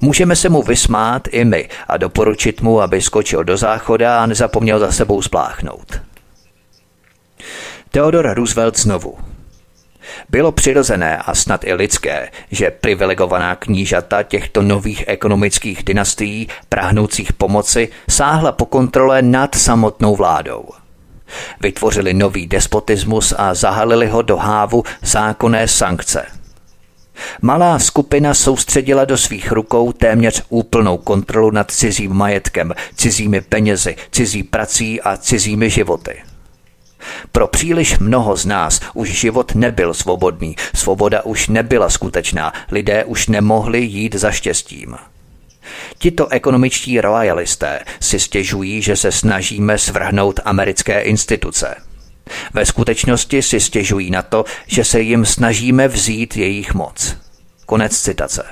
můžeme 0.00 0.36
se 0.36 0.48
mu 0.48 0.62
vysmát 0.62 1.28
i 1.30 1.44
my 1.44 1.68
a 1.88 1.96
doporučit 1.96 2.60
mu, 2.60 2.80
aby 2.80 3.02
skočil 3.02 3.44
do 3.44 3.56
záchoda 3.56 4.22
a 4.22 4.26
nezapomněl 4.26 4.78
za 4.78 4.92
sebou 4.92 5.22
spláchnout. 5.22 6.00
Theodor 7.90 8.34
Roosevelt 8.34 8.78
znovu. 8.78 9.18
Bylo 10.28 10.52
přirozené 10.52 11.16
a 11.16 11.34
snad 11.34 11.64
i 11.64 11.74
lidské, 11.74 12.30
že 12.50 12.70
privilegovaná 12.70 13.56
knížata 13.56 14.22
těchto 14.22 14.62
nových 14.62 15.04
ekonomických 15.06 15.84
dynastií, 15.84 16.48
prahnoucích 16.68 17.32
pomoci, 17.32 17.88
sáhla 18.10 18.52
po 18.52 18.66
kontrole 18.66 19.22
nad 19.22 19.54
samotnou 19.54 20.16
vládou– 20.16 20.68
Vytvořili 21.60 22.14
nový 22.14 22.46
despotismus 22.46 23.34
a 23.38 23.54
zahalili 23.54 24.06
ho 24.06 24.22
do 24.22 24.36
hávu 24.36 24.84
zákonné 25.02 25.68
sankce. 25.68 26.26
Malá 27.42 27.78
skupina 27.78 28.34
soustředila 28.34 29.04
do 29.04 29.18
svých 29.18 29.52
rukou 29.52 29.92
téměř 29.92 30.42
úplnou 30.48 30.98
kontrolu 30.98 31.50
nad 31.50 31.70
cizím 31.70 32.12
majetkem, 32.12 32.74
cizími 32.96 33.40
penězi, 33.40 33.96
cizí 34.10 34.42
prací 34.42 35.00
a 35.00 35.16
cizími 35.16 35.70
životy. 35.70 36.22
Pro 37.32 37.46
příliš 37.46 37.98
mnoho 37.98 38.36
z 38.36 38.46
nás 38.46 38.80
už 38.94 39.08
život 39.08 39.54
nebyl 39.54 39.94
svobodný, 39.94 40.56
svoboda 40.74 41.22
už 41.22 41.48
nebyla 41.48 41.90
skutečná, 41.90 42.52
lidé 42.70 43.04
už 43.04 43.28
nemohli 43.28 43.80
jít 43.80 44.14
za 44.14 44.30
štěstím. 44.30 44.96
Tito 45.98 46.28
ekonomičtí 46.28 47.00
royalisté 47.00 47.80
si 48.00 48.20
stěžují, 48.20 48.82
že 48.82 48.96
se 48.96 49.12
snažíme 49.12 49.78
svrhnout 49.78 50.40
americké 50.44 51.00
instituce. 51.00 51.74
Ve 52.54 52.66
skutečnosti 52.66 53.42
si 53.42 53.60
stěžují 53.60 54.10
na 54.10 54.22
to, 54.22 54.44
že 54.66 54.84
se 54.84 55.00
jim 55.00 55.26
snažíme 55.26 55.88
vzít 55.88 56.36
jejich 56.36 56.74
moc. 56.74 57.16
Konec 57.66 58.00
citace. 58.00 58.44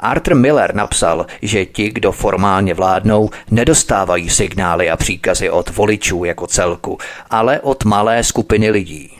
Arthur 0.00 0.34
Miller 0.34 0.74
napsal, 0.74 1.26
že 1.42 1.66
ti, 1.66 1.90
kdo 1.90 2.12
formálně 2.12 2.74
vládnou, 2.74 3.30
nedostávají 3.50 4.30
signály 4.30 4.90
a 4.90 4.96
příkazy 4.96 5.50
od 5.50 5.70
voličů 5.70 6.24
jako 6.24 6.46
celku, 6.46 6.98
ale 7.30 7.60
od 7.60 7.84
malé 7.84 8.24
skupiny 8.24 8.70
lidí. 8.70 9.19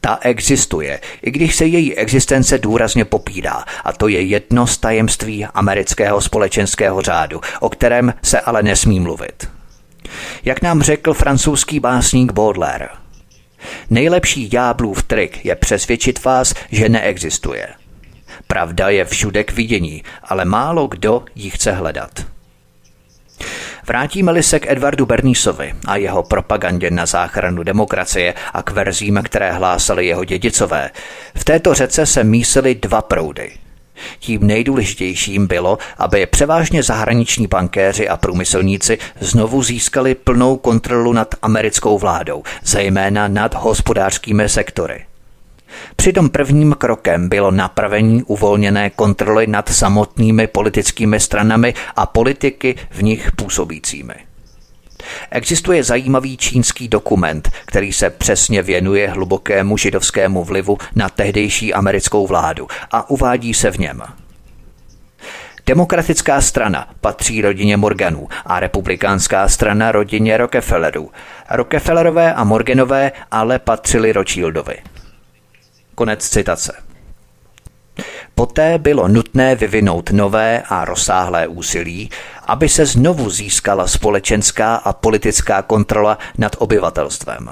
Ta 0.00 0.18
existuje, 0.22 1.00
i 1.22 1.30
když 1.30 1.56
se 1.56 1.66
její 1.66 1.96
existence 1.96 2.58
důrazně 2.58 3.04
popírá, 3.04 3.64
a 3.84 3.92
to 3.92 4.08
je 4.08 4.22
jedno 4.22 4.66
z 4.66 4.78
tajemství 4.78 5.44
amerického 5.44 6.20
společenského 6.20 7.02
řádu, 7.02 7.40
o 7.60 7.68
kterém 7.68 8.14
se 8.22 8.40
ale 8.40 8.62
nesmí 8.62 9.00
mluvit. 9.00 9.48
Jak 10.44 10.62
nám 10.62 10.82
řekl 10.82 11.14
francouzský 11.14 11.80
básník 11.80 12.32
Baudelaire, 12.32 12.88
nejlepší 13.90 14.48
ďáblův 14.48 15.02
trik 15.02 15.44
je 15.44 15.56
přesvědčit 15.56 16.24
vás, 16.24 16.54
že 16.70 16.88
neexistuje. 16.88 17.68
Pravda 18.46 18.88
je 18.88 19.04
všude 19.04 19.44
k 19.44 19.52
vidění, 19.52 20.02
ale 20.24 20.44
málo 20.44 20.86
kdo 20.86 21.24
ji 21.34 21.50
chce 21.50 21.72
hledat. 21.72 22.26
Vrátíme-li 23.86 24.42
se 24.42 24.60
k 24.60 24.70
Edvardu 24.70 25.06
Bernísovi 25.06 25.74
a 25.86 25.96
jeho 25.96 26.22
propagandě 26.22 26.90
na 26.90 27.06
záchranu 27.06 27.62
demokracie 27.62 28.34
a 28.52 28.62
k 28.62 28.70
verzím, 28.70 29.20
které 29.24 29.52
hlásali 29.52 30.06
jeho 30.06 30.24
dědicové, 30.24 30.90
v 31.34 31.44
této 31.44 31.74
řece 31.74 32.06
se 32.06 32.24
mísily 32.24 32.74
dva 32.74 33.02
proudy. 33.02 33.52
Tím 34.18 34.46
nejdůležitějším 34.46 35.46
bylo, 35.46 35.78
aby 35.98 36.26
převážně 36.26 36.82
zahraniční 36.82 37.46
bankéři 37.46 38.08
a 38.08 38.16
průmyslníci 38.16 38.98
znovu 39.20 39.62
získali 39.62 40.14
plnou 40.14 40.56
kontrolu 40.56 41.12
nad 41.12 41.34
americkou 41.42 41.98
vládou, 41.98 42.42
zejména 42.64 43.28
nad 43.28 43.54
hospodářskými 43.54 44.48
sektory. 44.48 45.04
Přitom 45.96 46.28
prvním 46.28 46.72
krokem 46.78 47.28
bylo 47.28 47.50
napravení 47.50 48.22
uvolněné 48.22 48.90
kontroly 48.90 49.46
nad 49.46 49.68
samotnými 49.68 50.46
politickými 50.46 51.20
stranami 51.20 51.74
a 51.96 52.06
politiky 52.06 52.74
v 52.90 53.02
nich 53.02 53.32
působícími. 53.32 54.14
Existuje 55.30 55.84
zajímavý 55.84 56.36
čínský 56.36 56.88
dokument, 56.88 57.50
který 57.66 57.92
se 57.92 58.10
přesně 58.10 58.62
věnuje 58.62 59.08
hlubokému 59.08 59.76
židovskému 59.76 60.44
vlivu 60.44 60.78
na 60.94 61.08
tehdejší 61.08 61.74
americkou 61.74 62.26
vládu 62.26 62.68
a 62.90 63.10
uvádí 63.10 63.54
se 63.54 63.70
v 63.70 63.78
něm. 63.78 64.02
Demokratická 65.66 66.40
strana 66.40 66.88
patří 67.00 67.42
rodině 67.42 67.76
Morganů 67.76 68.28
a 68.44 68.60
republikánská 68.60 69.48
strana 69.48 69.92
rodině 69.92 70.36
Rockefellerů. 70.36 71.10
Rockefellerové 71.50 72.34
a 72.34 72.44
Morganové 72.44 73.12
ale 73.30 73.58
patřili 73.58 74.12
Rothschildovi. 74.12 74.76
Konec 75.96 76.28
citace. 76.28 76.72
Poté 78.34 78.78
bylo 78.78 79.08
nutné 79.08 79.54
vyvinout 79.54 80.10
nové 80.10 80.62
a 80.68 80.84
rozsáhlé 80.84 81.46
úsilí, 81.46 82.10
aby 82.46 82.68
se 82.68 82.86
znovu 82.86 83.30
získala 83.30 83.86
společenská 83.86 84.74
a 84.74 84.92
politická 84.92 85.62
kontrola 85.62 86.18
nad 86.38 86.56
obyvatelstvem. 86.58 87.50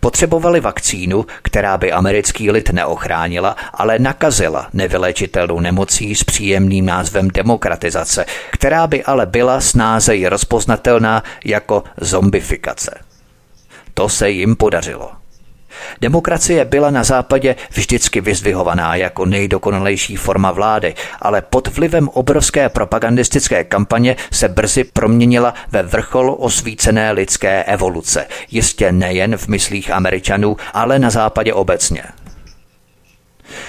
Potřebovali 0.00 0.60
vakcínu, 0.60 1.26
která 1.42 1.78
by 1.78 1.92
americký 1.92 2.50
lid 2.50 2.70
neochránila, 2.70 3.56
ale 3.72 3.98
nakazila 3.98 4.68
nevylečitelnou 4.72 5.60
nemocí 5.60 6.14
s 6.14 6.24
příjemným 6.24 6.86
názvem 6.86 7.28
demokratizace, 7.28 8.26
která 8.50 8.86
by 8.86 9.04
ale 9.04 9.26
byla 9.26 9.60
snáze 9.60 10.28
rozpoznatelná 10.28 11.22
jako 11.44 11.84
zombifikace. 12.00 12.98
To 13.94 14.08
se 14.08 14.30
jim 14.30 14.56
podařilo. 14.56 15.15
Demokracie 16.00 16.64
byla 16.64 16.90
na 16.90 17.04
západě 17.04 17.56
vždycky 17.70 18.20
vyzdvihovaná 18.20 18.96
jako 18.96 19.26
nejdokonalejší 19.26 20.16
forma 20.16 20.52
vlády, 20.52 20.94
ale 21.20 21.42
pod 21.42 21.68
vlivem 21.68 22.08
obrovské 22.08 22.68
propagandistické 22.68 23.64
kampaně 23.64 24.16
se 24.32 24.48
brzy 24.48 24.84
proměnila 24.84 25.54
ve 25.70 25.82
vrchol 25.82 26.36
osvícené 26.38 27.12
lidské 27.12 27.64
evoluce, 27.64 28.26
jistě 28.50 28.92
nejen 28.92 29.36
v 29.36 29.48
myslích 29.48 29.90
Američanů, 29.90 30.56
ale 30.72 30.98
na 30.98 31.10
západě 31.10 31.54
obecně. 31.54 32.02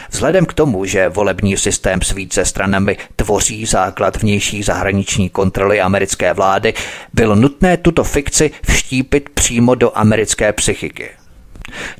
Vzhledem 0.09 0.45
k 0.45 0.53
tomu, 0.53 0.85
že 0.85 1.09
volební 1.09 1.57
systém 1.57 2.01
s 2.01 2.11
více 2.11 2.45
stranami 2.45 2.97
tvoří 3.15 3.65
základ 3.65 4.17
vnější 4.17 4.63
zahraniční 4.63 5.29
kontroly 5.29 5.81
americké 5.81 6.33
vlády, 6.33 6.73
bylo 7.13 7.35
nutné 7.35 7.77
tuto 7.77 8.03
fikci 8.03 8.51
vštípit 8.69 9.29
přímo 9.29 9.75
do 9.75 9.97
americké 9.97 10.53
psychiky. 10.53 11.09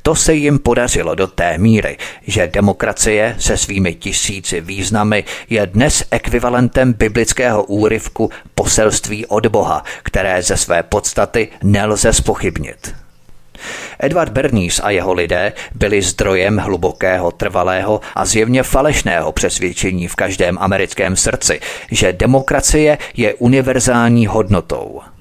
To 0.01 0.15
se 0.15 0.33
jim 0.33 0.59
podařilo 0.59 1.15
do 1.15 1.27
té 1.27 1.57
míry, 1.57 1.97
že 2.27 2.47
demokracie 2.47 3.35
se 3.39 3.57
svými 3.57 3.95
tisíci 3.95 4.61
významy 4.61 5.23
je 5.49 5.67
dnes 5.67 6.03
ekvivalentem 6.11 6.93
biblického 6.93 7.63
úryvku 7.63 8.31
poselství 8.55 9.25
od 9.25 9.47
Boha, 9.47 9.83
které 10.03 10.41
ze 10.41 10.57
své 10.57 10.83
podstaty 10.83 11.47
nelze 11.63 12.13
spochybnit. 12.13 12.95
Edward 13.99 14.31
Bernice 14.31 14.81
a 14.81 14.89
jeho 14.89 15.13
lidé 15.13 15.53
byli 15.75 16.01
zdrojem 16.01 16.57
hlubokého, 16.57 17.31
trvalého 17.31 18.01
a 18.15 18.25
zjevně 18.25 18.63
falešného 18.63 19.31
přesvědčení 19.31 20.07
v 20.07 20.15
každém 20.15 20.57
americkém 20.59 21.15
srdci, 21.15 21.59
že 21.91 22.13
demokracie 22.13 22.97
je 23.13 23.33
univerzální 23.33 24.27
hodnotou– 24.27 25.01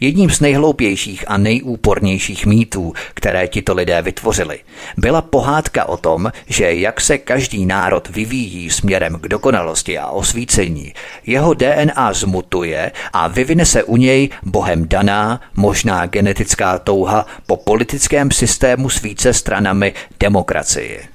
Jedním 0.00 0.30
z 0.30 0.40
nejhloupějších 0.40 1.24
a 1.28 1.38
nejúpornějších 1.38 2.46
mýtů, 2.46 2.92
které 3.14 3.48
tito 3.48 3.74
lidé 3.74 4.02
vytvořili, 4.02 4.58
byla 4.96 5.22
pohádka 5.22 5.84
o 5.84 5.96
tom, 5.96 6.32
že 6.46 6.74
jak 6.74 7.00
se 7.00 7.18
každý 7.18 7.66
národ 7.66 8.08
vyvíjí 8.08 8.70
směrem 8.70 9.18
k 9.20 9.28
dokonalosti 9.28 9.98
a 9.98 10.06
osvícení, 10.06 10.94
jeho 11.26 11.54
DNA 11.54 12.12
zmutuje 12.12 12.92
a 13.12 13.28
vyvine 13.28 13.66
se 13.66 13.84
u 13.84 13.96
něj 13.96 14.30
bohem 14.42 14.88
daná, 14.88 15.40
možná 15.56 16.06
genetická 16.06 16.78
touha 16.78 17.26
po 17.46 17.56
politickém 17.56 18.30
systému 18.30 18.90
s 18.90 19.02
více 19.02 19.32
stranami 19.32 19.92
demokracie. 20.20 21.13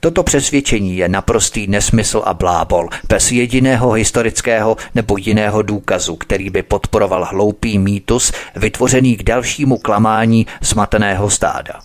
Toto 0.00 0.22
přesvědčení 0.22 0.96
je 0.96 1.08
naprostý 1.08 1.66
nesmysl 1.66 2.22
a 2.24 2.34
blábol, 2.34 2.88
bez 3.08 3.32
jediného 3.32 3.92
historického 3.92 4.76
nebo 4.94 5.16
jiného 5.16 5.62
důkazu, 5.62 6.16
který 6.16 6.50
by 6.50 6.62
podporoval 6.62 7.24
hloupý 7.24 7.78
mýtus 7.78 8.32
vytvořený 8.56 9.16
k 9.16 9.22
dalšímu 9.22 9.78
klamání 9.78 10.46
zmateného 10.60 11.30
stáda. 11.30 11.80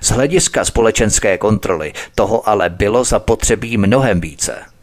Z 0.00 0.10
hlediska 0.10 0.64
společenské 0.64 1.38
kontroly 1.38 1.92
toho 2.14 2.48
ale 2.48 2.70
bylo 2.70 3.04
zapotřebí 3.04 3.76
mnohem 3.76 4.20
více– 4.20 4.56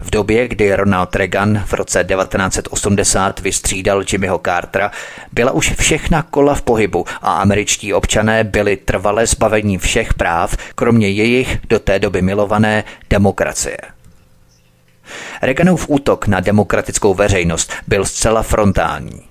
v 0.00 0.10
době, 0.10 0.48
kdy 0.48 0.74
Ronald 0.74 1.16
Reagan 1.16 1.62
v 1.66 1.72
roce 1.72 2.04
1980 2.04 3.40
vystřídal 3.40 4.04
Jimmyho 4.12 4.40
Cartera, 4.44 4.90
byla 5.32 5.52
už 5.52 5.72
všechna 5.78 6.22
kola 6.22 6.54
v 6.54 6.62
pohybu 6.62 7.04
a 7.22 7.32
američtí 7.32 7.94
občané 7.94 8.44
byli 8.44 8.76
trvale 8.76 9.26
zbavení 9.26 9.78
všech 9.78 10.14
práv, 10.14 10.56
kromě 10.74 11.10
jejich 11.10 11.58
do 11.68 11.78
té 11.78 11.98
doby 11.98 12.22
milované 12.22 12.84
demokracie. 13.10 13.78
Reaganův 15.42 15.88
útok 15.88 16.26
na 16.26 16.40
demokratickou 16.40 17.14
veřejnost 17.14 17.72
byl 17.86 18.04
zcela 18.04 18.42
frontální. 18.42 19.29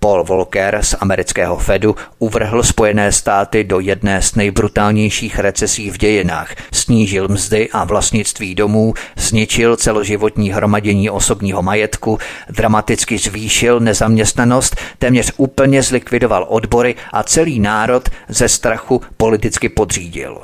Paul 0.00 0.24
Volcker 0.24 0.78
z 0.82 0.94
amerického 1.00 1.56
Fedu 1.56 1.96
uvrhl 2.18 2.62
Spojené 2.62 3.12
státy 3.12 3.64
do 3.64 3.80
jedné 3.80 4.22
z 4.22 4.34
nejbrutálnějších 4.34 5.38
recesí 5.38 5.90
v 5.90 5.98
dějinách, 5.98 6.54
snížil 6.72 7.28
mzdy 7.28 7.68
a 7.72 7.84
vlastnictví 7.84 8.54
domů, 8.54 8.94
zničil 9.16 9.76
celoživotní 9.76 10.50
hromadění 10.50 11.10
osobního 11.10 11.62
majetku, 11.62 12.18
dramaticky 12.48 13.18
zvýšil 13.18 13.80
nezaměstnanost, 13.80 14.76
téměř 14.98 15.32
úplně 15.36 15.82
zlikvidoval 15.82 16.46
odbory 16.48 16.94
a 17.12 17.22
celý 17.22 17.60
národ 17.60 18.08
ze 18.28 18.48
strachu 18.48 19.02
politicky 19.16 19.68
podřídil. 19.68 20.40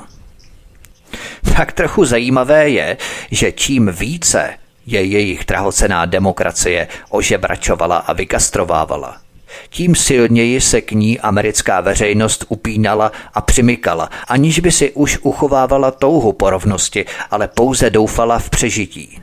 Tak 1.55 1.71
trochu 1.71 2.05
zajímavé 2.05 2.69
je, 2.69 2.97
že 3.31 3.51
čím 3.51 3.91
více 3.91 4.49
je 4.85 5.03
jejich 5.03 5.45
drahocená 5.45 6.05
demokracie 6.05 6.87
ožebračovala 7.09 7.97
a 7.97 8.13
vykastrovávala– 8.13 9.17
tím 9.69 9.95
silněji 9.95 10.61
se 10.61 10.81
k 10.81 10.91
ní 10.91 11.19
americká 11.19 11.81
veřejnost 11.81 12.45
upínala 12.49 13.11
a 13.33 13.41
přimykala, 13.41 14.09
aniž 14.27 14.59
by 14.59 14.71
si 14.71 14.91
už 14.91 15.17
uchovávala 15.21 15.91
touhu 15.91 16.33
po 16.33 16.49
rovnosti, 16.49 17.05
ale 17.31 17.47
pouze 17.47 17.89
doufala 17.89 18.39
v 18.39 18.49
přežití. 18.49 19.21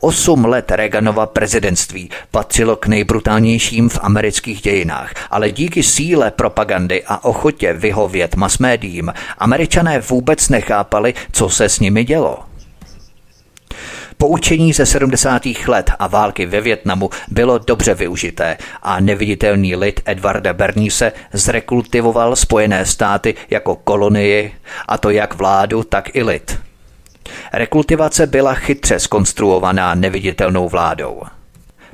Osm 0.00 0.44
let 0.44 0.70
Reaganova 0.70 1.26
prezidentství 1.26 2.10
patřilo 2.30 2.76
k 2.76 2.86
nejbrutálnějším 2.86 3.88
v 3.88 3.98
amerických 4.02 4.62
dějinách, 4.62 5.12
ale 5.30 5.50
díky 5.50 5.82
síle 5.82 6.30
propagandy 6.30 7.02
a 7.06 7.24
ochotě 7.24 7.72
vyhovět 7.72 8.36
masmédiím 8.36 9.12
američané 9.38 10.00
vůbec 10.00 10.48
nechápali, 10.48 11.14
co 11.32 11.48
se 11.48 11.68
s 11.68 11.80
nimi 11.80 12.04
dělo. 12.04 12.53
Poučení 14.24 14.72
ze 14.72 14.86
70. 14.86 15.42
let 15.66 15.90
a 15.98 16.06
války 16.06 16.46
ve 16.46 16.60
Větnamu 16.60 17.10
bylo 17.28 17.58
dobře 17.58 17.94
využité 17.94 18.56
a 18.82 19.00
neviditelný 19.00 19.76
lid 19.76 20.00
Edvarda 20.04 20.52
Bernise 20.52 21.12
zrekultivoval 21.32 22.36
Spojené 22.36 22.86
státy 22.86 23.34
jako 23.50 23.76
kolonii, 23.76 24.52
a 24.88 24.98
to 24.98 25.10
jak 25.10 25.34
vládu, 25.34 25.82
tak 25.82 26.16
i 26.16 26.22
lid. 26.22 26.58
Rekultivace 27.52 28.26
byla 28.26 28.54
chytře 28.54 29.00
skonstruovaná 29.00 29.94
neviditelnou 29.94 30.68
vládou. 30.68 31.22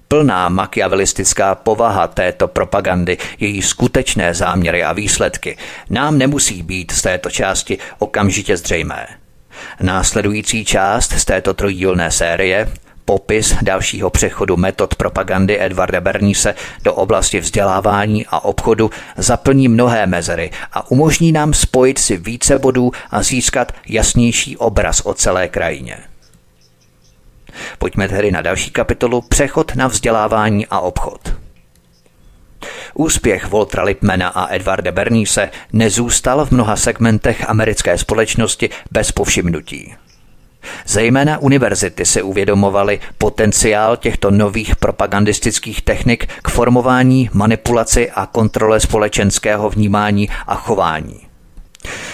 Plná 0.09 0.49
makiavelistická 0.49 1.55
povaha 1.55 2.07
této 2.07 2.49
propagandy, 2.49 3.19
její 3.41 3.63
skutečné 3.63 4.35
záměry 4.35 4.85
a 4.85 4.93
výsledky 4.93 5.57
nám 5.91 6.19
nemusí 6.19 6.63
být 6.63 6.93
z 6.93 7.03
této 7.03 7.31
části 7.31 7.79
okamžitě 7.99 8.57
zřejmé. 8.57 9.20
Následující 9.81 10.65
část 10.65 11.13
z 11.13 11.25
této 11.25 11.55
trojdílné 11.55 12.11
série 12.11 12.69
popis 13.05 13.55
dalšího 13.63 14.11
přechodu 14.11 14.57
metod 14.57 14.95
propagandy 14.95 15.63
Edvarda 15.63 16.01
Bernise 16.01 16.55
do 16.83 16.95
oblasti 16.95 17.41
vzdělávání 17.41 18.27
a 18.27 18.45
obchodu 18.45 18.91
zaplní 19.17 19.69
mnohé 19.69 20.07
mezery 20.07 20.51
a 20.73 20.91
umožní 20.91 21.33
nám 21.33 21.55
spojit 21.55 21.99
si 21.99 22.17
více 22.17 22.59
bodů 22.59 22.93
a 23.11 23.23
získat 23.23 23.73
jasnější 23.89 24.57
obraz 24.57 25.01
o 25.01 25.15
celé 25.15 25.49
krajině. 25.49 25.99
Pojďme 27.79 28.09
tedy 28.09 28.31
na 28.31 28.43
další 28.43 28.71
kapitolu 28.71 29.21
Přechod 29.21 29.77
na 29.77 29.87
vzdělávání 29.87 30.67
a 30.67 30.81
obchod. 30.81 31.35
Úspěch 32.95 33.47
Voltra 33.47 33.83
Lipmana 33.83 34.29
a 34.29 34.55
Edvarda 34.55 34.93
Bernise 34.93 35.51
nezůstal 35.73 36.47
v 36.47 36.51
mnoha 36.51 36.77
segmentech 36.77 37.49
americké 37.49 37.99
společnosti 37.99 38.71
bez 38.91 39.13
povšimnutí. 39.13 39.95
Zejména 40.87 41.39
univerzity 41.39 42.05
si 42.07 42.23
uvědomovaly 42.23 43.01
potenciál 43.19 43.97
těchto 43.97 44.31
nových 44.31 44.77
propagandistických 44.77 45.83
technik 45.83 46.27
k 46.43 46.51
formování, 46.51 47.31
manipulaci 47.33 48.11
a 48.11 48.27
kontrole 48.27 48.81
společenského 48.81 49.71
vnímání 49.71 50.29
a 50.47 50.55
chování. 50.55 51.30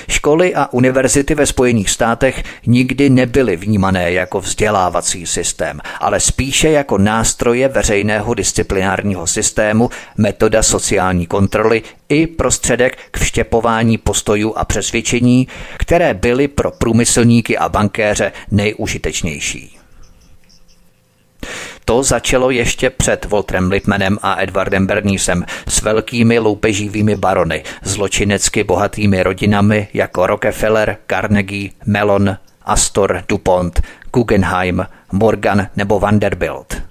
Školy 0.08 0.54
a 0.54 0.72
univerzity 0.72 1.34
ve 1.34 1.46
Spojených 1.46 1.90
státech 1.90 2.42
nikdy 2.66 3.10
nebyly 3.10 3.56
vnímané 3.56 4.12
jako 4.12 4.40
vzdělávací 4.40 5.26
systém, 5.26 5.80
ale 6.00 6.20
spíše 6.20 6.70
jako 6.70 6.98
nástroje 6.98 7.68
veřejného 7.68 8.34
disciplinárního 8.34 9.26
systému, 9.26 9.90
metoda 10.16 10.62
sociální 10.62 11.26
kontroly 11.26 11.82
i 12.08 12.26
prostředek 12.26 12.98
k 13.10 13.18
vštěpování 13.18 13.98
postojů 13.98 14.54
a 14.56 14.64
přesvědčení, 14.64 15.48
které 15.78 16.14
byly 16.14 16.48
pro 16.48 16.70
průmyslníky 16.70 17.58
a 17.58 17.68
bankéře 17.68 18.32
nejužitečnější. 18.50 19.78
To 21.88 22.02
začalo 22.02 22.50
ještě 22.50 22.90
před 22.90 23.24
Voltrem 23.24 23.70
Lipmanem 23.70 24.18
a 24.22 24.42
Edwardem 24.42 24.86
Bernísem 24.86 25.44
s 25.68 25.82
velkými 25.82 26.38
loupeživými 26.38 27.16
barony, 27.16 27.62
zločinecky 27.82 28.64
bohatými 28.64 29.22
rodinami 29.22 29.88
jako 29.94 30.26
Rockefeller, 30.26 30.96
Carnegie, 31.10 31.70
Mellon, 31.86 32.36
Astor, 32.62 33.24
DuPont, 33.28 33.82
Guggenheim, 34.12 34.86
Morgan 35.12 35.68
nebo 35.76 36.00
Vanderbilt. 36.00 36.82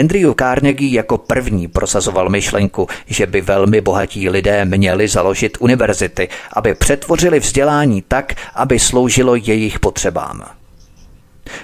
Andrew 0.00 0.34
Carnegie 0.38 0.96
jako 0.96 1.18
první 1.18 1.68
prosazoval 1.68 2.28
myšlenku, 2.28 2.88
že 3.06 3.26
by 3.26 3.40
velmi 3.40 3.80
bohatí 3.80 4.28
lidé 4.28 4.64
měli 4.64 5.08
založit 5.08 5.56
univerzity, 5.60 6.28
aby 6.52 6.74
přetvořili 6.74 7.40
vzdělání 7.40 8.02
tak, 8.08 8.34
aby 8.54 8.78
sloužilo 8.78 9.34
jejich 9.34 9.80
potřebám. 9.80 10.61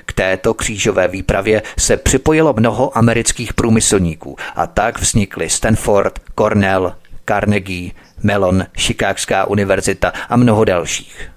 K 0.06 0.12
této 0.12 0.54
křížové 0.54 1.08
výpravě 1.08 1.62
se 1.78 1.96
připojilo 1.96 2.54
mnoho 2.58 2.98
amerických 2.98 3.54
průmyslníků 3.54 4.36
a 4.56 4.66
tak 4.66 4.98
vznikly 4.98 5.50
Stanford, 5.50 6.18
Cornell, 6.34 6.94
Carnegie, 7.28 7.90
Mellon, 8.22 8.66
Chicagská 8.76 9.44
univerzita 9.44 10.12
a 10.28 10.36
mnoho 10.36 10.64
dalších. 10.64 11.30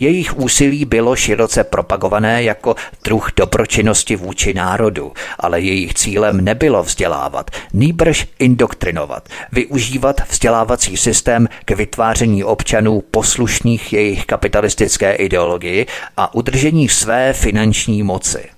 Jejich 0.00 0.36
úsilí 0.36 0.84
bylo 0.84 1.16
široce 1.16 1.64
propagované 1.64 2.42
jako 2.42 2.74
druh 3.04 3.30
dobročinnosti 3.36 4.16
vůči 4.16 4.54
národu, 4.54 5.12
ale 5.38 5.60
jejich 5.60 5.94
cílem 5.94 6.44
nebylo 6.44 6.82
vzdělávat, 6.82 7.50
nýbrž 7.72 8.26
indoktrinovat, 8.38 9.28
využívat 9.52 10.20
vzdělávací 10.28 10.96
systém 10.96 11.48
k 11.64 11.70
vytváření 11.70 12.44
občanů 12.44 13.02
poslušných 13.10 13.92
jejich 13.92 14.26
kapitalistické 14.26 15.14
ideologii 15.14 15.86
a 16.16 16.34
udržení 16.34 16.88
své 16.88 17.32
finanční 17.32 18.02
moci. 18.02 18.55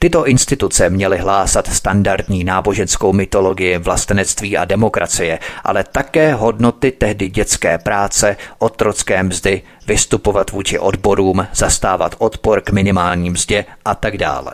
Tyto 0.00 0.26
instituce 0.26 0.90
měly 0.90 1.18
hlásat 1.18 1.72
standardní 1.72 2.44
náboženskou 2.44 3.12
mytologii 3.12 3.78
vlastenectví 3.78 4.56
a 4.56 4.64
demokracie, 4.64 5.38
ale 5.64 5.84
také 5.84 6.34
hodnoty 6.34 6.90
tehdy 6.90 7.28
dětské 7.28 7.78
práce, 7.78 8.36
otrocké 8.58 9.22
mzdy, 9.22 9.62
vystupovat 9.86 10.50
vůči 10.50 10.78
odborům, 10.78 11.46
zastávat 11.54 12.14
odpor 12.18 12.60
k 12.60 12.70
minimální 12.70 13.30
mzdě 13.30 13.64
a 13.84 13.94
tak 13.94 14.18
dále. 14.18 14.52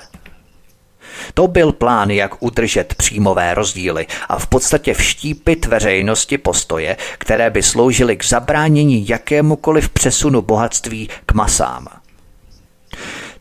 To 1.34 1.46
byl 1.46 1.72
plán, 1.72 2.10
jak 2.10 2.42
udržet 2.42 2.94
příjmové 2.94 3.54
rozdíly 3.54 4.06
a 4.28 4.38
v 4.38 4.46
podstatě 4.46 4.94
vštípit 4.94 5.66
veřejnosti 5.66 6.38
postoje, 6.38 6.96
které 7.18 7.50
by 7.50 7.62
sloužily 7.62 8.16
k 8.16 8.24
zabránění 8.24 9.08
jakémukoliv 9.08 9.88
přesunu 9.88 10.42
bohatství 10.42 11.08
k 11.26 11.32
masám. 11.32 11.86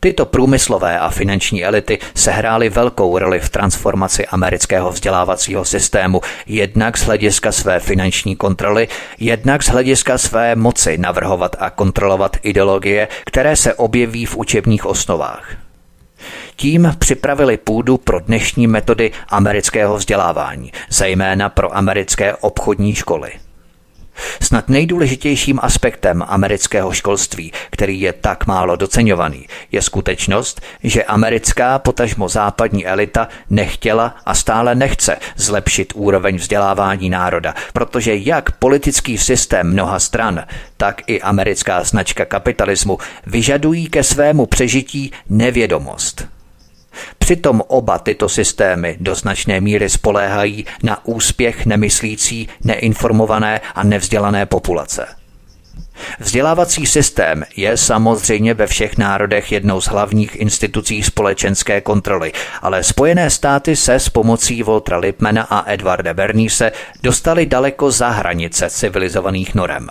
Tyto 0.03 0.25
průmyslové 0.25 0.99
a 0.99 1.09
finanční 1.09 1.65
elity 1.65 1.99
sehrály 2.15 2.69
velkou 2.69 3.17
roli 3.17 3.39
v 3.39 3.49
transformaci 3.49 4.25
amerického 4.25 4.91
vzdělávacího 4.91 5.65
systému, 5.65 6.21
jednak 6.45 6.97
z 6.97 7.03
hlediska 7.03 7.51
své 7.51 7.79
finanční 7.79 8.35
kontroly, 8.35 8.87
jednak 9.19 9.63
z 9.63 9.67
hlediska 9.67 10.17
své 10.17 10.55
moci 10.55 10.97
navrhovat 10.97 11.55
a 11.59 11.69
kontrolovat 11.69 12.37
ideologie, 12.43 13.07
které 13.25 13.55
se 13.55 13.73
objeví 13.73 14.25
v 14.25 14.37
učebních 14.37 14.85
osnovách. 14.85 15.55
Tím 16.55 16.95
připravili 16.99 17.57
půdu 17.57 17.97
pro 17.97 18.19
dnešní 18.19 18.67
metody 18.67 19.11
amerického 19.29 19.97
vzdělávání, 19.97 20.71
zejména 20.89 21.49
pro 21.49 21.77
americké 21.77 22.35
obchodní 22.35 22.95
školy. 22.95 23.31
Snad 24.41 24.69
nejdůležitějším 24.69 25.59
aspektem 25.61 26.23
amerického 26.27 26.91
školství, 26.91 27.51
který 27.69 28.01
je 28.01 28.13
tak 28.13 28.47
málo 28.47 28.75
doceňovaný, 28.75 29.47
je 29.71 29.81
skutečnost, 29.81 30.61
že 30.83 31.03
americká 31.03 31.79
potažmo 31.79 32.29
západní 32.29 32.85
elita 32.87 33.27
nechtěla 33.49 34.15
a 34.25 34.35
stále 34.35 34.75
nechce 34.75 35.17
zlepšit 35.35 35.93
úroveň 35.95 36.35
vzdělávání 36.35 37.09
národa, 37.09 37.53
protože 37.73 38.15
jak 38.15 38.51
politický 38.51 39.17
systém 39.17 39.67
mnoha 39.73 39.99
stran, 39.99 40.43
tak 40.77 41.01
i 41.07 41.21
americká 41.21 41.83
značka 41.83 42.25
kapitalismu 42.25 42.97
vyžadují 43.25 43.87
ke 43.87 44.03
svému 44.03 44.45
přežití 44.45 45.11
nevědomost. 45.29 46.27
Přitom 47.17 47.61
oba 47.67 47.99
tyto 47.99 48.29
systémy 48.29 48.97
do 48.99 49.15
značné 49.15 49.61
míry 49.61 49.89
spoléhají 49.89 50.65
na 50.83 51.05
úspěch 51.05 51.65
nemyslící, 51.65 52.49
neinformované 52.63 53.61
a 53.75 53.83
nevzdělané 53.83 54.45
populace. 54.45 55.07
Vzdělávací 56.19 56.85
systém 56.85 57.43
je 57.55 57.77
samozřejmě 57.77 58.53
ve 58.53 58.67
všech 58.67 58.97
národech 58.97 59.51
jednou 59.51 59.81
z 59.81 59.87
hlavních 59.87 60.35
institucí 60.35 61.03
společenské 61.03 61.81
kontroly, 61.81 62.31
ale 62.61 62.83
Spojené 62.83 63.29
státy 63.29 63.75
se 63.75 63.93
s 63.93 64.09
pomocí 64.09 64.63
Voltra 64.63 64.97
Lipmana 64.97 65.43
a 65.43 65.71
Edwarda 65.71 66.13
Bernise 66.13 66.71
dostali 67.03 67.45
daleko 67.45 67.91
za 67.91 68.09
hranice 68.09 68.69
civilizovaných 68.69 69.55
norem. 69.55 69.89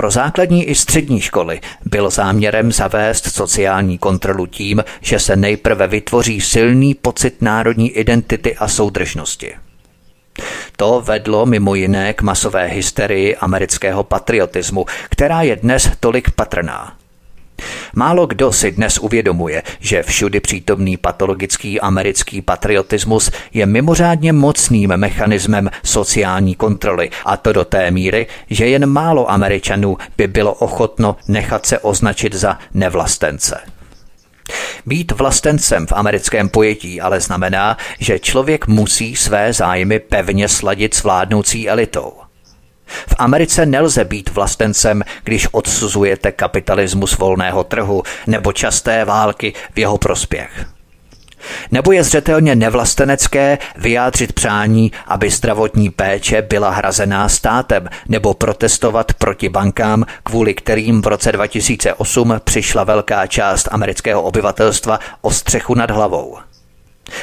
Pro 0.00 0.10
základní 0.10 0.64
i 0.64 0.74
střední 0.74 1.20
školy 1.20 1.60
byl 1.84 2.10
záměrem 2.10 2.72
zavést 2.72 3.26
sociální 3.26 3.98
kontrolu 3.98 4.46
tím, 4.46 4.84
že 5.00 5.18
se 5.18 5.36
nejprve 5.36 5.86
vytvoří 5.86 6.40
silný 6.40 6.94
pocit 6.94 7.42
národní 7.42 7.90
identity 7.90 8.56
a 8.56 8.68
soudržnosti. 8.68 9.54
To 10.76 11.00
vedlo 11.00 11.46
mimo 11.46 11.74
jiné 11.74 12.12
k 12.12 12.22
masové 12.22 12.66
hysterii 12.66 13.36
amerického 13.36 14.04
patriotismu, 14.04 14.86
která 15.10 15.42
je 15.42 15.56
dnes 15.56 15.90
tolik 16.00 16.30
patrná. 16.30 16.99
Málo 17.94 18.26
kdo 18.26 18.52
si 18.52 18.72
dnes 18.72 18.98
uvědomuje, 18.98 19.62
že 19.80 20.02
všudy 20.02 20.40
přítomný 20.40 20.96
patologický 20.96 21.80
americký 21.80 22.42
patriotismus 22.42 23.30
je 23.52 23.66
mimořádně 23.66 24.32
mocným 24.32 24.90
mechanismem 24.96 25.70
sociální 25.84 26.54
kontroly 26.54 27.10
a 27.24 27.36
to 27.36 27.52
do 27.52 27.64
té 27.64 27.90
míry, 27.90 28.26
že 28.50 28.66
jen 28.66 28.86
málo 28.86 29.30
Američanů 29.30 29.96
by 30.16 30.26
bylo 30.26 30.54
ochotno 30.54 31.16
nechat 31.28 31.66
se 31.66 31.78
označit 31.78 32.34
za 32.34 32.58
nevlastence. 32.74 33.60
Být 34.86 35.12
vlastencem 35.12 35.86
v 35.86 35.92
americkém 35.92 36.48
pojetí 36.48 37.00
ale 37.00 37.20
znamená, 37.20 37.76
že 37.98 38.18
člověk 38.18 38.66
musí 38.66 39.16
své 39.16 39.52
zájmy 39.52 39.98
pevně 39.98 40.48
sladit 40.48 40.94
s 40.94 41.02
vládnoucí 41.02 41.68
elitou– 41.68 42.12
V 43.08 43.14
Americe 43.18 43.66
nelze 43.66 44.04
být 44.04 44.30
vlastencem, 44.30 45.02
když 45.24 45.48
odsuzujete 45.52 46.32
kapitalismus 46.32 47.18
volného 47.18 47.64
trhu 47.64 48.02
nebo 48.26 48.52
časté 48.52 49.04
války 49.04 49.52
v 49.74 49.78
jeho 49.78 49.98
prospěch. 49.98 50.66
Nebo 51.70 51.92
je 51.92 52.04
zřetelně 52.04 52.54
nevlastenecké 52.54 53.58
vyjádřit 53.76 54.32
přání, 54.32 54.92
aby 55.06 55.30
zdravotní 55.30 55.90
péče 55.90 56.42
byla 56.42 56.70
hrazená 56.70 57.28
státem, 57.28 57.88
nebo 58.08 58.34
protestovat 58.34 59.14
proti 59.14 59.48
bankám, 59.48 60.04
kvůli 60.22 60.54
kterým 60.54 61.02
v 61.02 61.06
roce 61.06 61.32
2008 61.32 62.40
přišla 62.44 62.84
velká 62.84 63.26
část 63.26 63.68
amerického 63.70 64.22
obyvatelstva 64.22 64.98
o 65.20 65.30
střechu 65.30 65.74
nad 65.74 65.90
hlavou. 65.90 66.38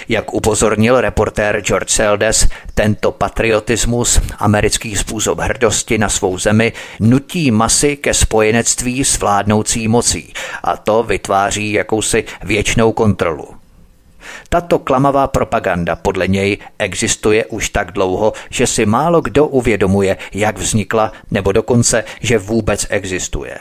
Jak 0.09 0.33
upozornil 0.33 1.01
reportér 1.01 1.61
George 1.61 1.89
Seldes, 1.89 2.47
tento 2.73 3.11
patriotismus, 3.11 4.21
americký 4.37 4.95
způsob 4.95 5.39
hrdosti 5.39 5.97
na 5.97 6.09
svou 6.09 6.37
zemi, 6.37 6.73
nutí 6.99 7.51
masy 7.51 7.97
ke 7.97 8.13
spojenectví 8.13 9.05
s 9.05 9.19
vládnoucí 9.19 9.87
mocí 9.87 10.33
a 10.63 10.77
to 10.77 11.03
vytváří 11.03 11.73
jakousi 11.73 12.23
věčnou 12.43 12.91
kontrolu. 12.91 13.47
Tato 14.49 14.79
klamavá 14.79 15.27
propaganda 15.27 15.95
podle 15.95 16.27
něj 16.27 16.57
existuje 16.79 17.45
už 17.45 17.69
tak 17.69 17.91
dlouho, 17.91 18.33
že 18.49 18.67
si 18.67 18.85
málo 18.85 19.21
kdo 19.21 19.47
uvědomuje, 19.47 20.17
jak 20.33 20.57
vznikla, 20.57 21.11
nebo 21.31 21.51
dokonce, 21.51 22.03
že 22.21 22.37
vůbec 22.37 22.87
existuje. 22.89 23.57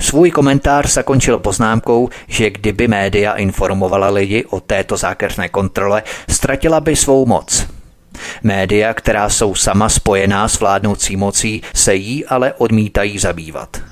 Svůj 0.00 0.30
komentář 0.30 0.92
zakončil 0.92 1.38
poznámkou, 1.38 2.08
že 2.28 2.50
kdyby 2.50 2.88
média 2.88 3.32
informovala 3.32 4.08
lidi 4.08 4.44
o 4.44 4.60
této 4.60 4.96
zákeřné 4.96 5.48
kontrole, 5.48 6.02
ztratila 6.28 6.80
by 6.80 6.96
svou 6.96 7.26
moc. 7.26 7.66
Média, 8.42 8.94
která 8.94 9.28
jsou 9.28 9.54
sama 9.54 9.88
spojená 9.88 10.48
s 10.48 10.60
vládnoucí 10.60 11.16
mocí, 11.16 11.62
se 11.74 11.94
jí 11.94 12.26
ale 12.26 12.52
odmítají 12.52 13.18
zabývat. 13.18 13.89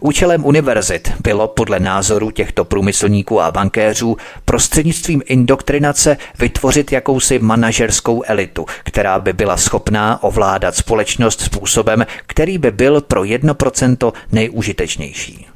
Účelem 0.00 0.44
univerzit 0.44 1.12
bylo 1.22 1.48
podle 1.48 1.80
názoru 1.80 2.30
těchto 2.30 2.64
průmyslníků 2.64 3.40
a 3.40 3.50
bankéřů 3.50 4.16
prostřednictvím 4.44 5.22
indoktrinace 5.26 6.16
vytvořit 6.38 6.92
jakousi 6.92 7.38
manažerskou 7.38 8.22
elitu, 8.26 8.66
která 8.84 9.18
by 9.18 9.32
byla 9.32 9.56
schopná 9.56 10.22
ovládat 10.22 10.76
společnost 10.76 11.40
způsobem, 11.40 12.06
který 12.26 12.58
by 12.58 12.70
byl 12.70 13.00
pro 13.00 13.22
1% 13.22 14.12
nejúžitečnější. 14.32 15.49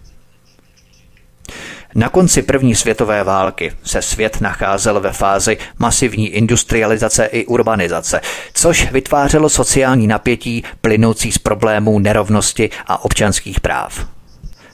Na 1.95 2.09
konci 2.09 2.43
první 2.43 2.75
světové 2.75 3.25
války 3.25 3.73
se 3.85 4.03
svět 4.03 4.41
nacházel 4.41 5.01
ve 5.01 5.13
fázi 5.13 5.59
masivní 5.79 6.29
industrializace 6.29 7.25
i 7.25 7.47
urbanizace, 7.47 8.21
což 8.55 8.91
vytvářelo 8.93 9.49
sociální 9.49 10.07
napětí 10.07 10.65
plynoucí 10.81 11.33
z 11.33 11.39
problémů 11.39 11.99
nerovnosti 11.99 12.71
a 12.87 13.05
občanských 13.05 13.61
práv. 13.61 14.07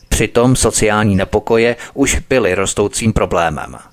Přitom 0.08 0.56
sociální 0.56 1.16
nepokoje 1.16 1.76
už 1.94 2.18
byly 2.28 2.54
rostoucím 2.54 3.12
problémem. 3.12 3.89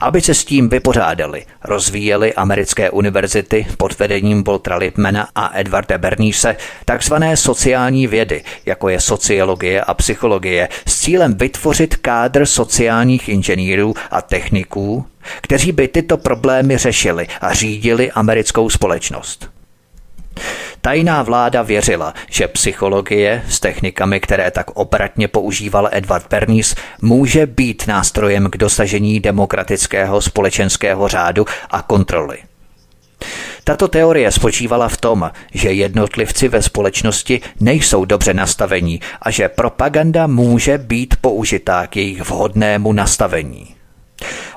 Aby 0.00 0.20
se 0.20 0.34
s 0.34 0.44
tím 0.44 0.68
vypořádali, 0.68 1.46
rozvíjely 1.64 2.34
americké 2.34 2.90
univerzity 2.90 3.66
pod 3.76 3.98
vedením 3.98 4.44
Voltra 4.44 4.76
Lipmana 4.76 5.28
a 5.34 5.58
Edwarda 5.58 5.98
Bernise 5.98 6.56
takzvané 6.84 7.36
sociální 7.36 8.06
vědy, 8.06 8.44
jako 8.66 8.88
je 8.88 9.00
sociologie 9.00 9.80
a 9.80 9.94
psychologie, 9.94 10.68
s 10.86 11.00
cílem 11.00 11.34
vytvořit 11.34 11.96
kádr 11.96 12.46
sociálních 12.46 13.28
inženýrů 13.28 13.94
a 14.10 14.22
techniků, 14.22 15.06
kteří 15.40 15.72
by 15.72 15.88
tyto 15.88 16.16
problémy 16.16 16.78
řešili 16.78 17.26
a 17.40 17.54
řídili 17.54 18.12
americkou 18.12 18.70
společnost. 18.70 19.50
Tajná 20.84 21.22
vláda 21.22 21.62
věřila, 21.62 22.14
že 22.30 22.48
psychologie 22.48 23.42
s 23.48 23.60
technikami, 23.60 24.20
které 24.20 24.50
tak 24.50 24.70
opratně 24.70 25.28
používal 25.28 25.88
Edward 25.92 26.26
Pernis, 26.26 26.74
může 27.02 27.46
být 27.46 27.86
nástrojem 27.86 28.50
k 28.50 28.56
dosažení 28.56 29.20
demokratického 29.20 30.20
společenského 30.20 31.08
řádu 31.08 31.46
a 31.70 31.82
kontroly. 31.82 32.38
Tato 33.64 33.88
teorie 33.88 34.32
spočívala 34.32 34.88
v 34.88 34.96
tom, 34.96 35.30
že 35.54 35.72
jednotlivci 35.72 36.48
ve 36.48 36.62
společnosti 36.62 37.40
nejsou 37.60 38.04
dobře 38.04 38.34
nastavení 38.34 39.00
a 39.22 39.30
že 39.30 39.48
propaganda 39.48 40.26
může 40.26 40.78
být 40.78 41.14
použitá 41.20 41.86
k 41.86 41.96
jejich 41.96 42.22
vhodnému 42.22 42.92
nastavení. 42.92 43.74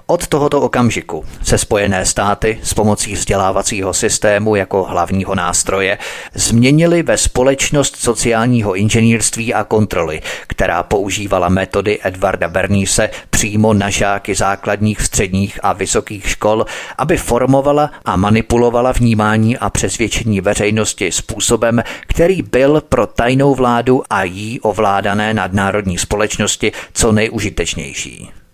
Od 0.08 0.28
tohoto 0.28 0.62
okamžiku 0.62 1.26
se 1.44 1.58
Spojené 1.58 2.06
státy 2.06 2.60
s 2.64 2.74
pomocí 2.74 3.14
vzdělávacího 3.14 3.94
systému 3.94 4.56
jako 4.56 4.84
hlavního 4.84 5.36
nástroje 5.36 5.98
změnily 6.34 7.04
ve 7.04 7.18
společnost 7.18 7.96
sociálního 7.96 8.76
inženýrství 8.76 9.54
a 9.54 9.64
kontroly, 9.64 10.22
která 10.48 10.84
používala 10.84 11.50
metody 11.50 12.00
Edvarda 12.04 12.48
Bernise 12.48 13.10
přímo 13.30 13.74
na 13.74 13.90
žáky 13.90 14.36
základních, 14.36 15.02
středních 15.02 15.60
a 15.64 15.74
vysokých 15.74 16.30
škol, 16.30 16.66
aby 16.98 17.18
formovala 17.18 17.92
a 18.06 18.16
manipulovala 18.16 18.92
vnímání 18.92 19.58
a 19.58 19.70
přesvědčení 19.70 20.42
veřejnosti 20.42 21.12
způsobem, 21.12 21.84
který 22.08 22.42
byl 22.42 22.82
pro 22.82 23.08
tajnou 23.08 23.56
vládu 23.56 24.04
a 24.10 24.24
jí 24.24 24.60
ovládané 24.60 25.34
nadnárodní 25.34 25.98
společnosti 25.98 26.72
co 26.94 27.12
nejužitečnější. 27.12 28.45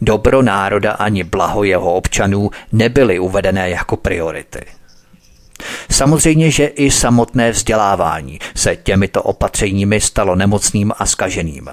Dobro 0.00 0.42
národa 0.42 0.92
ani 0.92 1.24
blaho 1.24 1.64
jeho 1.64 1.94
občanů 1.94 2.50
nebyly 2.72 3.18
uvedené 3.18 3.70
jako 3.70 3.96
priority. 3.96 4.60
Samozřejmě, 5.90 6.50
že 6.50 6.66
i 6.66 6.90
samotné 6.90 7.50
vzdělávání 7.50 8.38
se 8.54 8.76
těmito 8.76 9.22
opatřeními 9.22 10.00
stalo 10.00 10.36
nemocným 10.36 10.92
a 10.98 11.06
skaženým. 11.06 11.68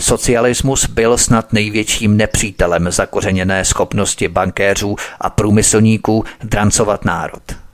Socialismus 0.00 0.86
byl 0.86 1.18
snad 1.18 1.52
největším 1.52 2.16
nepřítelem 2.16 2.90
zakořeněné 2.90 3.64
schopnosti 3.64 4.28
bankéřů 4.28 4.96
a 5.20 5.30
průmyslníků 5.30 6.24
drancovat 6.42 7.04
národ. 7.04 7.65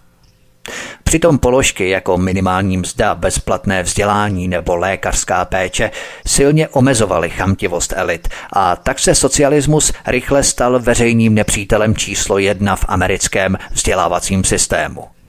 Přitom 1.04 1.38
položky 1.38 1.88
jako 1.88 2.18
minimální 2.18 2.76
mzda, 2.76 3.14
bezplatné 3.14 3.82
vzdělání 3.82 4.48
nebo 4.48 4.76
lékařská 4.76 5.44
péče 5.44 5.90
silně 6.26 6.68
omezovaly 6.68 7.30
chamtivost 7.30 7.92
elit 7.96 8.28
a 8.52 8.76
tak 8.76 8.98
se 8.98 9.14
socialismus 9.14 9.92
rychle 10.06 10.42
stal 10.42 10.80
veřejným 10.80 11.34
nepřítelem 11.34 11.96
číslo 11.96 12.38
jedna 12.38 12.76
v 12.76 12.84
americkém 12.88 13.58
vzdělávacím 13.72 14.44
systému. 14.44 15.21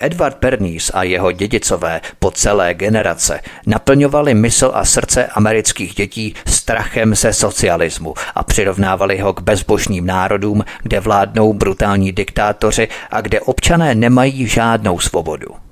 Edward 0.00 0.36
Pernice 0.36 0.92
a 0.92 1.02
jeho 1.02 1.32
dědicové 1.32 2.00
po 2.18 2.30
celé 2.30 2.74
generace 2.74 3.40
naplňovali 3.66 4.34
mysl 4.34 4.70
a 4.74 4.84
srdce 4.84 5.26
amerických 5.26 5.94
dětí 5.94 6.34
strachem 6.46 7.14
ze 7.14 7.32
socialismu 7.32 8.14
a 8.34 8.44
přirovnávali 8.44 9.18
ho 9.18 9.32
k 9.32 9.40
bezbožným 9.40 10.06
národům, 10.06 10.64
kde 10.82 11.00
vládnou 11.00 11.52
brutální 11.52 12.12
diktátoři 12.12 12.88
a 13.10 13.20
kde 13.20 13.40
občané 13.40 13.94
nemají 13.94 14.46
žádnou 14.46 14.98
svobodu. 14.98 15.65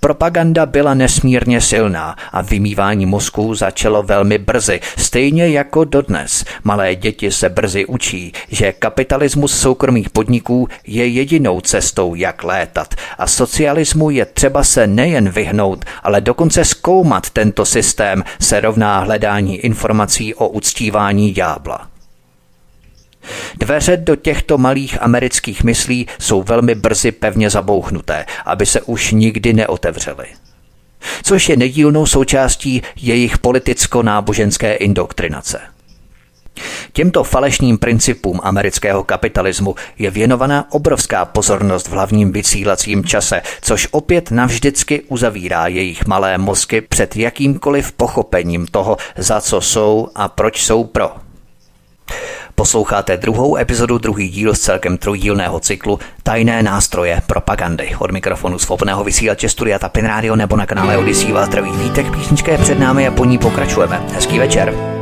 Propaganda 0.00 0.66
byla 0.66 0.94
nesmírně 0.94 1.60
silná 1.60 2.16
a 2.32 2.42
vymývání 2.42 3.06
mozků 3.06 3.54
začalo 3.54 4.02
velmi 4.02 4.38
brzy, 4.38 4.80
stejně 4.96 5.48
jako 5.48 5.84
dodnes. 5.84 6.44
Malé 6.64 6.94
děti 6.94 7.30
se 7.30 7.48
brzy 7.48 7.86
učí, 7.86 8.32
že 8.48 8.72
kapitalismus 8.72 9.60
soukromých 9.60 10.10
podniků 10.10 10.68
je 10.86 11.06
jedinou 11.06 11.60
cestou, 11.60 12.14
jak 12.14 12.44
létat 12.44 12.94
a 13.18 13.26
socialismu 13.26 14.10
je 14.10 14.24
třeba 14.26 14.64
se 14.64 14.86
nejen 14.86 15.28
vyhnout, 15.28 15.84
ale 16.02 16.20
dokonce 16.20 16.64
zkoumat 16.64 17.30
tento 17.30 17.64
systém 17.64 18.24
se 18.40 18.60
rovná 18.60 18.98
hledání 18.98 19.56
informací 19.56 20.34
o 20.34 20.48
uctívání 20.48 21.32
ďábla. 21.32 21.91
Dveře 23.58 23.96
do 23.96 24.16
těchto 24.16 24.58
malých 24.58 25.02
amerických 25.02 25.64
myslí 25.64 26.06
jsou 26.20 26.42
velmi 26.42 26.74
brzy 26.74 27.12
pevně 27.12 27.50
zabouchnuté, 27.50 28.26
aby 28.44 28.66
se 28.66 28.80
už 28.80 29.12
nikdy 29.12 29.52
neotevřely. 29.52 30.26
Což 31.22 31.48
je 31.48 31.56
nedílnou 31.56 32.06
součástí 32.06 32.82
jejich 32.96 33.38
politicko-náboženské 33.38 34.74
indoktrinace. 34.74 35.60
Těmto 36.92 37.24
falešným 37.24 37.78
principům 37.78 38.40
amerického 38.42 39.04
kapitalismu 39.04 39.74
je 39.98 40.10
věnovaná 40.10 40.72
obrovská 40.72 41.24
pozornost 41.24 41.88
v 41.88 41.90
hlavním 41.92 42.32
vysílacím 42.32 43.04
čase, 43.04 43.42
což 43.62 43.88
opět 43.90 44.30
navždycky 44.30 45.00
uzavírá 45.00 45.66
jejich 45.66 46.06
malé 46.06 46.38
mozky 46.38 46.80
před 46.80 47.16
jakýmkoliv 47.16 47.92
pochopením 47.92 48.66
toho, 48.66 48.96
za 49.16 49.40
co 49.40 49.60
jsou 49.60 50.08
a 50.14 50.28
proč 50.28 50.64
jsou 50.64 50.84
pro. 50.84 51.10
Posloucháte 52.62 53.16
druhou 53.16 53.56
epizodu, 53.56 53.98
druhý 53.98 54.28
díl 54.28 54.54
z 54.54 54.60
celkem 54.60 54.98
trojdílného 54.98 55.60
cyklu 55.60 55.98
Tajné 56.22 56.62
nástroje 56.62 57.22
propagandy. 57.26 57.90
Od 57.98 58.10
mikrofonu 58.10 58.58
svobodného 58.58 59.04
vysílače 59.04 59.48
Studia 59.48 59.78
Tapin 59.78 60.04
Radio 60.06 60.36
nebo 60.36 60.56
na 60.56 60.66
kanále 60.66 60.98
Odisí 60.98 61.32
vás 61.32 61.46
zdraví 61.46 61.70
vítek, 61.70 62.12
písnička 62.12 62.52
je 62.52 62.58
před 62.58 62.78
námi 62.78 63.08
a 63.08 63.10
po 63.10 63.24
ní 63.24 63.38
pokračujeme. 63.38 64.02
Hezký 64.14 64.38
večer. 64.38 65.01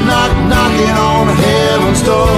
knock, 0.21 0.37
knocking 0.49 0.95
on 1.09 1.27
heaven's 1.43 2.01
door. 2.03 2.35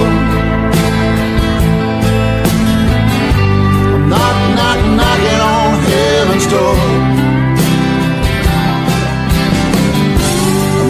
Knock, 4.10 4.38
knock, 4.58 4.80
knocking 4.98 5.40
on 5.54 5.70
heaven's 5.90 6.46
door. 6.46 6.76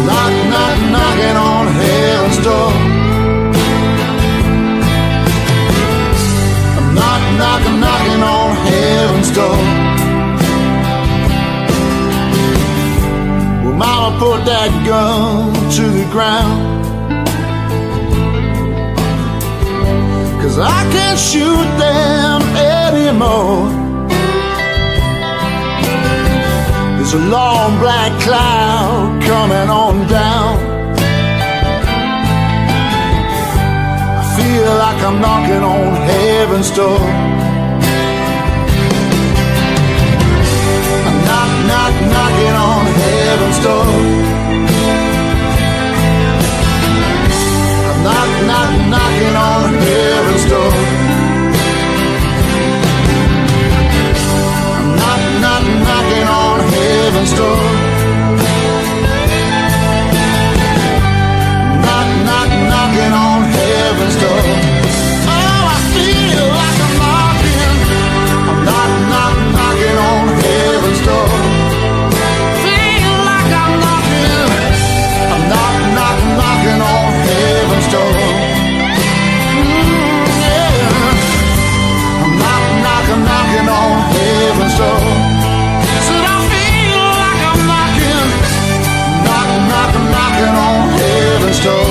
Knock, 0.07 0.34
knock, 0.53 0.76
knocking 0.95 1.36
on 1.51 1.64
heaven's 1.82 2.38
door. 2.47 2.70
Knock, 6.97 7.22
knock, 7.40 7.62
knocking 7.82 8.22
on 8.36 8.49
heaven's 8.68 9.30
door. 9.38 9.59
Well, 13.64 13.74
Mama 13.82 14.18
put 14.18 14.45
that 14.45 14.70
gun 14.86 15.53
to 15.76 15.82
the 15.99 16.09
ground. 16.12 16.74
Cause 20.55 20.71
I 20.71 20.83
can't 20.93 21.19
shoot 21.19 21.69
them 21.83 22.41
anymore. 22.55 23.67
There's 26.95 27.15
a 27.15 27.19
long 27.19 27.77
black 27.81 28.13
cloud 28.23 29.21
coming 29.25 29.69
on 29.69 30.07
down. 30.07 30.55
I 34.21 34.25
feel 34.39 34.71
like 34.79 35.01
I'm 35.03 35.19
knocking 35.21 35.65
on 35.75 35.97
heaven's 36.07 36.71
door. 36.71 37.03
I'm 41.09 41.19
knock, 41.29 41.51
knock, 41.71 41.95
knocking 42.15 42.57
on 42.69 42.83
heaven's 43.03 43.59
door. 43.67 43.91
Knock, 48.05 48.31
knock, 48.47 48.71
knocking 48.93 49.37
on 49.49 49.54
strong 57.27 57.84
heaven's 91.65 91.67
door. 91.67 91.85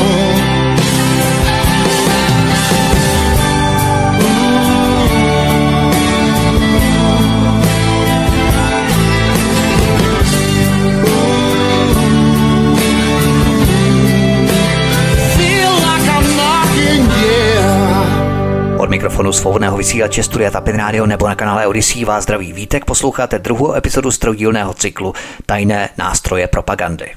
Feel 15.37 15.73
like 15.73 16.07
I'm 16.09 16.25
knocking, 16.37 17.07
yeah. 17.25 18.79
Od 18.79 18.89
mikrofonu 18.89 19.33
svobodného 19.33 19.77
vysílače 19.77 20.23
Studia 20.23 20.51
Tapin 20.51 20.75
Radio 20.75 21.05
nebo 21.05 21.27
na 21.27 21.35
kanále 21.35 21.67
Odyssey 21.67 22.05
vás 22.05 22.23
zdraví 22.23 22.53
Vítek, 22.53 22.85
posloucháte 22.85 23.39
druhou 23.39 23.73
epizodu 23.73 24.11
z 24.11 24.17
trojdílného 24.17 24.73
cyklu 24.73 25.13
Tajné 25.45 25.89
nástroje 25.97 26.47
propagandy. 26.47 27.11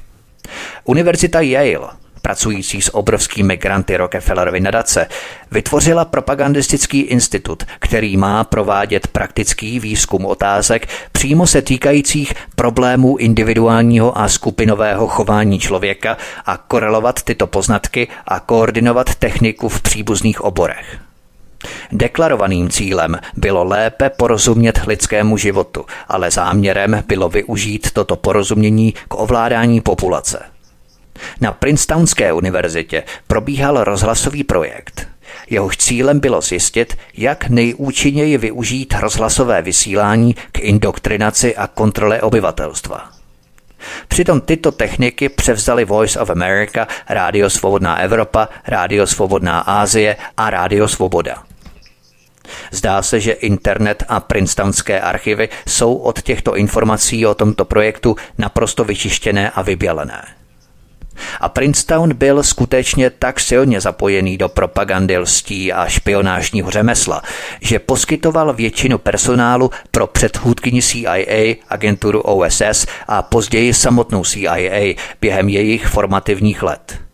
Univerzita 0.85 1.41
Yale 1.41 2.06
pracující 2.27 2.81
s 2.81 2.95
obrovskými 2.95 3.57
granty 3.57 3.97
Rockefellerovy 3.97 4.59
nadace, 4.59 5.07
vytvořila 5.51 6.05
propagandistický 6.05 6.99
institut, 6.99 7.63
který 7.79 8.17
má 8.17 8.43
provádět 8.43 9.07
praktický 9.07 9.79
výzkum 9.79 10.25
otázek 10.25 10.87
přímo 11.11 11.47
se 11.47 11.61
týkajících 11.61 12.33
problémů 12.55 13.17
individuálního 13.17 14.17
a 14.17 14.27
skupinového 14.27 15.07
chování 15.07 15.59
člověka 15.59 16.17
a 16.45 16.57
korelovat 16.57 17.23
tyto 17.23 17.47
poznatky 17.47 18.07
a 18.27 18.39
koordinovat 18.39 19.15
techniku 19.15 19.69
v 19.69 19.81
příbuzných 19.81 20.41
oborech. 20.41 20.99
Deklarovaným 21.91 22.69
cílem 22.69 23.19
bylo 23.37 23.63
lépe 23.63 24.09
porozumět 24.09 24.81
lidskému 24.87 25.37
životu, 25.37 25.85
ale 26.07 26.31
záměrem 26.31 27.03
bylo 27.07 27.29
využít 27.29 27.91
toto 27.91 28.15
porozumění 28.15 28.93
k 29.07 29.13
ovládání 29.15 29.81
populace. 29.81 30.56
Na 31.41 31.51
Princetonské 31.51 32.33
univerzitě 32.33 33.03
probíhal 33.27 33.83
rozhlasový 33.83 34.43
projekt. 34.43 35.07
Jehož 35.49 35.77
cílem 35.77 36.19
bylo 36.19 36.41
zjistit, 36.41 36.97
jak 37.17 37.49
nejúčinněji 37.49 38.37
využít 38.37 38.93
rozhlasové 38.99 39.61
vysílání 39.61 40.33
k 40.51 40.59
indoktrinaci 40.59 41.55
a 41.55 41.67
kontrole 41.67 42.21
obyvatelstva. 42.21 43.09
Přitom 44.07 44.41
tyto 44.41 44.71
techniky 44.71 45.29
převzali 45.29 45.85
Voice 45.85 46.19
of 46.19 46.29
America, 46.29 46.87
Rádio 47.09 47.49
Svobodná 47.49 47.99
Evropa, 47.99 48.49
Rádio 48.67 49.07
Svobodná 49.07 49.59
Ázie 49.59 50.15
a 50.37 50.49
Rádio 50.49 50.87
Svoboda. 50.87 51.43
Zdá 52.71 53.01
se, 53.01 53.19
že 53.19 53.31
internet 53.31 54.03
a 54.07 54.19
princetonské 54.19 55.01
archivy 55.01 55.49
jsou 55.67 55.95
od 55.95 56.21
těchto 56.21 56.55
informací 56.55 57.25
o 57.25 57.35
tomto 57.35 57.65
projektu 57.65 58.15
naprosto 58.37 58.83
vyčištěné 58.83 59.49
a 59.49 59.61
vybělené. 59.61 60.36
A 61.41 61.49
Princeton 61.49 62.13
byl 62.13 62.43
skutečně 62.43 63.09
tak 63.09 63.39
silně 63.39 63.81
zapojený 63.81 64.37
do 64.37 64.49
propagandy 64.49 65.17
lstí 65.17 65.73
a 65.73 65.87
špionážního 65.87 66.71
řemesla, 66.71 67.21
že 67.61 67.79
poskytoval 67.79 68.53
většinu 68.53 68.97
personálu 68.97 69.71
pro 69.91 70.07
předchůdkyni 70.07 70.81
CIA, 70.81 71.55
agenturu 71.69 72.21
OSS 72.21 72.85
a 73.07 73.21
později 73.21 73.73
samotnou 73.73 74.23
CIA 74.23 74.95
během 75.21 75.49
jejich 75.49 75.87
formativních 75.87 76.63
let. 76.63 77.06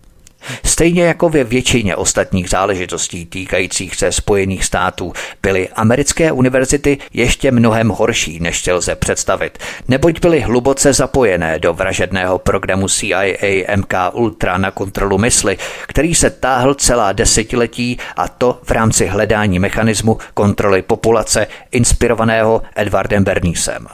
Stejně 0.65 1.03
jako 1.03 1.29
ve 1.29 1.43
většině 1.43 1.95
ostatních 1.95 2.49
záležitostí 2.49 3.25
týkajících 3.25 3.95
se 3.95 4.11
Spojených 4.11 4.65
států 4.65 5.13
byly 5.41 5.69
americké 5.69 6.31
univerzity 6.31 6.97
ještě 7.13 7.51
mnohem 7.51 7.89
horší, 7.89 8.39
než 8.39 8.61
se 8.63 8.73
lze 8.73 8.95
představit, 8.95 9.57
neboť 9.87 10.19
byly 10.19 10.39
hluboce 10.41 10.93
zapojené 10.93 11.59
do 11.59 11.73
vražedného 11.73 12.39
programu 12.39 12.87
CIA 12.87 13.75
MK 13.75 13.93
Ultra 14.13 14.57
na 14.57 14.71
kontrolu 14.71 15.17
mysli, 15.17 15.57
který 15.87 16.15
se 16.15 16.29
táhl 16.29 16.73
celá 16.73 17.11
desetiletí 17.11 17.97
a 18.15 18.27
to 18.27 18.59
v 18.63 18.71
rámci 18.71 19.05
hledání 19.05 19.59
mechanismu 19.59 20.17
kontroly 20.33 20.81
populace 20.81 21.47
inspirovaného 21.71 22.61
Edwardem 22.75 23.23
Bernisem. 23.23 23.87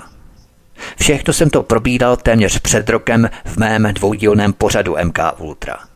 Všechno 0.99 1.34
jsem 1.34 1.49
to 1.49 1.64
probídal 1.64 2.18
téměř 2.18 2.60
před 2.60 2.90
rokem 2.90 3.30
v 3.45 3.57
mém 3.57 3.84
dvoudílném 3.94 4.53
pořadu 4.53 4.95
MK 5.03 5.19
Ultra. 5.38 5.89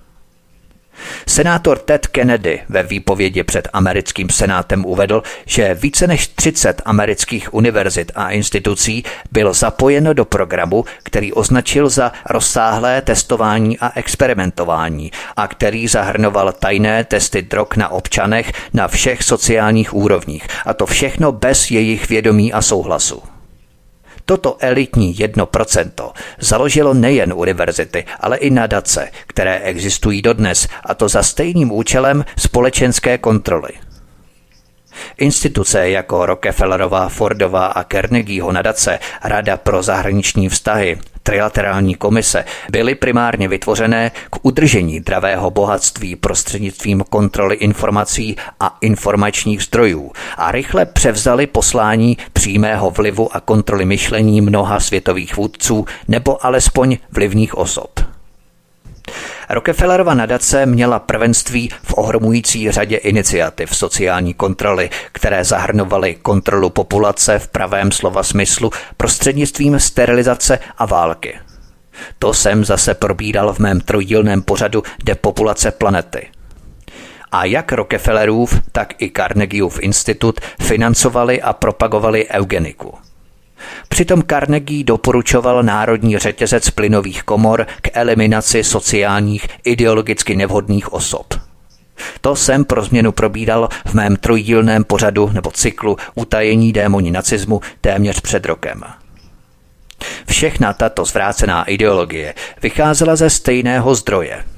Senátor 1.27 1.77
Ted 1.77 2.07
Kennedy 2.07 2.61
ve 2.69 2.83
výpovědi 2.83 3.43
před 3.43 3.67
americkým 3.73 4.29
senátem 4.29 4.85
uvedl, 4.85 5.23
že 5.45 5.73
více 5.73 6.07
než 6.07 6.27
30 6.27 6.81
amerických 6.85 7.53
univerzit 7.53 8.11
a 8.15 8.29
institucí 8.29 9.03
bylo 9.31 9.53
zapojeno 9.53 10.13
do 10.13 10.25
programu, 10.25 10.85
který 11.03 11.33
označil 11.33 11.89
za 11.89 12.11
rozsáhlé 12.29 13.01
testování 13.01 13.79
a 13.79 13.91
experimentování 13.95 15.11
a 15.35 15.47
který 15.47 15.87
zahrnoval 15.87 16.51
tajné 16.51 17.03
testy 17.03 17.41
drog 17.41 17.67
na 17.77 17.89
občanech 17.89 18.51
na 18.73 18.87
všech 18.87 19.23
sociálních 19.23 19.93
úrovních 19.93 20.47
a 20.65 20.73
to 20.73 20.85
všechno 20.85 21.31
bez 21.31 21.71
jejich 21.71 22.09
vědomí 22.09 22.53
a 22.53 22.61
souhlasu. 22.61 23.32
Toto 24.25 24.57
elitní 24.59 25.15
1% 25.15 26.11
založilo 26.39 26.93
nejen 26.93 27.33
univerzity, 27.33 28.05
ale 28.19 28.37
i 28.37 28.49
nadace, 28.49 29.09
které 29.27 29.59
existují 29.59 30.21
dodnes, 30.21 30.67
a 30.85 30.93
to 30.93 31.09
za 31.09 31.23
stejným 31.23 31.71
účelem 31.71 32.25
společenské 32.37 33.17
kontroly. 33.17 33.71
Instituce 35.17 35.89
jako 35.89 36.25
Rockefellerova, 36.25 37.09
Fordova 37.09 37.65
a 37.65 37.83
Carnegieho 37.83 38.51
nadace, 38.51 38.99
Rada 39.23 39.57
pro 39.57 39.83
zahraniční 39.83 40.49
vztahy, 40.49 40.97
trilaterální 41.23 41.95
komise 41.95 42.45
byly 42.71 42.95
primárně 42.95 43.47
vytvořené 43.47 44.11
k 44.29 44.45
udržení 44.45 44.99
dravého 44.99 45.51
bohatství 45.51 46.15
prostřednictvím 46.15 47.03
kontroly 47.09 47.55
informací 47.55 48.35
a 48.59 48.77
informačních 48.81 49.63
zdrojů 49.63 50.11
a 50.37 50.51
rychle 50.51 50.85
převzali 50.85 51.47
poslání 51.47 52.17
přímého 52.33 52.91
vlivu 52.91 53.35
a 53.35 53.39
kontroly 53.39 53.85
myšlení 53.85 54.41
mnoha 54.41 54.79
světových 54.79 55.37
vůdců 55.37 55.85
nebo 56.07 56.45
alespoň 56.45 56.97
vlivných 57.11 57.57
osob. 57.57 58.12
Rockefellerova 59.53 60.13
nadace 60.13 60.65
měla 60.65 60.99
prvenství 60.99 61.69
v 61.83 61.93
ohromující 61.97 62.71
řadě 62.71 62.97
iniciativ 62.97 63.75
sociální 63.75 64.33
kontroly, 64.33 64.89
které 65.11 65.43
zahrnovaly 65.43 66.15
kontrolu 66.15 66.69
populace 66.69 67.39
v 67.39 67.47
pravém 67.47 67.91
slova 67.91 68.23
smyslu 68.23 68.71
prostřednictvím 68.97 69.79
sterilizace 69.79 70.59
a 70.77 70.85
války. 70.85 71.39
To 72.19 72.33
jsem 72.33 72.65
zase 72.65 72.93
probíral 72.93 73.53
v 73.53 73.59
mém 73.59 73.81
trojdílném 73.81 74.41
pořadu 74.41 74.83
Depopulace 75.03 75.71
planety. 75.71 76.27
A 77.31 77.45
jak 77.45 77.71
Rockefellerův, 77.71 78.59
tak 78.71 79.01
i 79.01 79.11
Carnegieův 79.11 79.79
institut 79.81 80.39
financovali 80.61 81.41
a 81.41 81.53
propagovali 81.53 82.27
eugeniku– 82.29 82.93
Přitom 83.89 84.23
Carnegie 84.29 84.83
doporučoval 84.83 85.63
národní 85.63 86.17
řetězec 86.17 86.69
plynových 86.69 87.23
komor 87.23 87.67
k 87.81 87.89
eliminaci 87.93 88.63
sociálních, 88.63 89.47
ideologicky 89.63 90.35
nevhodných 90.35 90.93
osob. 90.93 91.33
To 92.21 92.35
jsem 92.35 92.65
pro 92.65 92.83
změnu 92.83 93.11
probídal 93.11 93.69
v 93.85 93.93
mém 93.93 94.15
trojdílném 94.15 94.83
pořadu 94.83 95.29
nebo 95.33 95.51
cyklu 95.51 95.97
Utajení 96.15 96.73
démoni 96.73 97.11
nacismu 97.11 97.61
téměř 97.81 98.21
před 98.21 98.45
rokem. 98.45 98.83
Všechna 100.27 100.73
tato 100.73 101.05
zvrácená 101.05 101.63
ideologie 101.63 102.33
vycházela 102.61 103.15
ze 103.15 103.29
stejného 103.29 103.95
zdroje– 103.95 104.43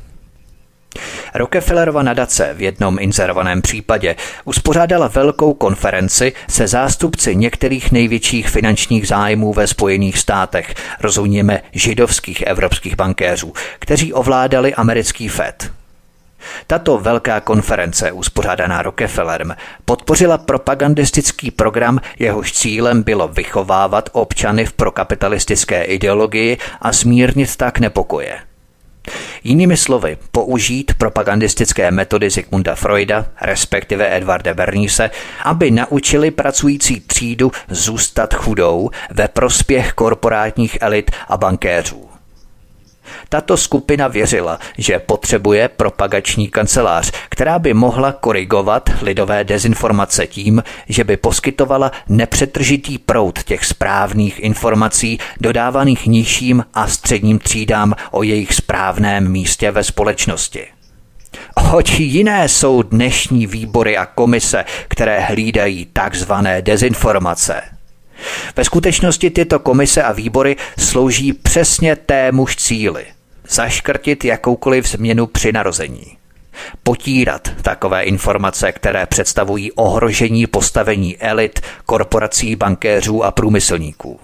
Rockefellerova 1.33 2.03
nadace 2.03 2.53
v 2.53 2.61
jednom 2.61 2.97
inzerovaném 2.99 3.61
případě 3.61 4.15
uspořádala 4.45 5.07
velkou 5.07 5.53
konferenci 5.53 6.33
se 6.49 6.67
zástupci 6.67 7.35
některých 7.35 7.91
největších 7.91 8.49
finančních 8.49 9.07
zájmů 9.07 9.53
ve 9.53 9.67
Spojených 9.67 10.17
státech, 10.17 10.73
rozumíme 11.01 11.61
židovských 11.71 12.41
evropských 12.41 12.95
bankéřů, 12.95 13.53
kteří 13.79 14.13
ovládali 14.13 14.73
americký 14.73 15.27
FED. 15.27 15.71
Tato 16.67 16.97
velká 16.97 17.39
konference, 17.39 18.11
uspořádaná 18.11 18.81
Rockefellerem, 18.81 19.55
podpořila 19.85 20.37
propagandistický 20.37 21.51
program, 21.51 21.99
jehož 22.19 22.53
cílem 22.53 23.03
bylo 23.03 23.27
vychovávat 23.27 24.09
občany 24.11 24.65
v 24.65 24.73
prokapitalistické 24.73 25.83
ideologii 25.83 26.57
a 26.81 26.91
zmírnit 26.91 27.55
tak 27.55 27.79
nepokoje. 27.79 28.39
Jinými 29.43 29.77
slovy, 29.77 30.17
použít 30.31 30.93
propagandistické 30.97 31.91
metody 31.91 32.31
Sigmunda 32.31 32.75
Freuda, 32.75 33.25
respektive 33.41 34.17
Edvarda 34.17 34.53
Bernise, 34.53 35.09
aby 35.43 35.71
naučili 35.71 36.31
pracující 36.31 36.99
třídu 36.99 37.51
zůstat 37.69 38.33
chudou 38.33 38.89
ve 39.11 39.27
prospěch 39.27 39.93
korporátních 39.93 40.77
elit 40.81 41.11
a 41.27 41.37
bankéřů. 41.37 42.14
Tato 43.29 43.57
skupina 43.57 44.07
věřila, 44.07 44.59
že 44.77 44.99
potřebuje 44.99 45.67
propagační 45.67 46.47
kancelář, 46.47 47.11
která 47.29 47.59
by 47.59 47.73
mohla 47.73 48.11
korigovat 48.11 48.89
lidové 49.01 49.43
dezinformace 49.43 50.27
tím, 50.27 50.63
že 50.89 51.03
by 51.03 51.17
poskytovala 51.17 51.91
nepřetržitý 52.09 52.97
proud 52.97 53.43
těch 53.43 53.65
správných 53.65 54.39
informací 54.39 55.19
dodávaných 55.41 56.05
nižším 56.05 56.65
a 56.73 56.87
středním 56.87 57.39
třídám 57.39 57.95
o 58.11 58.23
jejich 58.23 58.53
správném 58.53 59.31
místě 59.31 59.71
ve 59.71 59.83
společnosti. 59.83 60.67
Oč 61.73 61.99
jiné 61.99 62.49
jsou 62.49 62.81
dnešní 62.81 63.47
výbory 63.47 63.97
a 63.97 64.05
komise, 64.05 64.65
které 64.87 65.19
hlídají 65.19 65.85
takzvané 65.93 66.61
dezinformace– 66.61 67.61
ve 68.55 68.63
skutečnosti 68.63 69.29
tyto 69.29 69.59
komise 69.59 70.03
a 70.03 70.11
výbory 70.11 70.55
slouží 70.79 71.33
přesně 71.33 71.95
témuž 71.95 72.55
cíli. 72.55 73.05
Zaškrtit 73.49 74.25
jakoukoliv 74.25 74.87
změnu 74.87 75.27
při 75.27 75.51
narození. 75.51 76.17
Potírat 76.83 77.49
takové 77.61 78.03
informace, 78.03 78.71
které 78.71 79.05
představují 79.05 79.71
ohrožení 79.71 80.47
postavení 80.47 81.17
elit, 81.17 81.59
korporací, 81.85 82.55
bankéřů 82.55 83.23
a 83.23 83.31
průmyslníků. 83.31 84.19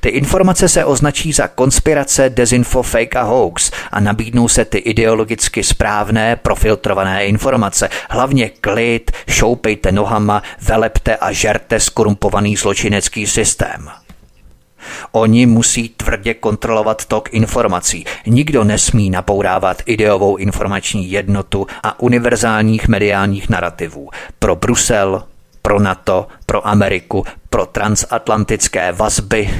Ty 0.00 0.08
informace 0.08 0.68
se 0.68 0.84
označí 0.84 1.32
za 1.32 1.48
konspirace, 1.48 2.30
dezinfo, 2.30 2.82
fake 2.82 3.16
a 3.16 3.22
hoax 3.22 3.70
a 3.90 4.00
nabídnou 4.00 4.48
se 4.48 4.64
ty 4.64 4.78
ideologicky 4.78 5.62
správné, 5.62 6.36
profiltrované 6.36 7.26
informace. 7.26 7.88
Hlavně 8.10 8.50
klid, 8.60 9.10
šoupejte 9.28 9.92
nohama, 9.92 10.42
velepte 10.62 11.16
a 11.16 11.32
žerte 11.32 11.80
skorumpovaný 11.80 12.56
zločinecký 12.56 13.26
systém. 13.26 13.90
Oni 15.12 15.46
musí 15.46 15.88
tvrdě 15.88 16.34
kontrolovat 16.34 17.04
tok 17.04 17.28
informací. 17.34 18.04
Nikdo 18.26 18.64
nesmí 18.64 19.10
napourávat 19.10 19.82
ideovou 19.86 20.36
informační 20.36 21.10
jednotu 21.10 21.66
a 21.82 22.00
univerzálních 22.00 22.88
mediálních 22.88 23.48
narrativů. 23.48 24.10
Pro 24.38 24.56
Brusel, 24.56 25.24
pro 25.66 25.80
NATO, 25.80 26.28
pro 26.46 26.68
Ameriku, 26.68 27.24
pro 27.50 27.66
transatlantické 27.66 28.92
vazby, 28.92 29.50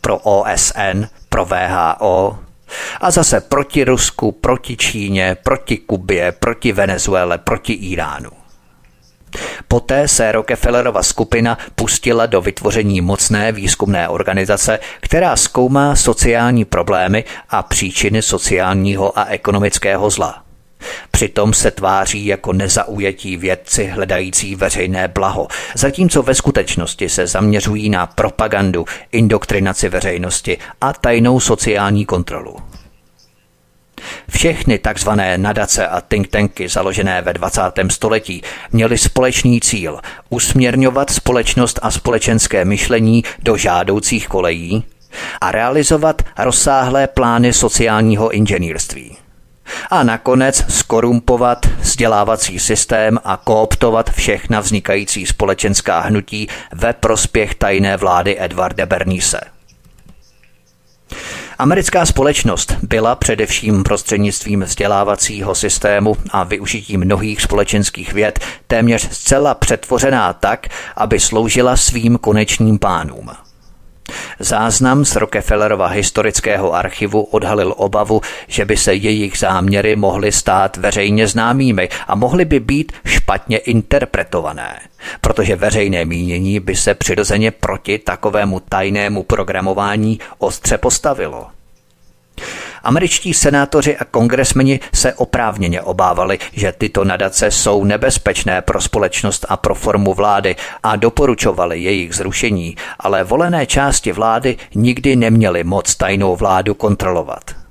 pro 0.00 0.18
OSN, 0.18 1.04
pro 1.28 1.44
VHO, 1.44 2.38
a 3.00 3.10
zase 3.10 3.40
proti 3.40 3.84
Rusku, 3.84 4.32
proti 4.32 4.76
Číně, 4.76 5.36
proti 5.42 5.76
Kubě, 5.76 6.32
proti 6.32 6.72
Venezuele, 6.72 7.38
proti 7.38 7.72
Iránu. 7.72 8.30
Poté 9.68 10.08
se 10.08 10.32
Rockefellerova 10.32 11.02
skupina 11.02 11.58
pustila 11.74 12.26
do 12.26 12.40
vytvoření 12.40 13.00
mocné 13.00 13.52
výzkumné 13.52 14.08
organizace, 14.08 14.78
která 15.00 15.36
zkoumá 15.36 15.96
sociální 15.96 16.64
problémy 16.64 17.24
a 17.50 17.62
příčiny 17.62 18.22
sociálního 18.22 19.18
a 19.18 19.24
ekonomického 19.24 20.10
zla. 20.10 20.43
Přitom 21.10 21.54
se 21.54 21.70
tváří 21.70 22.26
jako 22.26 22.52
nezaujatí 22.52 23.36
vědci 23.36 23.86
hledající 23.86 24.54
veřejné 24.54 25.08
blaho, 25.08 25.48
zatímco 25.74 26.22
ve 26.22 26.34
skutečnosti 26.34 27.08
se 27.08 27.26
zaměřují 27.26 27.90
na 27.90 28.06
propagandu, 28.06 28.84
indoktrinaci 29.12 29.88
veřejnosti 29.88 30.58
a 30.80 30.92
tajnou 30.92 31.40
sociální 31.40 32.04
kontrolu. 32.04 32.56
Všechny 34.30 34.78
takzvané 34.78 35.38
nadace 35.38 35.88
a 35.88 36.00
think 36.00 36.28
tanky 36.28 36.68
založené 36.68 37.22
ve 37.22 37.32
20. 37.32 37.60
století 37.90 38.42
měly 38.72 38.98
společný 38.98 39.60
cíl 39.60 40.00
usměrňovat 40.30 41.10
společnost 41.10 41.78
a 41.82 41.90
společenské 41.90 42.64
myšlení 42.64 43.24
do 43.42 43.56
žádoucích 43.56 44.28
kolejí 44.28 44.84
a 45.40 45.52
realizovat 45.52 46.22
rozsáhlé 46.38 47.06
plány 47.06 47.52
sociálního 47.52 48.30
inženýrství 48.30 49.16
a 49.90 50.02
nakonec 50.02 50.64
skorumpovat 50.68 51.66
vzdělávací 51.80 52.58
systém 52.58 53.18
a 53.24 53.36
kooptovat 53.36 54.10
všechna 54.10 54.60
vznikající 54.60 55.26
společenská 55.26 56.00
hnutí 56.00 56.48
ve 56.72 56.92
prospěch 56.92 57.54
tajné 57.54 57.96
vlády 57.96 58.36
Edvarda 58.40 58.86
Bernise. 58.86 59.40
Americká 61.58 62.06
společnost 62.06 62.76
byla 62.82 63.14
především 63.14 63.82
prostřednictvím 63.82 64.62
vzdělávacího 64.62 65.54
systému 65.54 66.16
a 66.30 66.44
využitím 66.44 67.00
mnohých 67.00 67.42
společenských 67.42 68.12
věd 68.12 68.38
téměř 68.66 69.08
zcela 69.12 69.54
přetvořená 69.54 70.32
tak, 70.32 70.66
aby 70.96 71.20
sloužila 71.20 71.76
svým 71.76 72.18
konečným 72.18 72.78
pánům– 72.78 73.30
Záznam 74.38 75.04
z 75.04 75.16
Rockefellerova 75.16 75.86
historického 75.86 76.74
archivu 76.74 77.22
odhalil 77.22 77.74
obavu, 77.76 78.20
že 78.46 78.64
by 78.64 78.76
se 78.76 78.94
jejich 78.94 79.38
záměry 79.38 79.96
mohly 79.96 80.32
stát 80.32 80.76
veřejně 80.76 81.26
známými 81.26 81.88
a 82.06 82.14
mohly 82.14 82.44
by 82.44 82.60
být 82.60 82.92
špatně 83.04 83.58
interpretované, 83.58 84.80
protože 85.20 85.56
veřejné 85.56 86.04
mínění 86.04 86.60
by 86.60 86.76
se 86.76 86.94
přirozeně 86.94 87.50
proti 87.50 87.98
takovému 87.98 88.60
tajnému 88.60 89.22
programování 89.22 90.20
ostře 90.38 90.78
postavilo. 90.78 91.46
Američtí 92.84 93.34
senátoři 93.34 93.96
a 93.96 94.04
kongresmeni 94.04 94.80
se 94.94 95.14
oprávněně 95.14 95.82
obávali, 95.82 96.38
že 96.52 96.72
tyto 96.72 97.04
nadace 97.04 97.50
jsou 97.50 97.84
nebezpečné 97.84 98.62
pro 98.62 98.80
společnost 98.80 99.46
a 99.48 99.56
pro 99.56 99.74
formu 99.74 100.14
vlády 100.14 100.56
a 100.82 100.96
doporučovali 100.96 101.80
jejich 101.80 102.14
zrušení, 102.14 102.76
ale 102.98 103.24
volené 103.24 103.66
části 103.66 104.12
vlády 104.12 104.56
nikdy 104.74 105.16
neměly 105.16 105.64
moc 105.64 105.94
tajnou 105.94 106.36
vládu 106.36 106.74
kontrolovat. 106.74 107.63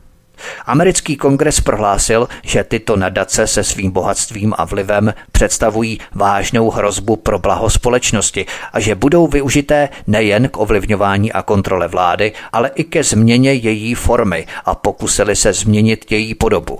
Americký 0.65 1.15
kongres 1.15 1.61
prohlásil, 1.61 2.27
že 2.43 2.63
tyto 2.63 2.95
nadace 2.95 3.47
se 3.47 3.63
svým 3.63 3.91
bohatstvím 3.91 4.53
a 4.57 4.65
vlivem 4.65 5.13
představují 5.31 5.99
vážnou 6.11 6.69
hrozbu 6.69 7.15
pro 7.15 7.39
blaho 7.39 7.69
společnosti 7.69 8.45
a 8.73 8.79
že 8.79 8.95
budou 8.95 9.27
využité 9.27 9.89
nejen 10.07 10.49
k 10.49 10.57
ovlivňování 10.57 11.31
a 11.31 11.41
kontrole 11.41 11.87
vlády, 11.87 12.31
ale 12.51 12.71
i 12.75 12.83
ke 12.83 13.03
změně 13.03 13.53
její 13.53 13.95
formy 13.95 14.47
a 14.65 14.75
pokusili 14.75 15.35
se 15.35 15.53
změnit 15.53 16.11
její 16.11 16.35
podobu. 16.35 16.79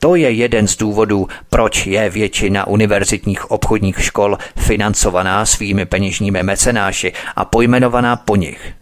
To 0.00 0.14
je 0.14 0.30
jeden 0.30 0.68
z 0.68 0.76
důvodů, 0.76 1.28
proč 1.50 1.86
je 1.86 2.10
většina 2.10 2.66
univerzitních 2.66 3.50
obchodních 3.50 4.04
škol 4.04 4.38
financovaná 4.56 5.46
svými 5.46 5.86
peněžními 5.86 6.42
mecenáši 6.42 7.12
a 7.36 7.44
pojmenovaná 7.44 8.16
po 8.16 8.36
nich– 8.36 8.72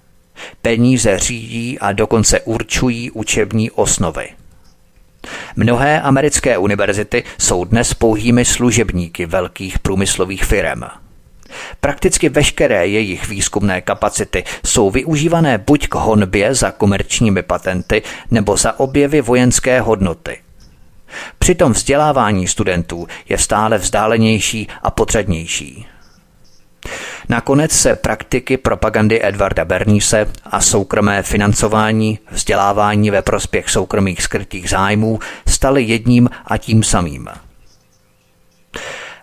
Peníze 0.62 1.18
řídí 1.18 1.78
a 1.78 1.92
dokonce 1.92 2.40
určují 2.40 3.10
učební 3.10 3.70
osnovy. 3.70 4.28
Mnohé 5.56 6.00
americké 6.00 6.58
univerzity 6.58 7.24
jsou 7.38 7.64
dnes 7.64 7.94
pouhými 7.94 8.44
služebníky 8.44 9.26
velkých 9.26 9.78
průmyslových 9.78 10.44
firm. 10.44 10.82
Prakticky 11.80 12.28
veškeré 12.28 12.86
jejich 12.86 13.28
výzkumné 13.28 13.80
kapacity 13.80 14.44
jsou 14.66 14.90
využívané 14.90 15.58
buď 15.58 15.88
k 15.88 15.94
honbě 15.94 16.54
za 16.54 16.70
komerčními 16.70 17.42
patenty 17.42 18.02
nebo 18.30 18.56
za 18.56 18.80
objevy 18.80 19.20
vojenské 19.20 19.80
hodnoty. 19.80 20.38
Přitom 21.38 21.72
vzdělávání 21.72 22.48
studentů 22.48 23.06
je 23.28 23.38
stále 23.38 23.78
vzdálenější 23.78 24.68
a 24.82 24.90
potřadnější. 24.90 25.86
Nakonec 27.30 27.72
se 27.72 27.96
praktiky 27.96 28.56
propagandy 28.56 29.26
Edvarda 29.26 29.64
Bernise 29.64 30.26
a 30.44 30.60
soukromé 30.60 31.22
financování, 31.22 32.18
vzdělávání 32.30 33.10
ve 33.10 33.22
prospěch 33.22 33.70
soukromých 33.70 34.22
skrytých 34.22 34.70
zájmů 34.70 35.18
staly 35.46 35.82
jedním 35.82 36.30
a 36.44 36.56
tím 36.58 36.82
samým. 36.82 37.28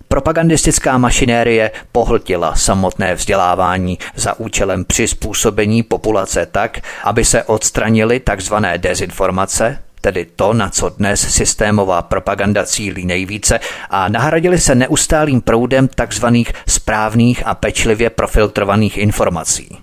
Propagandistická 0.07 0.97
mašinérie 0.97 1.71
pohltila 1.91 2.55
samotné 2.55 3.15
vzdělávání 3.15 3.99
za 4.15 4.39
účelem 4.39 4.85
přizpůsobení 4.85 5.83
populace 5.83 6.45
tak, 6.45 6.79
aby 7.03 7.25
se 7.25 7.43
odstranily 7.43 8.21
tzv. 8.35 8.55
dezinformace, 8.77 9.79
tedy 10.01 10.25
to, 10.35 10.53
na 10.53 10.69
co 10.69 10.89
dnes 10.89 11.33
systémová 11.35 12.01
propaganda 12.01 12.65
cílí 12.65 13.05
nejvíce, 13.05 13.59
a 13.89 14.09
nahradili 14.09 14.57
se 14.57 14.75
neustálým 14.75 15.41
proudem 15.41 15.87
takzvaných 15.87 16.53
správných 16.67 17.47
a 17.47 17.55
pečlivě 17.55 18.09
profiltrovaných 18.09 18.97
informací. 18.97 19.77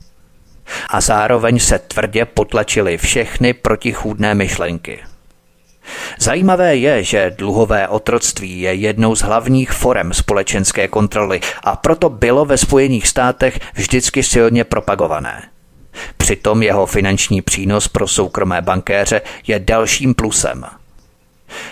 A 0.88 1.00
zároveň 1.00 1.58
se 1.58 1.78
tvrdě 1.78 2.24
potlačily 2.24 2.98
všechny 2.98 3.52
protichůdné 3.52 4.34
myšlenky. 4.34 4.98
Zajímavé 6.18 6.76
je, 6.76 7.04
že 7.04 7.34
dluhové 7.38 7.88
otroctví 7.88 8.60
je 8.60 8.74
jednou 8.74 9.16
z 9.16 9.22
hlavních 9.22 9.72
forem 9.72 10.12
společenské 10.12 10.88
kontroly 10.88 11.40
a 11.64 11.76
proto 11.76 12.08
bylo 12.08 12.44
ve 12.44 12.58
Spojených 12.58 13.08
státech 13.08 13.60
vždycky 13.74 14.22
silně 14.22 14.64
propagované. 14.64 15.53
Přitom 16.16 16.62
jeho 16.62 16.86
finanční 16.86 17.42
přínos 17.42 17.88
pro 17.88 18.08
soukromé 18.08 18.62
bankéře 18.62 19.20
je 19.46 19.58
dalším 19.58 20.14
plusem. 20.14 20.64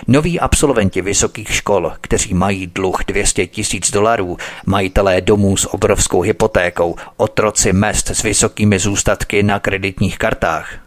Noví 0.09 0.41
absolventi 0.41 1.03
vysokých 1.03 1.55
škol, 1.55 1.93
kteří 2.01 2.35
mají 2.35 2.67
dluh 2.67 3.05
200 3.07 3.47
tisíc 3.47 3.91
dolarů, 3.91 4.37
majitelé 4.67 5.21
domů 5.21 5.57
s 5.57 5.75
obrovskou 5.75 6.21
hypotékou, 6.21 6.97
otroci 7.17 7.73
mest 7.73 8.11
s 8.11 8.23
vysokými 8.23 8.79
zůstatky 8.79 9.43
na 9.43 9.61
kreditních 9.61 10.19
kartách, 10.19 10.79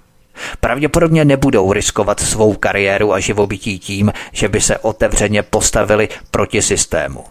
Pravděpodobně 0.60 1.26
nebudou 1.26 1.74
riskovat 1.74 2.20
svou 2.20 2.54
kariéru 2.54 3.14
a 3.14 3.20
živobytí 3.20 3.80
tím, 3.80 4.14
že 4.32 4.48
by 4.50 4.62
se 4.62 4.78
otevřeně 4.78 5.44
postavili 5.44 6.10
proti 6.32 6.62
systému. 6.62 7.24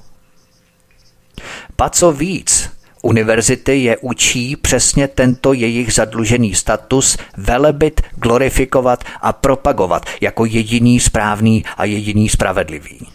Pa 1.77 1.91
co 1.91 2.13
víc, 2.13 2.71
Univerzity 3.05 3.77
je 3.77 3.97
učí 3.97 4.57
přesně 4.57 5.09
tento 5.09 5.53
jejich 5.53 5.93
zadlužený 5.93 6.55
status 6.55 7.17
velebit, 7.37 8.01
glorifikovat 8.17 9.05
a 9.21 9.33
propagovat 9.33 10.07
jako 10.21 10.45
jediný 10.45 11.01
správný 11.01 11.65
a 11.77 11.85
jediný 11.85 12.29
spravedlivý. 12.29 13.07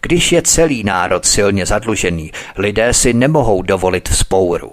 Když 0.00 0.32
je 0.32 0.42
celý 0.42 0.84
národ 0.84 1.26
silně 1.26 1.66
zadlužený, 1.66 2.32
lidé 2.56 2.94
si 2.94 3.12
nemohou 3.12 3.62
dovolit 3.62 4.08
vzpouru. 4.08 4.72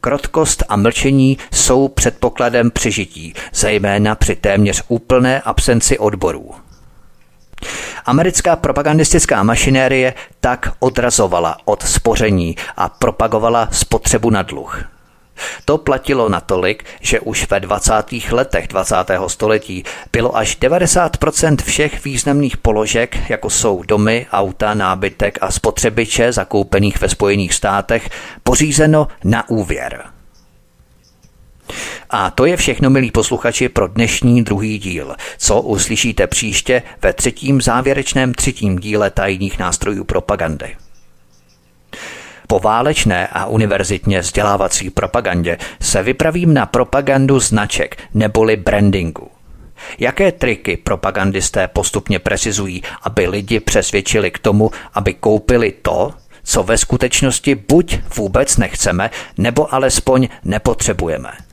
Krotkost 0.00 0.62
a 0.68 0.76
mlčení 0.76 1.38
jsou 1.52 1.88
předpokladem 1.88 2.70
přežití, 2.70 3.34
zejména 3.54 4.14
při 4.14 4.36
téměř 4.36 4.82
úplné 4.88 5.40
absenci 5.40 5.98
odborů. 5.98 6.67
Americká 8.04 8.56
propagandistická 8.56 9.42
mašinérie 9.42 10.14
tak 10.40 10.72
odrazovala 10.78 11.56
od 11.64 11.82
spoření 11.82 12.56
a 12.76 12.88
propagovala 12.88 13.68
spotřebu 13.72 14.30
na 14.30 14.42
dluh. 14.42 14.84
To 15.64 15.78
platilo 15.78 16.28
natolik, 16.28 16.84
že 17.00 17.20
už 17.20 17.50
ve 17.50 17.60
20. 17.60 17.92
letech 18.30 18.68
20. 18.68 18.94
století 19.26 19.84
bylo 20.12 20.36
až 20.36 20.58
90% 20.58 21.56
všech 21.62 22.04
významných 22.04 22.56
položek, 22.56 23.30
jako 23.30 23.50
jsou 23.50 23.82
domy, 23.82 24.26
auta, 24.32 24.74
nábytek 24.74 25.38
a 25.40 25.50
spotřebiče 25.50 26.32
zakoupených 26.32 27.00
ve 27.00 27.08
Spojených 27.08 27.54
státech, 27.54 28.10
pořízeno 28.42 29.08
na 29.24 29.48
úvěr. 29.48 30.17
A 32.10 32.30
to 32.30 32.46
je 32.46 32.56
všechno, 32.56 32.90
milí 32.90 33.10
posluchači, 33.10 33.68
pro 33.68 33.86
dnešní 33.86 34.44
druhý 34.44 34.78
díl, 34.78 35.14
co 35.38 35.60
uslyšíte 35.60 36.26
příště 36.26 36.82
ve 37.02 37.12
třetím 37.12 37.60
závěrečném 37.60 38.34
třetím 38.34 38.78
díle 38.78 39.10
tajných 39.10 39.58
nástrojů 39.58 40.04
propagandy. 40.04 40.76
Po 42.46 42.58
válečné 42.58 43.26
a 43.26 43.46
univerzitně 43.46 44.20
vzdělávací 44.20 44.90
propagandě 44.90 45.58
se 45.80 46.02
vypravím 46.02 46.54
na 46.54 46.66
propagandu 46.66 47.40
značek 47.40 47.96
neboli 48.14 48.56
brandingu. 48.56 49.28
Jaké 49.98 50.32
triky 50.32 50.76
propagandisté 50.76 51.68
postupně 51.68 52.18
precizují, 52.18 52.82
aby 53.02 53.28
lidi 53.28 53.60
přesvědčili 53.60 54.30
k 54.30 54.38
tomu, 54.38 54.70
aby 54.94 55.14
koupili 55.14 55.72
to, 55.82 56.12
co 56.44 56.62
ve 56.62 56.78
skutečnosti 56.78 57.54
buď 57.54 57.98
vůbec 58.16 58.56
nechceme, 58.56 59.10
nebo 59.38 59.74
alespoň 59.74 60.28
nepotřebujeme. 60.44 61.47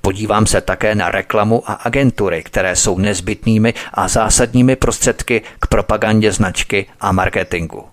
Podívám 0.00 0.46
se 0.46 0.60
také 0.60 0.94
na 0.94 1.10
reklamu 1.10 1.70
a 1.70 1.72
agentury, 1.72 2.42
které 2.42 2.76
jsou 2.76 2.98
nezbytnými 2.98 3.74
a 3.94 4.08
zásadními 4.08 4.76
prostředky 4.76 5.42
k 5.60 5.66
propagandě 5.66 6.32
značky 6.32 6.86
a 7.00 7.12
marketingu. 7.12 7.84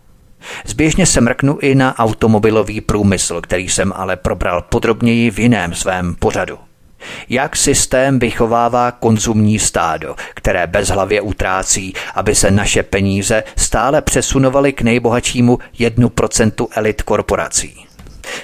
Zběžně 0.66 1.06
se 1.06 1.22
mrknu 1.22 1.58
i 1.62 1.76
na 1.76 2.00
automobilový 2.00 2.82
průmysl, 2.82 3.42
který 3.42 3.70
jsem 3.70 3.94
ale 3.96 4.16
probral 4.16 4.62
podrobněji 4.62 5.32
v 5.32 5.40
jiném 5.40 5.74
svém 5.74 6.16
pořadu. 6.16 6.58
Jak 7.30 7.56
systém 7.56 8.20
vychovává 8.20 8.92
konzumní 8.92 9.60
stádo, 9.60 10.16
které 10.34 10.68
bezhlavě 10.68 11.22
utrácí, 11.22 11.94
aby 12.16 12.36
se 12.36 12.52
naše 12.52 12.84
peníze 12.84 13.44
stále 13.58 14.02
přesunovaly 14.02 14.74
k 14.74 14.82
nejbohatšímu 14.82 15.60
1% 15.80 16.68
elit 16.72 17.02
korporací. 17.02 17.89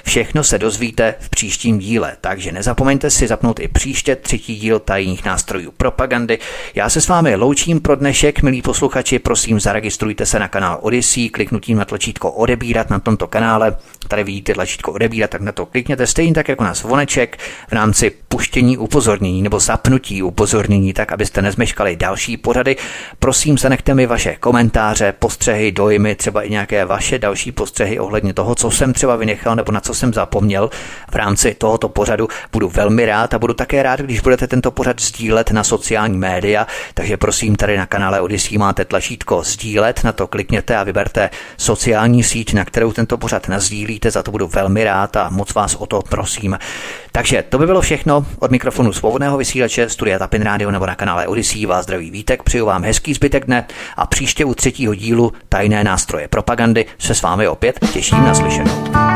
Všechno 0.04 0.44
se 0.44 0.58
dozvíte 0.58 1.14
v 1.18 1.30
příštím 1.30 1.78
díle, 1.78 2.16
takže 2.20 2.52
nezapomeňte 2.52 3.10
si 3.10 3.28
zapnout 3.28 3.60
i 3.60 3.68
příště 3.68 4.16
třetí 4.16 4.56
díl 4.56 4.78
tajných 4.78 5.24
nástrojů 5.24 5.72
propagandy. 5.76 6.38
Já 6.74 6.90
se 6.90 7.00
s 7.00 7.08
vámi 7.08 7.36
loučím 7.36 7.80
pro 7.80 7.96
dnešek, 7.96 8.42
milí 8.42 8.62
posluchači, 8.62 9.18
prosím 9.18 9.60
zaregistrujte 9.60 10.26
se 10.26 10.38
na 10.38 10.48
kanál 10.48 10.78
Odyssey 10.82 11.28
kliknutím 11.28 11.78
na 11.78 11.84
tlačítko 11.84 12.30
odebírat 12.30 12.90
na 12.90 12.98
tomto 12.98 13.26
kanále. 13.26 13.76
Tady 14.08 14.24
vidíte 14.24 14.54
tlačítko 14.54 14.92
odebírat, 14.92 15.30
tak 15.30 15.40
na 15.40 15.52
to 15.52 15.66
klikněte 15.66 16.06
stejně 16.06 16.34
tak 16.34 16.48
jako 16.48 16.64
na 16.64 16.74
zvoneček 16.74 17.38
v 17.68 17.72
rámci 17.72 18.12
puštění 18.28 18.78
upozornění 18.78 19.42
nebo 19.42 19.60
zapnutí 19.60 20.22
upozornění, 20.22 20.92
tak 20.92 21.12
abyste 21.12 21.42
nezmeškali 21.42 21.96
další 21.96 22.36
pořady. 22.36 22.76
Prosím, 23.18 23.58
zanechte 23.58 23.94
mi 23.94 24.06
vaše 24.06 24.36
komentáře, 24.40 25.14
postřehy, 25.18 25.72
dojmy, 25.72 26.14
třeba 26.14 26.42
i 26.42 26.50
nějaké 26.50 26.84
vaše 26.84 27.18
další 27.18 27.52
postřehy 27.52 27.98
ohledně 27.98 28.34
toho, 28.34 28.54
co 28.54 28.70
jsem 28.70 28.92
třeba 28.92 29.16
vynechal 29.16 29.56
nebo 29.56 29.72
na 29.72 29.80
co 29.86 29.94
jsem 29.94 30.12
zapomněl 30.12 30.70
v 31.10 31.14
rámci 31.14 31.54
tohoto 31.54 31.88
pořadu, 31.88 32.28
budu 32.52 32.68
velmi 32.68 33.06
rád 33.06 33.34
a 33.34 33.38
budu 33.38 33.54
také 33.54 33.82
rád, 33.82 34.00
když 34.00 34.20
budete 34.20 34.46
tento 34.46 34.70
pořad 34.70 35.00
sdílet 35.00 35.50
na 35.50 35.64
sociální 35.64 36.18
média, 36.18 36.66
takže 36.94 37.16
prosím, 37.16 37.56
tady 37.56 37.76
na 37.76 37.86
kanále 37.86 38.20
Odyssey 38.20 38.58
máte 38.58 38.84
tlačítko 38.84 39.42
sdílet, 39.42 40.04
na 40.04 40.12
to 40.12 40.26
klikněte 40.26 40.76
a 40.76 40.84
vyberte 40.84 41.30
sociální 41.56 42.22
síť, 42.22 42.54
na 42.54 42.64
kterou 42.64 42.92
tento 42.92 43.18
pořad 43.18 43.48
nazdílíte, 43.48 44.10
za 44.10 44.22
to 44.22 44.30
budu 44.30 44.46
velmi 44.46 44.84
rád 44.84 45.16
a 45.16 45.30
moc 45.30 45.54
vás 45.54 45.74
o 45.74 45.86
to 45.86 46.02
prosím. 46.08 46.58
Takže 47.12 47.44
to 47.48 47.58
by 47.58 47.66
bylo 47.66 47.80
všechno 47.80 48.26
od 48.38 48.50
mikrofonu 48.50 48.92
svobodného 48.92 49.38
vysílače 49.38 49.88
Studia 49.88 50.18
Tapin 50.18 50.42
Radio 50.42 50.70
nebo 50.70 50.86
na 50.86 50.94
kanále 50.94 51.26
Odyssey. 51.26 51.66
Vás 51.66 51.84
zdraví 51.84 52.10
vítek, 52.10 52.42
přeju 52.42 52.66
vám 52.66 52.84
hezký 52.84 53.14
zbytek 53.14 53.46
dne 53.46 53.66
a 53.96 54.06
příště 54.06 54.44
u 54.44 54.54
třetího 54.54 54.94
dílu 54.94 55.32
Tajné 55.48 55.84
nástroje 55.84 56.28
propagandy 56.28 56.86
se 56.98 57.14
s 57.14 57.22
vámi 57.22 57.48
opět 57.48 57.78
těším 57.92 58.24
na 58.24 58.34
slyšenou. 58.34 59.15